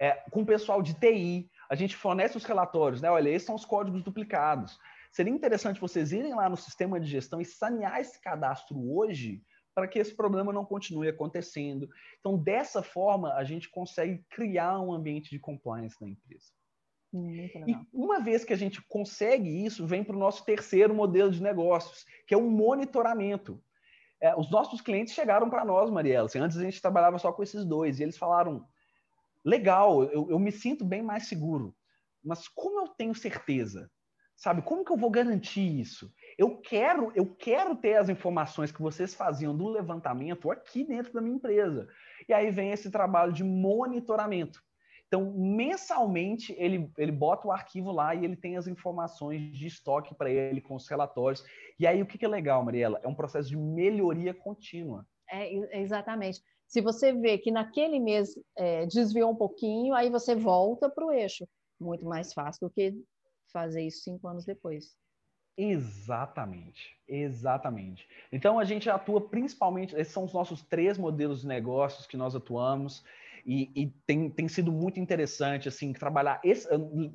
É, 0.01 0.13
com 0.31 0.41
o 0.41 0.47
pessoal 0.47 0.81
de 0.81 0.95
TI, 0.95 1.51
a 1.69 1.75
gente 1.75 1.97
fornece 1.97 2.37
os 2.37 2.45
relatórios, 2.45 3.01
né? 3.01 3.11
Olha, 3.11 3.31
esses 3.31 3.47
são 3.47 3.55
os 3.55 3.65
códigos 3.65 4.03
duplicados. 4.03 4.79
Seria 5.11 5.33
interessante 5.33 5.81
vocês 5.81 6.13
irem 6.13 6.35
lá 6.35 6.49
no 6.49 6.57
sistema 6.57 6.99
de 6.99 7.07
gestão 7.07 7.41
e 7.41 7.45
sanear 7.45 8.01
esse 8.01 8.21
cadastro 8.21 8.77
hoje 8.95 9.43
para 9.75 9.89
que 9.89 9.99
esse 9.99 10.15
problema 10.15 10.53
não 10.53 10.65
continue 10.65 11.09
acontecendo. 11.09 11.89
Então, 12.21 12.39
dessa 12.39 12.83
forma, 12.83 13.35
a 13.35 13.45
gente 13.45 13.71
consegue 13.71 14.25
criar 14.31 14.81
um 14.81 14.93
ambiente 14.93 15.31
de 15.31 15.39
compliance 15.39 15.97
na 16.01 16.09
empresa. 16.09 16.47
E 17.67 17.77
uma 17.93 18.21
vez 18.21 18.43
que 18.43 18.55
a 18.55 18.57
gente 18.57 18.81
consegue 18.89 19.65
isso, 19.65 19.87
vem 19.87 20.03
para 20.03 20.17
o 20.17 20.19
nosso 20.19 20.45
terceiro 20.45 20.95
modelo 20.95 21.31
de 21.31 21.43
negócios, 21.43 22.07
que 22.27 22.33
é 22.33 22.37
o 22.37 22.51
monitoramento. 22.51 23.63
É, 24.21 24.35
os 24.35 24.51
nossos 24.51 24.81
clientes 24.81 25.13
chegaram 25.13 25.51
para 25.51 25.65
nós, 25.65 25.91
Mariela. 25.91 26.27
Assim, 26.27 26.39
antes 26.39 26.57
a 26.57 26.63
gente 26.63 26.81
trabalhava 26.81 27.19
só 27.19 27.33
com 27.33 27.43
esses 27.43 27.65
dois, 27.65 27.99
e 27.99 28.03
eles 28.05 28.17
falaram: 28.17 28.67
legal, 29.45 30.05
eu, 30.05 30.31
eu 30.31 30.39
me 30.39 30.53
sinto 30.53 30.85
bem 30.85 31.03
mais 31.03 31.27
seguro. 31.27 31.75
Mas 32.23 32.49
como 32.49 32.81
eu 32.81 32.89
tenho 32.89 33.15
certeza? 33.15 33.91
Sabe, 34.37 34.63
como 34.63 34.85
que 34.85 34.91
eu 34.91 34.97
vou 34.97 35.11
garantir 35.11 35.81
isso? 35.81 36.13
Eu 36.37 36.57
quero, 36.61 37.13
eu 37.15 37.27
quero 37.27 37.77
ter 37.77 37.97
as 37.97 38.09
informações 38.09 38.73
que 38.73 38.83
vocês 38.83 39.15
faziam 39.15 39.57
do 39.57 39.69
levantamento 39.69 40.51
aqui 40.51 40.85
dentro 40.85 41.13
da 41.13 41.21
minha 41.21 41.37
empresa. 41.37 41.89
E 42.29 42.33
aí 42.33 42.51
vem 42.51 42.73
esse 42.73 42.91
trabalho 42.91 43.33
de 43.33 43.45
monitoramento. 43.45 44.61
Então, 45.07 45.31
mensalmente, 45.37 46.55
ele, 46.59 46.91
ele 46.97 47.13
bota 47.13 47.47
o 47.47 47.53
arquivo 47.53 47.93
lá 47.93 48.15
e 48.15 48.25
ele 48.25 48.35
tem 48.35 48.57
as 48.57 48.67
informações 48.67 49.53
de 49.53 49.67
estoque 49.67 50.15
para 50.15 50.31
ele, 50.31 50.61
com 50.61 50.75
os 50.75 50.89
relatórios. 50.89 51.45
E 51.79 51.87
aí, 51.87 52.01
o 52.01 52.07
que, 52.07 52.17
que 52.17 52.25
é 52.25 52.29
legal, 52.29 52.65
Mariela? 52.65 52.99
É 53.03 53.09
um 53.09 53.15
processo 53.15 53.51
de 53.51 53.57
melhoria 53.57 54.33
contínua. 54.33 55.07
É, 55.31 55.79
exatamente. 55.79 56.43
Se 56.73 56.81
você 56.81 57.13
vê 57.13 57.37
que 57.37 57.51
naquele 57.51 58.01
mês 58.01 58.31
é, 58.57 58.87
desviou 58.87 59.31
um 59.31 59.37
pouquinho, 59.37 59.93
aí 59.93 60.09
você 60.09 60.35
volta 60.35 60.89
para 60.89 61.05
o 61.05 61.13
eixo. 61.13 61.47
Muito 61.79 62.03
mais 62.07 62.33
fácil 62.33 62.67
do 62.67 62.73
que 62.73 62.95
fazer 63.53 63.83
isso 63.83 64.05
cinco 64.05 64.27
anos 64.27 64.47
depois. 64.47 64.97
Exatamente, 65.55 66.97
exatamente. 67.07 68.09
Então 68.33 68.59
a 68.59 68.65
gente 68.65 68.89
atua 68.89 69.21
principalmente, 69.29 69.95
esses 69.95 70.15
são 70.15 70.25
os 70.25 70.33
nossos 70.33 70.63
três 70.63 70.97
modelos 70.97 71.43
de 71.43 71.47
negócios 71.47 72.07
que 72.07 72.17
nós 72.17 72.35
atuamos. 72.35 73.05
E, 73.45 73.71
e, 73.75 73.87
tem, 74.07 74.31
tem 74.31 74.49
sido 74.49 74.73
muito 74.73 74.99
interessante 74.99 75.69
assim 75.69 75.93
trabalhar 75.93 76.41
esse, 76.45 76.69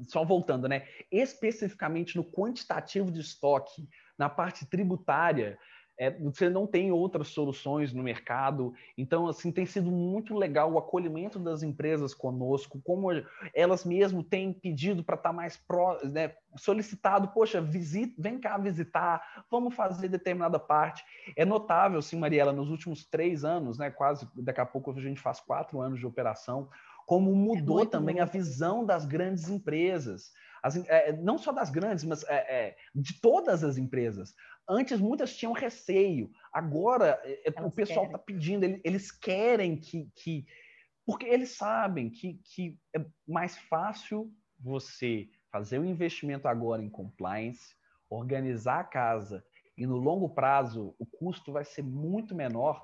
só 0.10 0.26
voltando 0.26 0.68
né 0.68 0.86
especificamente 1.10 2.18
no 2.18 2.24
quantitativo 2.24 3.10
de 3.10 3.22
estoque 3.22 3.88
na 4.20 4.28
parte 4.28 4.66
tributária 4.66 5.58
é, 6.00 6.12
você 6.12 6.50
não 6.50 6.68
tem 6.68 6.92
outras 6.92 7.30
soluções 7.30 7.92
no 7.92 8.04
mercado. 8.04 8.74
Então, 8.98 9.28
assim, 9.28 9.52
tem 9.52 9.66
sido 9.66 9.92
muito 9.92 10.36
legal 10.36 10.72
o 10.72 10.78
acolhimento 10.78 11.40
das 11.40 11.64
empresas 11.64 12.14
conosco, 12.14 12.80
como 12.84 13.08
elas 13.54 13.84
mesmo 13.84 14.24
têm 14.24 14.54
pedido 14.54 15.04
para 15.04 15.16
estar 15.16 15.30
tá 15.30 15.36
mais 15.36 15.58
pró, 15.58 15.98
né, 16.04 16.36
solicitado, 16.56 17.30
poxa, 17.30 17.60
visita, 17.60 18.14
vem 18.18 18.40
cá 18.40 18.58
visitar, 18.58 19.46
vamos 19.50 19.74
fazer 19.76 20.08
determinada 20.08 20.60
parte. 20.60 21.04
É 21.36 21.44
notável, 21.44 22.02
sim, 22.02 22.20
Mariela, 22.20 22.54
nos 22.54 22.70
últimos 22.70 23.06
três 23.06 23.44
anos, 23.44 23.78
né, 23.78 23.90
quase, 23.90 24.28
daqui 24.36 24.62
a 24.62 24.66
pouco 24.66 24.92
a 24.92 25.02
gente 25.02 25.20
faz 25.20 25.40
quatro 25.40 25.82
anos 25.82 26.00
de 26.00 26.06
operação, 26.06 26.70
como 27.08 27.34
mudou 27.34 27.84
é 27.84 27.86
também 27.86 28.16
bom. 28.16 28.22
a 28.22 28.26
visão 28.26 28.86
das 28.86 29.06
grandes 29.06 29.50
empresas. 29.50 30.32
As, 30.62 30.76
é, 30.88 31.14
não 31.14 31.38
só 31.38 31.54
das 31.54 31.70
grandes, 31.70 32.04
mas 32.04 32.24
é, 32.26 32.36
é, 32.36 32.76
de 32.94 33.20
todas 33.22 33.64
as 33.64 33.78
empresas. 33.78 34.36
Antes 34.70 35.00
muitas 35.00 35.36
tinham 35.36 35.54
receio, 35.54 36.30
agora 36.52 37.20
é, 37.24 37.54
é, 37.56 37.62
o 37.62 37.72
pessoal 37.72 38.06
está 38.06 38.18
pedindo, 38.18 38.66
eles 38.84 39.12
querem 39.12 39.78
que, 39.78 40.10
que. 40.16 40.46
Porque 41.06 41.26
eles 41.26 41.52
sabem 41.52 42.10
que, 42.10 42.42
que 42.44 42.78
é 42.94 43.06
mais 43.26 43.58
fácil 43.58 44.32
você 44.60 45.30
fazer 45.50 45.80
o 45.80 45.84
um 45.84 45.86
investimento 45.86 46.48
agora 46.48 46.84
em 46.84 46.90
compliance, 46.90 47.76
organizar 48.10 48.80
a 48.80 48.84
casa 48.84 49.44
e 49.78 49.86
no 49.86 49.98
longo 49.98 50.30
prazo 50.30 50.96
o 50.98 51.06
custo 51.06 51.52
vai 51.52 51.64
ser 51.64 51.84
muito 51.84 52.36
menor 52.36 52.84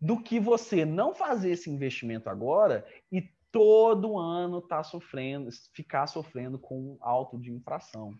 do 0.00 0.22
que 0.22 0.38
você 0.38 0.84
não 0.84 1.14
fazer 1.14 1.52
esse 1.52 1.70
investimento 1.70 2.28
agora 2.28 2.86
e 3.10 3.22
todo 3.50 4.18
ano 4.18 4.60
tá 4.60 4.82
sofrendo, 4.82 5.48
ficar 5.72 6.06
sofrendo 6.06 6.58
com 6.58 6.98
auto 7.00 7.38
de 7.38 7.52
infração. 7.52 8.12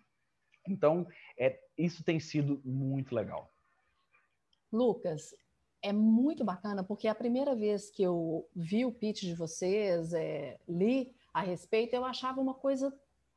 Então, 0.69 1.07
é, 1.39 1.61
isso 1.77 2.03
tem 2.05 2.19
sido 2.19 2.61
muito 2.65 3.15
legal. 3.15 3.53
Lucas, 4.73 5.35
é 5.83 5.93
muito 5.93 6.45
bacana, 6.45 6.83
porque 6.83 7.07
a 7.07 7.15
primeira 7.15 7.55
vez 7.55 7.91
que 7.91 8.03
eu 8.03 8.49
vi 8.57 8.85
o 8.85 8.93
pitch 8.93 9.21
de 9.21 9.35
vocês, 9.35 10.15
é, 10.15 10.59
li 10.67 11.15
a 11.33 11.43
respeito, 11.43 11.95
eu 11.95 12.05
achava 12.05 12.41
uma 12.41 12.55
coisa 12.55 12.93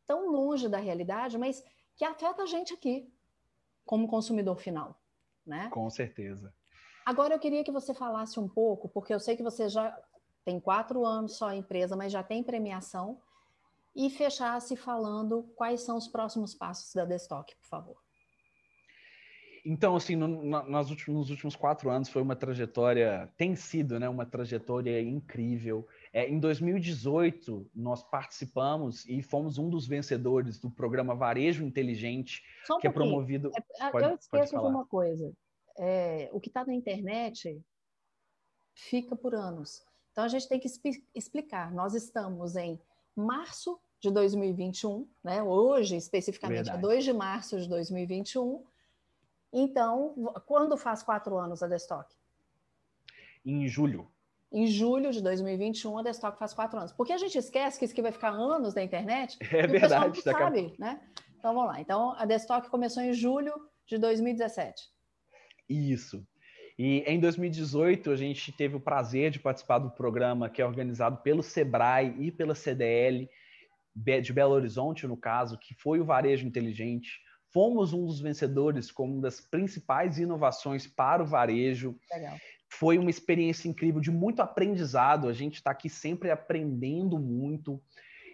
tão 0.06 0.32
longe 0.32 0.70
da 0.70 0.78
realidade, 0.78 1.38
mas 1.38 1.64
que 1.98 2.06
afeta 2.06 2.44
a 2.44 2.46
gente 2.46 2.74
aqui, 2.74 3.12
como 3.86 4.08
consumidor 4.08 4.58
final. 4.58 5.02
Né? 5.46 5.70
Com 5.70 5.90
certeza. 5.90 6.54
Agora 7.06 7.36
eu 7.36 7.40
queria 7.40 7.64
que 7.64 7.72
você 7.72 7.94
falasse 7.94 8.40
um 8.40 8.48
pouco, 8.48 8.88
porque 8.88 9.14
eu 9.14 9.20
sei 9.20 9.36
que 9.36 9.44
você 9.44 9.68
já 9.68 9.98
tem 10.46 10.60
quatro 10.60 11.06
anos 11.06 11.38
só 11.38 11.50
a 11.50 11.56
empresa, 11.56 11.96
mas 11.96 12.12
já 12.12 12.24
tem 12.24 12.44
premiação, 12.44 13.22
e 13.98 14.12
fechasse 14.12 14.76
falando 14.76 15.42
quais 15.56 15.82
são 15.82 15.98
os 15.98 16.08
próximos 16.08 16.54
passos 16.54 16.94
da 16.94 17.04
Destock, 17.04 17.56
por 17.56 17.68
favor. 17.68 17.98
Então, 19.66 19.96
assim, 19.98 20.16
no, 20.16 20.28
nos, 20.28 20.90
últimos, 20.92 21.20
nos, 21.20 21.30
últimos, 21.30 21.56
quatro 21.56 21.90
anos 21.90 22.08
foi 22.08 22.22
uma 22.22 22.36
trajetória, 22.36 23.30
tem 23.36 23.54
sido, 23.56 24.00
né, 24.00 24.08
uma 24.08 24.26
trajetória 24.26 25.02
incrível. 25.02 25.86
É, 26.14 26.30
em 26.30 26.40
2018, 26.40 27.70
nós 27.76 28.02
participamos 28.04 29.04
e 29.08 29.22
fomos 29.22 29.58
um 29.58 29.70
dos 29.70 29.86
vencedores 29.86 30.58
do 30.58 30.72
programa 30.72 31.16
Varejo 31.16 31.66
Inteligente, 31.66 32.44
um 32.72 32.78
que 32.78 32.88
é 32.88 32.92
promovido. 32.92 33.52
É, 33.82 33.90
pode, 33.90 34.08
eu 34.08 34.16
esqueço 34.16 34.58
de 34.58 34.66
uma 34.66 34.86
coisa: 34.86 35.34
é, 35.78 36.30
o 36.32 36.40
que 36.40 36.50
está 36.50 36.64
na 36.64 36.74
internet 36.74 37.62
fica 38.74 39.18
por 39.18 39.36
anos. 39.36 39.84
Então 40.12 40.24
a 40.24 40.30
gente 40.30 40.48
tem 40.48 40.60
que 40.60 40.70
explicar. 41.14 41.74
Nós 41.74 41.94
estamos 41.94 42.56
em 42.56 42.80
março 43.14 43.78
de 44.00 44.12
2021, 44.12 45.08
né? 45.24 45.42
Hoje, 45.42 45.96
especificamente, 45.96 46.66
Verdade. 46.66 46.78
é 46.78 46.82
2 46.82 47.04
de 47.04 47.14
março 47.14 47.60
de 47.60 47.68
2021. 47.68 48.64
Então, 49.52 50.34
quando 50.46 50.78
faz 50.78 51.02
quatro 51.02 51.38
anos 51.38 51.64
a 51.64 51.68
Destock? 51.68 52.14
Em 53.46 53.68
julho. 53.68 54.10
Em 54.52 54.68
julho 54.68 55.12
de 55.12 55.22
2021, 55.22 55.98
a 55.98 56.04
Destock 56.04 56.38
faz 56.38 56.54
quatro 56.54 56.78
anos. 56.78 56.94
Porque 56.94 57.14
a 57.14 57.18
gente 57.18 57.38
esquece 57.38 57.80
que 57.80 57.86
isso 57.86 57.94
aqui 57.94 58.02
vai 58.02 58.12
ficar 58.12 58.30
anos 58.30 58.74
na 58.76 58.84
internet. 58.84 59.38
É 59.42 59.68
verdade. 59.68 60.20
O 60.20 60.24
pessoal 60.24 60.40
não 60.40 60.46
sabe, 60.46 60.76
né? 60.78 61.02
Então, 61.38 61.54
vamos 61.54 61.72
lá. 61.72 61.82
Então, 61.82 62.12
a 62.18 62.26
Destock 62.26 62.70
começou 62.70 63.04
em 63.04 63.14
julho 63.14 63.54
de 63.86 63.98
2017. 63.98 64.90
Isso. 65.70 66.26
E 66.78 67.00
em 67.08 67.20
2018, 67.20 68.12
a 68.12 68.16
gente 68.16 68.52
teve 68.52 68.76
o 68.76 68.80
prazer 68.80 69.32
de 69.32 69.40
participar 69.40 69.80
do 69.80 69.90
programa 69.90 70.50
que 70.50 70.62
é 70.62 70.66
organizado 70.66 71.18
pelo 71.18 71.42
SEBRAE 71.42 72.16
e 72.20 72.32
pela 72.32 72.54
CDL, 72.54 73.30
de 74.22 74.34
Belo 74.34 74.54
Horizonte, 74.54 75.08
no 75.08 75.18
caso, 75.18 75.58
que 75.58 75.74
foi 75.76 76.00
o 76.00 76.06
Varejo 76.06 76.46
Inteligente. 76.46 77.20
Fomos 77.52 77.94
um 77.94 78.06
dos 78.06 78.20
vencedores 78.20 78.92
como 78.92 79.14
uma 79.14 79.22
das 79.22 79.42
principais 79.42 80.20
inovações 80.20 80.86
para 80.86 81.24
o 81.24 81.26
varejo. 81.26 81.98
Legal. 82.12 82.38
Foi 82.70 82.98
uma 82.98 83.10
experiência 83.10 83.68
incrível, 83.68 84.02
de 84.02 84.12
muito 84.12 84.42
aprendizado. 84.42 85.28
A 85.28 85.34
gente 85.34 85.56
está 85.56 85.72
aqui 85.72 85.90
sempre 85.90 86.30
aprendendo 86.30 87.18
muito. 87.18 87.82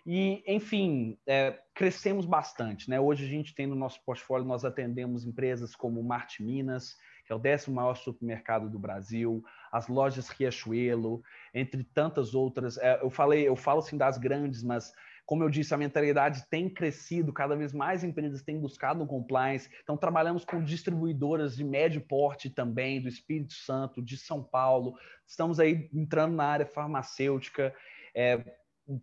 E, 0.05 0.43
enfim, 0.45 1.17
é, 1.25 1.57
crescemos 1.73 2.25
bastante. 2.25 2.89
Né? 2.89 2.99
Hoje 2.99 3.23
a 3.23 3.27
gente 3.27 3.55
tem 3.55 3.65
no 3.65 3.75
nosso 3.75 4.03
portfólio, 4.03 4.45
nós 4.45 4.65
atendemos 4.65 5.25
empresas 5.25 5.75
como 5.75 6.03
Marte 6.03 6.43
Minas, 6.43 6.97
que 7.25 7.31
é 7.31 7.35
o 7.35 7.39
décimo 7.39 7.75
maior 7.75 7.95
supermercado 7.95 8.69
do 8.69 8.77
Brasil, 8.77 9.43
as 9.71 9.87
lojas 9.87 10.27
Riachuelo, 10.27 11.23
entre 11.53 11.83
tantas 11.83 12.35
outras. 12.35 12.77
É, 12.77 13.01
eu 13.01 13.09
falei, 13.09 13.47
eu 13.47 13.55
falo 13.55 13.79
assim 13.79 13.97
das 13.97 14.17
grandes, 14.17 14.61
mas 14.61 14.91
como 15.25 15.43
eu 15.43 15.49
disse, 15.49 15.73
a 15.73 15.77
mentalidade 15.77 16.45
tem 16.49 16.69
crescido, 16.69 17.31
cada 17.31 17.55
vez 17.55 17.73
mais 17.73 18.03
empresas 18.03 18.43
têm 18.43 18.59
buscado 18.59 19.03
um 19.03 19.07
compliance. 19.07 19.69
Então, 19.81 19.95
trabalhamos 19.95 20.43
com 20.43 20.63
distribuidoras 20.63 21.55
de 21.55 21.63
médio 21.63 22.01
porte 22.01 22.49
também, 22.49 23.01
do 23.01 23.07
Espírito 23.07 23.53
Santo, 23.53 24.01
de 24.01 24.17
São 24.17 24.43
Paulo. 24.43 24.95
Estamos 25.25 25.59
aí 25.59 25.89
entrando 25.93 26.35
na 26.35 26.45
área 26.45 26.65
farmacêutica. 26.65 27.73
É, 28.13 28.43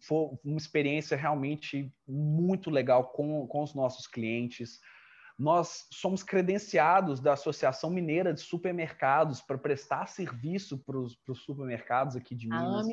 foi 0.03 0.31
uma 0.45 0.59
experiência 0.59 1.17
realmente 1.17 1.91
muito 2.07 2.71
legal 2.71 3.05
com, 3.13 3.47
com 3.47 3.63
os 3.63 3.75
nossos 3.75 4.07
clientes. 4.07 4.79
Nós 5.39 5.87
somos 5.91 6.23
credenciados 6.23 7.19
da 7.19 7.33
Associação 7.33 7.89
Mineira 7.89 8.35
de 8.35 8.43
Supermercados 8.43 9.41
para 9.41 9.57
prestar 9.57 10.07
serviço 10.07 10.77
para 10.77 10.99
os 10.99 11.19
supermercados 11.47 12.15
aqui 12.15 12.35
de 12.35 12.47
Minas. 12.47 12.89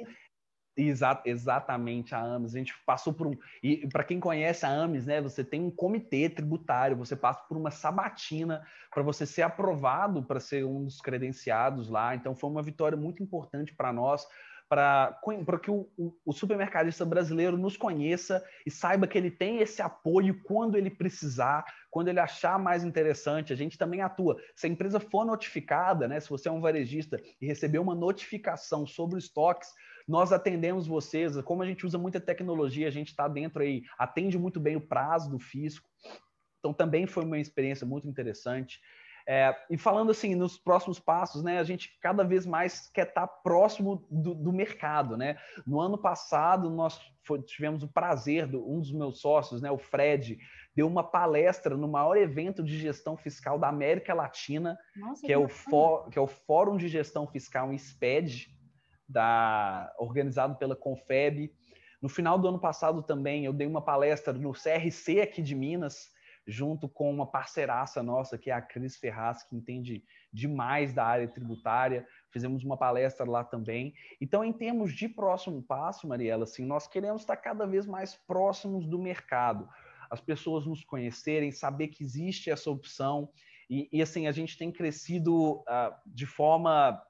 Exa 0.78 1.20
exatamente, 1.26 2.14
a 2.14 2.20
AMES. 2.20 2.54
A 2.54 2.58
gente 2.60 2.74
passou 2.86 3.12
por 3.12 3.26
um. 3.26 3.32
E 3.64 3.88
para 3.88 4.04
quem 4.04 4.20
conhece 4.20 4.64
a 4.64 4.70
AMES, 4.70 5.08
né, 5.08 5.20
você 5.20 5.44
tem 5.44 5.62
um 5.62 5.72
comitê 5.72 6.30
tributário, 6.30 6.96
você 6.96 7.16
passa 7.16 7.42
por 7.50 7.58
uma 7.58 7.72
sabatina 7.72 8.64
para 8.94 9.02
você 9.02 9.26
ser 9.26 9.42
aprovado 9.42 10.22
para 10.24 10.40
ser 10.40 10.64
um 10.66 10.84
dos 10.84 11.02
credenciados 11.02 11.90
lá. 11.90 12.14
Então, 12.14 12.36
foi 12.36 12.50
uma 12.50 12.62
vitória 12.62 12.98
muito 12.98 13.24
importante 13.24 13.74
para 13.74 13.92
nós, 13.92 14.28
para 14.70 15.18
que 15.62 15.72
o, 15.72 15.90
o, 15.98 16.14
o, 16.26 16.34
supermercadista 16.34 17.06
brasileiro 17.06 17.58
nos 17.58 17.78
conheça 17.78 18.44
e 18.66 18.70
saiba 18.70 19.08
que 19.08 19.18
ele 19.18 19.32
tem 19.32 19.62
esse 19.62 19.82
apoio 19.82 20.42
quando 20.44 20.78
ele 20.78 20.90
precisar, 20.90 21.64
quando 21.90 22.10
ele 22.10 22.20
achar 22.20 22.60
mais 22.60 22.84
interessante. 22.84 23.54
A 23.54 23.56
gente 23.56 23.78
também 23.78 24.02
atua. 24.02 24.38
Se 24.56 24.68
a 24.68 24.70
empresa 24.70 25.00
for 25.00 25.26
notificada, 25.26 26.08
né, 26.08 26.20
se 26.20 26.30
você 26.30 26.50
é 26.50 26.52
um 26.52 26.62
varejista 26.62 27.20
e 27.42 27.48
receber 27.48 27.80
uma 27.80 27.96
notificação 27.96 28.86
sobre 28.86 29.18
estoques, 29.18 29.70
nós 30.08 30.32
atendemos 30.32 30.88
vocês. 30.88 31.40
Como 31.42 31.62
a 31.62 31.66
gente 31.66 31.86
usa 31.86 31.98
muita 31.98 32.20
tecnologia, 32.20 32.88
a 32.88 32.92
gente 32.92 33.10
está 33.10 33.28
dentro 33.28 33.62
aí, 33.62 33.84
atende 33.98 34.38
muito 34.38 34.60
bem 34.60 34.76
o 34.76 34.82
prazo 34.82 35.30
do 35.30 35.40
fisco. 35.40 35.90
Então, 36.60 36.74
também 36.74 37.06
foi 37.06 37.26
uma 37.26 37.40
experiência 37.40 37.86
muito 37.86 38.08
interessante. 38.08 38.80
É, 39.30 39.54
e 39.70 39.78
falando 39.78 40.10
assim, 40.10 40.36
nos 40.36 40.58
próximos 40.58 41.02
passos, 41.02 41.44
né, 41.44 41.60
a 41.60 41.64
gente 41.64 42.00
cada 42.00 42.24
vez 42.24 42.46
mais 42.46 42.88
quer 42.88 43.10
estar 43.10 43.28
próximo 43.28 44.08
do, 44.10 44.34
do 44.34 44.54
mercado, 44.54 45.18
né? 45.18 45.38
No 45.66 45.82
ano 45.82 45.98
passado, 45.98 46.70
nós 46.70 46.98
foi, 47.26 47.42
tivemos 47.42 47.84
o 47.84 47.90
prazer, 47.90 48.48
do, 48.48 48.66
um 48.66 48.80
dos 48.80 48.94
meus 48.94 49.20
sócios, 49.20 49.62
né, 49.62 49.70
o 49.70 49.78
Fred, 49.78 50.40
deu 50.74 50.88
uma 50.88 51.04
palestra 51.04 51.76
no 51.76 51.90
maior 51.90 52.16
evento 52.16 52.64
de 52.64 52.80
gestão 52.80 53.18
fiscal 53.18 53.60
da 53.60 53.68
América 53.68 54.14
Latina, 54.14 54.78
Nossa, 54.96 55.28
que, 55.28 55.34
é 55.34 55.38
o 55.38 55.50
For, 55.50 56.10
que 56.10 56.18
é 56.18 56.22
o 56.22 56.28
Fórum 56.28 56.78
de 56.78 56.88
Gestão 56.88 57.28
Fiscal 57.28 57.74
em 57.74 57.78
SPED, 57.78 58.48
da, 59.08 59.94
organizado 59.98 60.56
pela 60.56 60.76
Confeb. 60.76 61.52
No 62.02 62.10
final 62.10 62.38
do 62.38 62.48
ano 62.48 62.60
passado 62.60 63.02
também 63.02 63.46
eu 63.46 63.54
dei 63.54 63.68
uma 63.68 63.82
palestra 63.82 64.34
no 64.34 64.52
CRC 64.52 65.22
aqui 65.22 65.42
de 65.42 65.56
Minas, 65.56 66.12
junto 66.48 66.88
com 66.88 67.12
uma 67.12 67.26
parceiraça 67.26 68.02
nossa, 68.02 68.38
que 68.38 68.50
é 68.50 68.54
a 68.54 68.62
Cris 68.62 68.96
Ferraz, 68.96 69.44
que 69.44 69.56
entende 69.56 70.04
demais 70.32 70.94
da 70.94 71.06
área 71.06 71.28
tributária. 71.28 72.08
Fizemos 72.32 72.64
uma 72.64 72.78
palestra 72.78 73.30
lá 73.30 73.44
também. 73.44 73.94
Então, 74.22 74.46
em 74.46 74.54
termos 74.54 74.94
de 74.94 75.10
próximo 75.10 75.62
passo, 75.62 76.08
Mariela, 76.08 76.46
assim, 76.46 76.66
nós 76.66 76.88
queremos 76.88 77.24
estar 77.24 77.36
cada 77.36 77.66
vez 77.66 77.86
mais 77.86 78.16
próximos 78.16 78.88
do 78.88 78.98
mercado. 78.98 79.68
As 80.10 80.22
pessoas 80.22 80.66
nos 80.66 80.86
conhecerem, 80.86 81.52
saber 81.52 81.90
que 81.90 82.04
existe 82.04 82.50
essa 82.50 82.72
opção. 82.72 83.30
E, 83.70 83.90
e 83.92 84.02
assim, 84.02 84.28
a 84.28 84.32
gente 84.32 84.58
tem 84.58 84.72
crescido 84.72 85.58
uh, 85.62 85.94
de 86.06 86.26
forma 86.26 87.02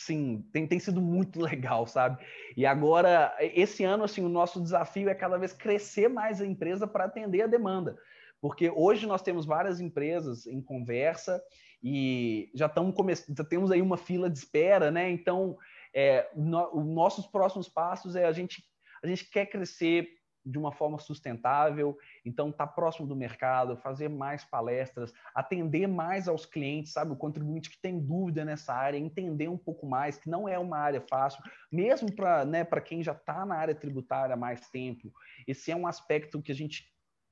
sim, 0.00 0.42
tem, 0.52 0.66
tem 0.66 0.78
sido 0.78 1.00
muito 1.00 1.40
legal, 1.42 1.86
sabe? 1.86 2.24
E 2.56 2.64
agora, 2.64 3.34
esse 3.40 3.84
ano, 3.84 4.04
assim, 4.04 4.24
o 4.24 4.28
nosso 4.28 4.60
desafio 4.60 5.08
é 5.08 5.14
cada 5.14 5.38
vez 5.38 5.52
crescer 5.52 6.08
mais 6.08 6.40
a 6.40 6.46
empresa 6.46 6.86
para 6.86 7.04
atender 7.04 7.42
a 7.42 7.46
demanda. 7.46 7.96
Porque 8.40 8.70
hoje 8.70 9.06
nós 9.06 9.20
temos 9.20 9.44
várias 9.44 9.80
empresas 9.80 10.46
em 10.46 10.62
conversa 10.62 11.42
e 11.82 12.50
já 12.54 12.66
estamos 12.66 12.94
começando, 12.94 13.36
já 13.36 13.44
temos 13.44 13.70
aí 13.70 13.82
uma 13.82 13.98
fila 13.98 14.30
de 14.30 14.38
espera, 14.38 14.90
né? 14.90 15.10
Então, 15.10 15.58
é, 15.94 16.30
no, 16.34 16.78
os 16.78 16.86
nossos 16.86 17.26
próximos 17.26 17.68
passos 17.68 18.16
é 18.16 18.24
a 18.24 18.32
gente, 18.32 18.64
a 19.02 19.06
gente 19.06 19.28
quer 19.28 19.46
crescer 19.46 20.08
de 20.44 20.58
uma 20.58 20.72
forma 20.72 20.98
sustentável, 20.98 21.96
então 22.24 22.50
estar 22.50 22.66
tá 22.66 22.72
próximo 22.72 23.06
do 23.06 23.14
mercado, 23.14 23.76
fazer 23.76 24.08
mais 24.08 24.44
palestras, 24.44 25.12
atender 25.34 25.86
mais 25.86 26.28
aos 26.28 26.46
clientes, 26.46 26.92
sabe, 26.92 27.12
o 27.12 27.16
contribuinte 27.16 27.70
que 27.70 27.80
tem 27.80 27.98
dúvida 27.98 28.44
nessa 28.44 28.74
área, 28.74 28.98
entender 28.98 29.48
um 29.48 29.58
pouco 29.58 29.86
mais, 29.86 30.16
que 30.16 30.30
não 30.30 30.48
é 30.48 30.58
uma 30.58 30.78
área 30.78 31.00
fácil, 31.00 31.42
mesmo 31.70 32.12
para 32.14 32.44
né, 32.44 32.64
quem 32.84 33.02
já 33.02 33.12
está 33.12 33.44
na 33.44 33.56
área 33.56 33.74
tributária 33.74 34.34
há 34.34 34.38
mais 34.38 34.68
tempo. 34.70 35.12
Esse 35.46 35.70
é 35.70 35.76
um 35.76 35.86
aspecto 35.86 36.42
que 36.42 36.52
a 36.52 36.54
gente, 36.54 36.84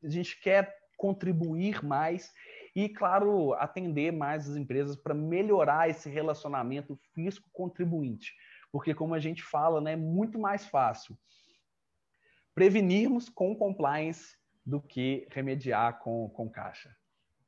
a 0.04 0.08
gente 0.08 0.40
quer 0.40 0.76
contribuir 0.96 1.84
mais 1.84 2.32
e, 2.74 2.88
claro, 2.88 3.54
atender 3.54 4.12
mais 4.12 4.50
as 4.50 4.56
empresas 4.56 4.96
para 4.96 5.14
melhorar 5.14 5.88
esse 5.88 6.10
relacionamento 6.10 6.98
fisco-contribuinte. 7.14 8.34
Porque, 8.70 8.92
como 8.92 9.14
a 9.14 9.20
gente 9.20 9.42
fala, 9.42 9.80
né, 9.80 9.92
é 9.92 9.96
muito 9.96 10.38
mais 10.38 10.66
fácil 10.66 11.16
prevenirmos 12.58 13.28
com 13.28 13.54
compliance 13.54 14.36
do 14.66 14.80
que 14.80 15.28
remediar 15.30 16.00
com, 16.00 16.28
com 16.30 16.50
caixa. 16.50 16.90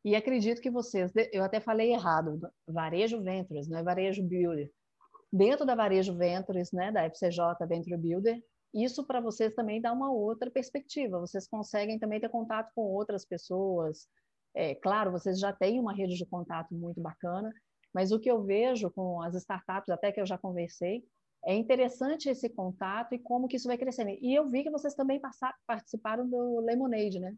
E 0.05 0.15
acredito 0.15 0.61
que 0.61 0.71
vocês, 0.71 1.11
eu 1.33 1.43
até 1.43 1.59
falei 1.59 1.93
errado, 1.93 2.39
Varejo 2.65 3.21
Ventures, 3.21 3.69
não 3.69 3.79
é 3.79 3.83
Varejo 3.83 4.23
Builder. 4.23 4.71
Dentro 5.33 5.67
da 5.67 5.75
Varejo 5.75 6.17
Ventures, 6.17 6.71
né, 6.71 6.93
da 6.93 7.03
FCJ 7.11 7.67
Venture 7.69 7.97
Builder, 7.97 8.41
isso 8.73 9.05
para 9.05 9.21
vocês 9.21 9.53
também 9.53 9.81
dá 9.81 9.93
uma 9.93 10.13
outra 10.13 10.49
perspectiva. 10.49 11.19
Vocês 11.19 11.49
conseguem 11.49 11.99
também 11.99 12.21
ter 12.21 12.29
contato 12.29 12.71
com 12.73 12.83
outras 12.83 13.25
pessoas. 13.25 14.07
É, 14.55 14.77
claro, 14.77 15.11
vocês 15.11 15.41
já 15.41 15.53
têm 15.53 15.81
uma 15.81 15.93
rede 15.93 16.15
de 16.15 16.25
contato 16.25 16.73
muito 16.73 17.01
bacana, 17.01 17.53
mas 17.93 18.13
o 18.13 18.21
que 18.21 18.31
eu 18.31 18.45
vejo 18.45 18.89
com 18.93 19.21
as 19.21 19.35
startups, 19.35 19.91
até 19.91 20.13
que 20.13 20.21
eu 20.21 20.27
já 20.27 20.39
conversei, 20.39 21.03
é 21.45 21.55
interessante 21.55 22.28
esse 22.28 22.49
contato 22.49 23.14
e 23.14 23.18
como 23.18 23.49
que 23.49 23.57
isso 23.57 23.68
vai 23.68 23.78
crescendo. 23.78 24.11
E 24.20 24.34
eu 24.34 24.49
vi 24.49 24.62
que 24.62 24.70
vocês 24.70 24.95
também 24.95 25.20
participaram 25.66 26.28
do 26.28 26.61
Lemonade, 26.61 27.18
né? 27.18 27.34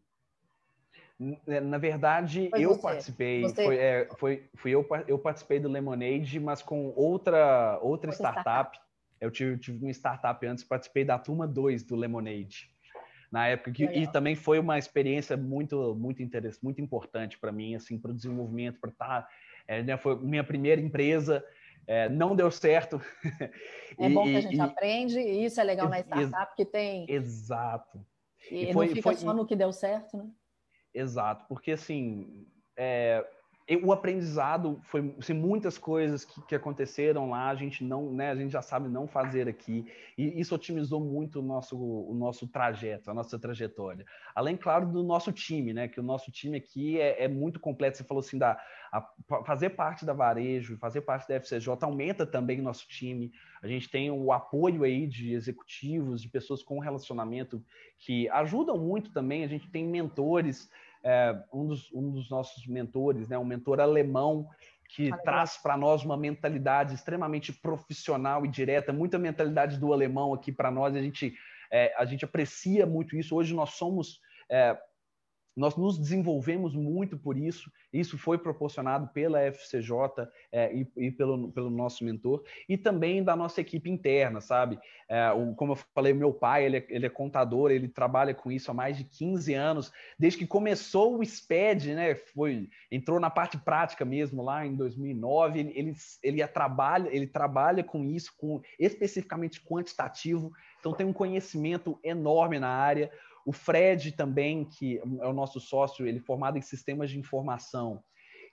Na 1.61 1.77
verdade, 1.77 2.49
foi 2.49 2.61
eu 2.61 2.73
você. 2.73 2.81
participei. 2.81 3.41
Você... 3.43 3.63
Foi, 3.63 3.77
é, 3.77 4.09
foi, 4.17 4.49
fui 4.55 4.71
eu, 4.71 4.85
eu 5.07 5.17
participei 5.17 5.59
do 5.59 5.69
Lemonade, 5.69 6.39
mas 6.39 6.61
com 6.61 6.91
outra, 6.95 7.79
outra, 7.81 8.11
startup. 8.11 8.41
startup. 8.41 8.79
Eu 9.21 9.31
tive, 9.31 9.57
tive 9.57 9.85
uma 9.85 9.91
startup 9.91 10.45
antes, 10.45 10.63
participei 10.63 11.05
da 11.05 11.17
turma 11.17 11.47
2 11.47 11.83
do 11.83 11.95
Lemonade. 11.95 12.69
Na 13.31 13.47
época 13.47 13.71
que, 13.71 13.85
e 13.85 14.05
também 14.05 14.35
foi 14.35 14.59
uma 14.59 14.77
experiência 14.77 15.35
muito 15.35 15.95
muito 15.95 16.21
interessante, 16.21 16.63
muito 16.63 16.81
importante 16.81 17.39
para 17.39 17.51
mim, 17.51 17.73
assim, 17.73 17.97
para 17.97 18.11
o 18.11 18.13
desenvolvimento, 18.13 18.79
para 18.79 18.91
estar, 18.91 19.21
tá, 19.23 19.29
é, 19.67 19.81
né, 19.81 19.97
foi 19.97 20.19
minha 20.19 20.43
primeira 20.43 20.79
empresa, 20.79 21.43
é, 21.87 22.09
não 22.09 22.35
deu 22.35 22.49
certo. 22.51 23.01
É 23.95 24.09
e, 24.09 24.13
bom 24.15 24.23
que 24.23 24.35
a 24.35 24.41
gente 24.41 24.55
e, 24.55 24.59
aprende, 24.59 25.19
e 25.19 25.45
isso 25.45 25.61
é 25.61 25.63
legal 25.63 25.87
na 25.87 25.99
startup, 25.99 26.55
que 26.55 26.65
tem. 26.65 27.05
Exato. 27.07 28.03
E, 28.49 28.69
e 28.69 28.73
foi, 28.73 28.87
não 28.87 28.95
fica 28.95 29.03
foi, 29.03 29.15
só 29.15 29.31
no 29.35 29.45
que 29.45 29.55
deu 29.55 29.71
certo, 29.71 30.17
né? 30.17 30.31
Exato, 30.91 31.45
porque 31.47 31.73
assim, 31.73 32.47
é, 32.75 33.23
o 33.81 33.93
aprendizado 33.93 34.79
foi 34.83 35.15
assim, 35.17 35.33
muitas 35.33 35.77
coisas 35.77 36.25
que, 36.25 36.41
que, 36.47 36.55
aconteceram 36.55 37.29
lá 37.29 37.49
a 37.49 37.55
gente 37.55 37.83
não 37.83 38.11
né 38.11 38.31
a 38.31 38.35
gente 38.35 38.51
já 38.51 38.61
sabe 38.61 38.89
não 38.89 39.07
fazer 39.07 39.47
aqui. 39.47 39.85
E 40.17 40.39
isso 40.39 40.53
otimizou 40.53 40.99
muito 40.99 41.39
o 41.39 41.41
nosso 41.41 41.77
o 41.77 42.13
nosso 42.13 42.47
trajeto 42.47 43.09
a 43.09 43.13
nossa 43.13 43.39
trajetória. 43.39 44.05
Além 44.35 44.57
claro 44.57 44.85
do 44.85 45.01
nosso 45.01 45.31
time 45.31 45.73
né 45.73 45.87
que 45.87 45.99
o 45.99 46.03
nosso 46.03 46.29
time 46.29 46.57
aqui 46.57 46.99
é, 46.99 47.23
é 47.23 47.27
muito 47.27 47.59
completo. 47.59 47.97
Você 47.97 48.03
falou 48.03 48.19
assim 48.19 48.37
da 48.37 48.59
a, 48.91 49.07
fazer 49.45 49.69
parte 49.71 50.05
da 50.05 50.13
varejo 50.13 50.77
fazer 50.77 51.01
parte 51.01 51.27
da 51.27 51.35
FCJ 51.35 51.77
aumenta 51.81 52.25
também 52.25 52.59
o 52.59 52.63
nosso 52.63 52.85
time. 52.87 53.31
A 53.61 53.67
gente 53.67 53.89
tem 53.89 54.11
o 54.11 54.33
apoio 54.33 54.83
aí 54.83 55.07
de 55.07 55.33
executivos 55.33 56.21
de 56.21 56.27
pessoas 56.27 56.61
com 56.61 56.79
relacionamento 56.79 57.63
que 57.97 58.27
ajudam 58.29 58.77
muito 58.77 59.11
também. 59.13 59.45
A 59.45 59.47
gente 59.47 59.69
tem 59.69 59.87
mentores 59.87 60.69
é, 61.03 61.35
um, 61.51 61.67
dos, 61.67 61.91
um 61.93 62.11
dos 62.11 62.29
nossos 62.29 62.65
mentores, 62.65 63.27
né, 63.27 63.37
um 63.37 63.45
mentor 63.45 63.79
alemão, 63.79 64.47
que 64.89 65.09
traz 65.23 65.57
para 65.57 65.75
nós 65.75 66.03
uma 66.03 66.15
mentalidade 66.15 66.93
extremamente 66.93 67.51
profissional 67.51 68.45
e 68.45 68.47
direta, 68.47 68.93
muita 68.93 69.17
mentalidade 69.17 69.77
do 69.79 69.91
alemão 69.91 70.33
aqui 70.33 70.51
para 70.51 70.69
nós. 70.69 70.95
A 70.95 71.01
gente, 71.01 71.33
é, 71.71 71.93
a 71.97 72.05
gente 72.05 72.23
aprecia 72.23 72.85
muito 72.85 73.17
isso. 73.17 73.35
Hoje 73.35 73.55
nós 73.55 73.71
somos 73.71 74.19
é, 74.49 74.77
nós 75.55 75.75
nos 75.75 75.97
desenvolvemos 75.97 76.75
muito 76.75 77.17
por 77.17 77.37
isso, 77.37 77.71
isso 77.91 78.17
foi 78.17 78.37
proporcionado 78.37 79.07
pela 79.09 79.39
FCJ 79.51 80.27
é, 80.51 80.73
e, 80.73 80.87
e, 80.97 81.11
pelo, 81.11 81.51
pelo 81.51 81.69
nosso 81.69 82.03
mentor, 82.03 82.43
e 82.67 82.77
também 82.77 83.23
da 83.23 83.35
nossa 83.35 83.61
equipe 83.61 83.89
interna, 83.89 84.41
sabe? 84.41 84.79
É, 85.07 85.31
o, 85.31 85.53
como 85.53 85.73
eu 85.73 85.75
falei, 85.75 86.13
meu 86.13 86.33
pai, 86.33 86.65
ele 86.65 86.77
é, 86.77 86.85
ele 86.89 87.05
é, 87.05 87.09
contador, 87.09 87.71
ele 87.71 87.87
trabalha 87.87 88.33
com 88.33 88.51
isso 88.51 88.71
há 88.71 88.73
mais 88.73 88.97
de 88.97 89.03
15 89.03 89.53
anos, 89.53 89.91
desde 90.17 90.39
que 90.39 90.47
começou 90.47 91.19
o 91.19 91.23
SPED, 91.23 91.93
né? 91.93 92.15
Foi, 92.15 92.69
entrou 92.91 93.19
na 93.19 93.29
parte 93.29 93.57
prática 93.57 94.03
mesmo 94.03 94.43
lá 94.43 94.65
em 94.65 94.75
2009, 94.75 95.59
ele, 95.59 95.73
ele, 95.75 95.95
ele, 96.23 96.47
trabalha, 96.47 97.09
ele 97.11 97.27
trabalha 97.27 97.83
com 97.83 98.03
isso, 98.03 98.33
com 98.37 98.61
especificamente 98.79 99.61
quantitativo, 99.61 100.51
então 100.79 100.93
tem 100.93 101.05
um 101.05 101.13
conhecimento 101.13 101.99
enorme 102.03 102.59
na 102.59 102.69
área. 102.69 103.11
O 103.45 103.51
Fred 103.51 104.11
também, 104.13 104.65
que 104.65 104.97
é 104.97 105.27
o 105.27 105.33
nosso 105.33 105.59
sócio, 105.59 106.07
ele 106.07 106.19
é 106.19 106.21
formado 106.21 106.57
em 106.57 106.61
sistemas 106.61 107.09
de 107.09 107.19
informação 107.19 108.03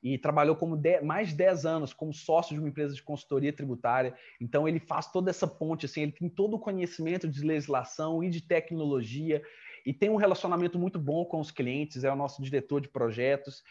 e 0.02 0.16
trabalhou 0.16 0.56
como 0.56 0.76
de, 0.76 1.00
mais 1.02 1.28
de 1.28 1.34
10 1.36 1.66
anos 1.66 1.92
como 1.92 2.12
sócio 2.12 2.54
de 2.54 2.60
uma 2.60 2.68
empresa 2.68 2.94
de 2.94 3.02
consultoria 3.02 3.52
tributária. 3.52 4.14
Então 4.40 4.66
ele 4.66 4.80
faz 4.80 5.10
toda 5.10 5.30
essa 5.30 5.46
ponte, 5.46 5.86
assim, 5.86 6.02
ele 6.02 6.12
tem 6.12 6.28
todo 6.28 6.54
o 6.54 6.58
conhecimento 6.58 7.28
de 7.28 7.42
legislação 7.42 8.24
e 8.24 8.30
de 8.30 8.40
tecnologia 8.40 9.42
e 9.84 9.92
tem 9.92 10.10
um 10.10 10.16
relacionamento 10.16 10.78
muito 10.78 10.98
bom 10.98 11.24
com 11.24 11.40
os 11.40 11.50
clientes, 11.50 12.04
é 12.04 12.12
o 12.12 12.16
nosso 12.16 12.42
diretor 12.42 12.80
de 12.80 12.88
projetos. 12.88 13.62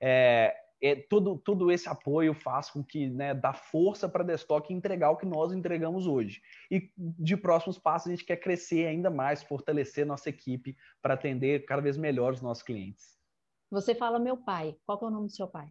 É, 0.00 0.54
é, 0.80 0.94
todo, 0.94 1.36
todo 1.38 1.70
esse 1.72 1.88
apoio 1.88 2.34
faz 2.34 2.70
com 2.70 2.82
que 2.82 3.08
né, 3.08 3.34
dá 3.34 3.52
força 3.52 4.08
para 4.08 4.22
a 4.22 4.26
Destock 4.26 4.72
entregar 4.72 5.10
o 5.10 5.16
que 5.16 5.26
nós 5.26 5.52
entregamos 5.52 6.06
hoje. 6.06 6.40
E 6.70 6.90
de 6.96 7.36
próximos 7.36 7.78
passos, 7.78 8.08
a 8.08 8.10
gente 8.10 8.24
quer 8.24 8.36
crescer 8.36 8.86
ainda 8.86 9.10
mais, 9.10 9.42
fortalecer 9.42 10.06
nossa 10.06 10.28
equipe 10.28 10.76
para 11.02 11.14
atender 11.14 11.64
cada 11.64 11.82
vez 11.82 11.96
melhor 11.96 12.32
os 12.32 12.40
nossos 12.40 12.62
clientes. 12.62 13.18
Você 13.70 13.94
fala 13.94 14.18
meu 14.18 14.36
pai. 14.36 14.76
Qual 14.86 14.98
é 15.02 15.04
o 15.04 15.10
nome 15.10 15.26
do 15.26 15.32
seu 15.32 15.46
pai? 15.46 15.68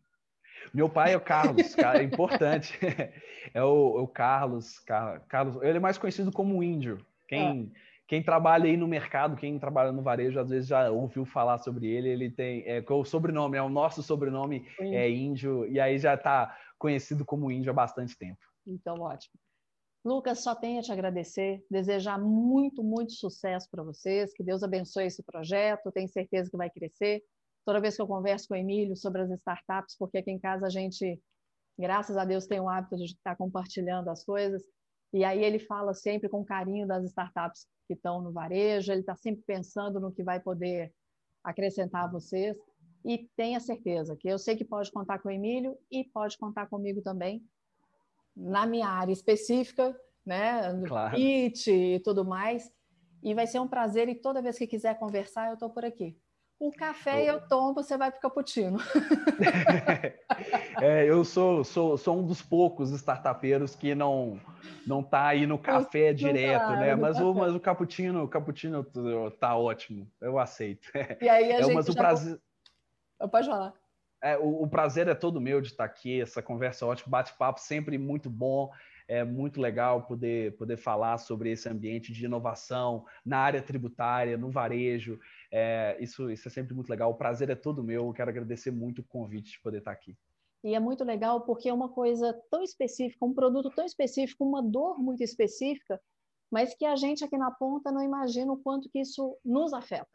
Meu 0.73 0.89
pai 0.89 1.13
é 1.13 1.17
o 1.17 1.21
Carlos, 1.21 1.73
cara, 1.75 1.99
é 1.99 2.03
importante. 2.03 2.77
É 3.53 3.63
o, 3.63 4.03
o 4.03 4.07
Carlos, 4.09 4.77
Carlos. 4.79 5.63
Ele 5.63 5.77
é 5.77 5.79
mais 5.79 5.97
conhecido 5.97 6.33
como 6.33 6.61
Índio. 6.61 6.97
Quem, 7.29 7.71
é 7.73 7.86
quem 8.07 8.23
trabalha 8.23 8.65
aí 8.65 8.77
no 8.77 8.87
mercado, 8.87 9.35
quem 9.35 9.59
trabalha 9.59 9.91
no 9.91 10.01
varejo, 10.01 10.39
às 10.39 10.49
vezes 10.49 10.69
já 10.69 10.89
ouviu 10.89 11.25
falar 11.25 11.57
sobre 11.57 11.87
ele. 11.87 12.07
Ele 12.07 12.31
tem 12.31 12.63
é, 12.65 12.83
o 12.89 13.03
sobrenome, 13.03 13.57
é 13.57 13.61
o 13.61 13.69
nosso 13.69 14.01
sobrenome 14.01 14.65
é 14.79 15.09
índio, 15.09 15.67
e 15.67 15.79
aí 15.79 15.99
já 15.99 16.13
está 16.13 16.57
conhecido 16.79 17.25
como 17.25 17.51
índio 17.51 17.69
há 17.69 17.73
bastante 17.73 18.17
tempo. 18.17 18.39
Então, 18.65 18.95
ótimo. 19.01 19.33
Lucas, 20.05 20.39
só 20.39 20.55
tenho 20.55 20.79
a 20.79 20.81
te 20.81 20.91
agradecer, 20.91 21.61
desejar 21.69 22.17
muito, 22.17 22.81
muito 22.81 23.11
sucesso 23.11 23.67
para 23.69 23.83
vocês, 23.83 24.33
que 24.33 24.41
Deus 24.41 24.63
abençoe 24.63 25.05
esse 25.05 25.21
projeto, 25.21 25.91
tenho 25.91 26.07
certeza 26.07 26.49
que 26.49 26.55
vai 26.55 26.69
crescer. 26.69 27.21
Toda 27.65 27.81
vez 27.81 27.97
que 27.97 28.01
eu 28.01 28.07
converso 28.07 28.47
com 28.47 28.53
o 28.53 28.57
Emílio 28.57 28.95
sobre 28.95 29.21
as 29.21 29.31
startups, 29.31 29.97
porque 29.99 30.19
aqui 30.19 30.31
em 30.31 30.39
casa 30.39 30.67
a 30.67 30.69
gente, 30.69 31.21
graças 31.77 32.15
a 32.15 32.23
Deus, 32.23 32.47
tem 32.47 32.61
o 32.61 32.69
hábito 32.69 32.95
de 32.95 33.03
estar 33.03 33.35
compartilhando 33.35 34.09
as 34.09 34.23
coisas, 34.23 34.63
e 35.13 35.23
aí 35.23 35.43
ele 35.43 35.59
fala 35.59 35.93
sempre 35.93 36.29
com 36.29 36.43
carinho 36.43 36.87
das 36.87 37.05
startups 37.05 37.65
que 37.87 37.93
estão 37.93 38.21
no 38.21 38.31
varejo, 38.31 38.91
ele 38.91 39.01
está 39.01 39.15
sempre 39.15 39.43
pensando 39.45 39.99
no 39.99 40.11
que 40.11 40.23
vai 40.23 40.39
poder 40.39 40.93
acrescentar 41.43 42.05
a 42.05 42.11
vocês. 42.11 42.57
E 43.05 43.29
tenha 43.37 43.59
certeza 43.59 44.17
que 44.17 44.27
eu 44.27 44.37
sei 44.37 44.55
que 44.57 44.65
pode 44.65 44.91
contar 44.91 45.19
com 45.19 45.29
o 45.29 45.31
Emílio 45.31 45.77
e 45.89 46.03
pode 46.03 46.37
contar 46.37 46.67
comigo 46.67 47.01
também 47.01 47.41
na 48.35 48.65
minha 48.65 48.87
área 48.87 49.13
específica, 49.13 49.97
né, 50.25 50.73
no 50.73 50.87
claro. 50.87 51.15
pitch 51.15 51.67
e 51.67 51.99
tudo 52.03 52.25
mais. 52.25 52.69
E 53.23 53.33
vai 53.33 53.47
ser 53.47 53.59
um 53.59 53.67
prazer, 53.67 54.09
e 54.09 54.15
toda 54.15 54.41
vez 54.41 54.57
que 54.57 54.67
quiser 54.67 54.99
conversar, 54.99 55.47
eu 55.47 55.53
estou 55.53 55.69
por 55.69 55.83
aqui. 55.83 56.15
Um 56.59 56.71
café 56.71 57.23
eu 57.29 57.47
tomo, 57.47 57.73
você 57.73 57.97
vai 57.97 58.11
para 58.11 58.17
o 58.17 58.21
cappuccino. 58.21 58.77
é, 60.81 61.05
eu 61.05 61.23
sou, 61.23 61.63
sou, 61.63 61.97
sou 61.97 62.19
um 62.19 62.25
dos 62.25 62.41
poucos 62.41 62.91
startupeiros 62.91 63.75
que 63.75 63.93
não 63.93 64.39
não 64.85 65.03
tá 65.03 65.27
aí 65.27 65.45
no 65.45 65.57
café 65.57 66.13
direto, 66.13 66.69
né? 66.71 66.95
Mas 66.95 67.19
o, 67.19 67.33
mas 67.33 67.53
o 67.53 67.59
cappuccino, 67.59 68.23
o 68.23 68.27
cappuccino 68.27 68.85
tá 69.39 69.55
ótimo, 69.57 70.09
eu 70.21 70.39
aceito. 70.39 70.89
E 71.21 71.27
aí 71.27 71.51
a 71.51 71.55
é, 71.55 71.63
gente 71.63 71.73
mas 71.73 71.89
o 71.89 71.95
prazer... 71.95 72.39
Pode 73.31 73.47
falar. 73.47 73.73
É, 74.23 74.37
o, 74.37 74.63
o, 74.63 74.67
prazer 74.67 75.07
é 75.07 75.13
todo 75.13 75.41
meu 75.41 75.61
de 75.61 75.67
estar 75.67 75.83
aqui, 75.83 76.21
essa 76.21 76.41
conversa 76.41 76.85
ótima, 76.85 77.11
bate-papo 77.11 77.59
sempre 77.59 77.97
muito 77.97 78.29
bom 78.29 78.71
é 79.07 79.23
muito 79.23 79.61
legal 79.61 80.03
poder, 80.03 80.55
poder 80.57 80.75
falar 80.75 81.17
sobre 81.17 81.51
esse 81.51 81.69
ambiente 81.69 82.11
de 82.11 82.25
inovação 82.25 83.05
na 83.25 83.39
área 83.39 83.61
tributária, 83.61 84.37
no 84.37 84.51
varejo. 84.51 85.17
É, 85.49 85.95
isso, 85.99 86.29
isso 86.29 86.47
é 86.47 86.51
sempre 86.51 86.73
muito 86.73 86.89
legal. 86.89 87.09
O 87.09 87.15
prazer 87.15 87.49
é 87.49 87.55
todo 87.55 87.83
meu. 87.83 88.07
Eu 88.07 88.13
quero 88.13 88.29
agradecer 88.29 88.69
muito 88.69 88.99
o 88.99 89.05
convite 89.05 89.53
de 89.53 89.61
poder 89.61 89.77
estar 89.77 89.91
aqui. 89.91 90.17
E 90.63 90.73
é 90.73 90.79
muito 90.79 91.03
legal 91.03 91.41
porque 91.41 91.69
é 91.69 91.73
uma 91.73 91.89
coisa 91.89 92.33
tão 92.49 92.61
específica, 92.63 93.25
um 93.25 93.33
produto 93.33 93.69
tão 93.69 93.85
específico, 93.85 94.43
uma 94.43 94.61
dor 94.61 94.99
muito 94.99 95.23
específica, 95.23 96.01
mas 96.51 96.73
que 96.73 96.85
a 96.85 96.95
gente 96.95 97.23
aqui 97.23 97.37
na 97.37 97.51
ponta 97.51 97.91
não 97.91 98.01
imagina 98.01 98.51
o 98.51 98.57
quanto 98.57 98.89
que 98.89 98.99
isso 98.99 99.37
nos 99.43 99.73
afeta. 99.73 100.07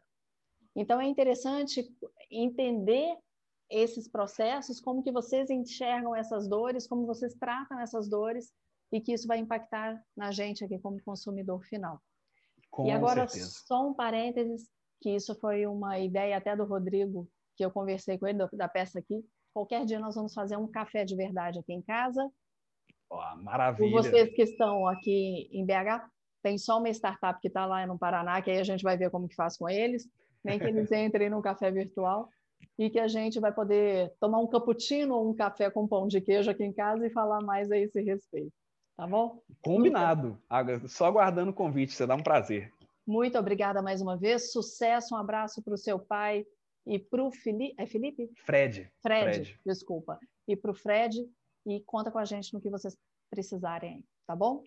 Então 0.75 0.99
é 0.99 1.05
interessante 1.05 1.87
entender 2.29 3.15
esses 3.69 4.07
processos, 4.07 4.79
como 4.79 5.03
que 5.03 5.11
vocês 5.11 5.49
enxergam 5.49 6.15
essas 6.15 6.47
dores, 6.47 6.87
como 6.87 7.05
vocês 7.05 7.33
tratam 7.35 7.79
essas 7.79 8.09
dores 8.09 8.51
e 8.91 9.01
que 9.01 9.13
isso 9.13 9.27
vai 9.27 9.39
impactar 9.39 10.03
na 10.15 10.31
gente 10.31 10.63
aqui 10.63 10.77
como 10.79 11.01
consumidor 11.03 11.63
final. 11.65 11.99
Com 12.69 12.85
e 12.85 12.91
agora, 12.91 13.27
certeza. 13.27 13.61
só 13.65 13.87
um 13.87 13.93
parênteses, 13.93 14.69
que 15.01 15.09
isso 15.09 15.35
foi 15.35 15.65
uma 15.65 15.99
ideia 15.99 16.37
até 16.37 16.55
do 16.55 16.65
Rodrigo, 16.65 17.27
que 17.55 17.65
eu 17.65 17.71
conversei 17.71 18.17
com 18.17 18.27
ele, 18.27 18.47
da 18.53 18.67
peça 18.67 18.99
aqui. 18.99 19.23
Qualquer 19.53 19.85
dia 19.85 19.99
nós 19.99 20.15
vamos 20.15 20.33
fazer 20.33 20.57
um 20.57 20.67
café 20.67 21.05
de 21.05 21.15
verdade 21.15 21.59
aqui 21.59 21.73
em 21.73 21.81
casa. 21.81 22.27
Oh, 23.09 23.35
maravilha! 23.43 23.91
Por 23.91 24.03
vocês 24.03 24.33
que 24.33 24.41
estão 24.41 24.87
aqui 24.87 25.47
em 25.51 25.65
BH, 25.65 26.09
tem 26.41 26.57
só 26.57 26.79
uma 26.79 26.89
startup 26.89 27.39
que 27.39 27.47
está 27.47 27.65
lá 27.65 27.85
no 27.85 27.97
Paraná, 27.97 28.41
que 28.41 28.49
aí 28.49 28.57
a 28.57 28.63
gente 28.63 28.83
vai 28.83 28.97
ver 28.97 29.11
como 29.11 29.27
que 29.27 29.35
faz 29.35 29.55
com 29.55 29.69
eles, 29.69 30.09
nem 30.43 30.57
que 30.57 30.65
eles 30.65 30.91
entrem 30.91 31.29
num 31.29 31.41
café 31.41 31.71
virtual 31.71 32.27
e 32.77 32.89
que 32.89 32.99
a 32.99 33.07
gente 33.07 33.39
vai 33.39 33.53
poder 33.53 34.11
tomar 34.19 34.39
um 34.39 34.47
cappuccino 34.47 35.15
ou 35.15 35.29
um 35.29 35.35
café 35.35 35.69
com 35.69 35.87
pão 35.87 36.07
de 36.07 36.19
queijo 36.19 36.49
aqui 36.49 36.63
em 36.63 36.73
casa 36.73 37.05
e 37.05 37.11
falar 37.11 37.41
mais 37.41 37.71
a 37.71 37.77
esse 37.77 38.01
respeito. 38.01 38.51
Tá 38.97 39.07
bom? 39.07 39.39
Combinado. 39.63 40.39
Só 40.87 41.05
aguardando 41.05 41.51
o 41.51 41.53
convite, 41.53 41.93
você 41.93 42.05
dá 42.05 42.15
um 42.15 42.23
prazer. 42.23 42.71
Muito 43.05 43.37
obrigada 43.37 43.81
mais 43.81 44.01
uma 44.01 44.17
vez. 44.17 44.51
Sucesso, 44.51 45.15
um 45.15 45.17
abraço 45.17 45.61
para 45.61 45.73
o 45.73 45.77
seu 45.77 45.99
pai 45.99 46.45
e 46.85 46.99
para 46.99 47.23
o 47.23 47.31
Felipe. 47.31 47.75
É 47.77 47.85
Felipe? 47.85 48.29
Fred. 48.45 48.91
Fred. 49.01 49.23
Fred, 49.23 49.59
desculpa. 49.65 50.19
E 50.47 50.55
para 50.55 50.71
o 50.71 50.75
Fred. 50.75 51.25
E 51.65 51.79
conta 51.85 52.11
com 52.11 52.19
a 52.19 52.25
gente 52.25 52.53
no 52.53 52.59
que 52.59 52.69
vocês 52.69 52.97
precisarem, 53.29 54.03
tá 54.27 54.35
bom? 54.35 54.63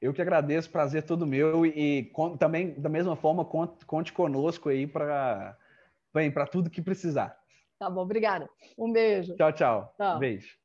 Eu 0.00 0.12
que 0.12 0.20
agradeço, 0.20 0.70
prazer 0.70 1.04
todo 1.04 1.26
meu. 1.26 1.64
E, 1.64 1.70
e 1.76 2.12
também, 2.36 2.74
da 2.74 2.88
mesma 2.88 3.14
forma, 3.14 3.44
conte, 3.44 3.86
conte 3.86 4.12
conosco 4.12 4.68
aí 4.68 4.86
para 4.86 5.56
tudo 6.50 6.68
que 6.68 6.82
precisar. 6.82 7.38
Tá 7.78 7.88
bom, 7.88 8.02
obrigada. 8.02 8.48
Um 8.76 8.92
beijo. 8.92 9.36
Tchau, 9.36 9.52
tchau. 9.52 9.94
tchau. 9.96 10.18
Beijo. 10.18 10.61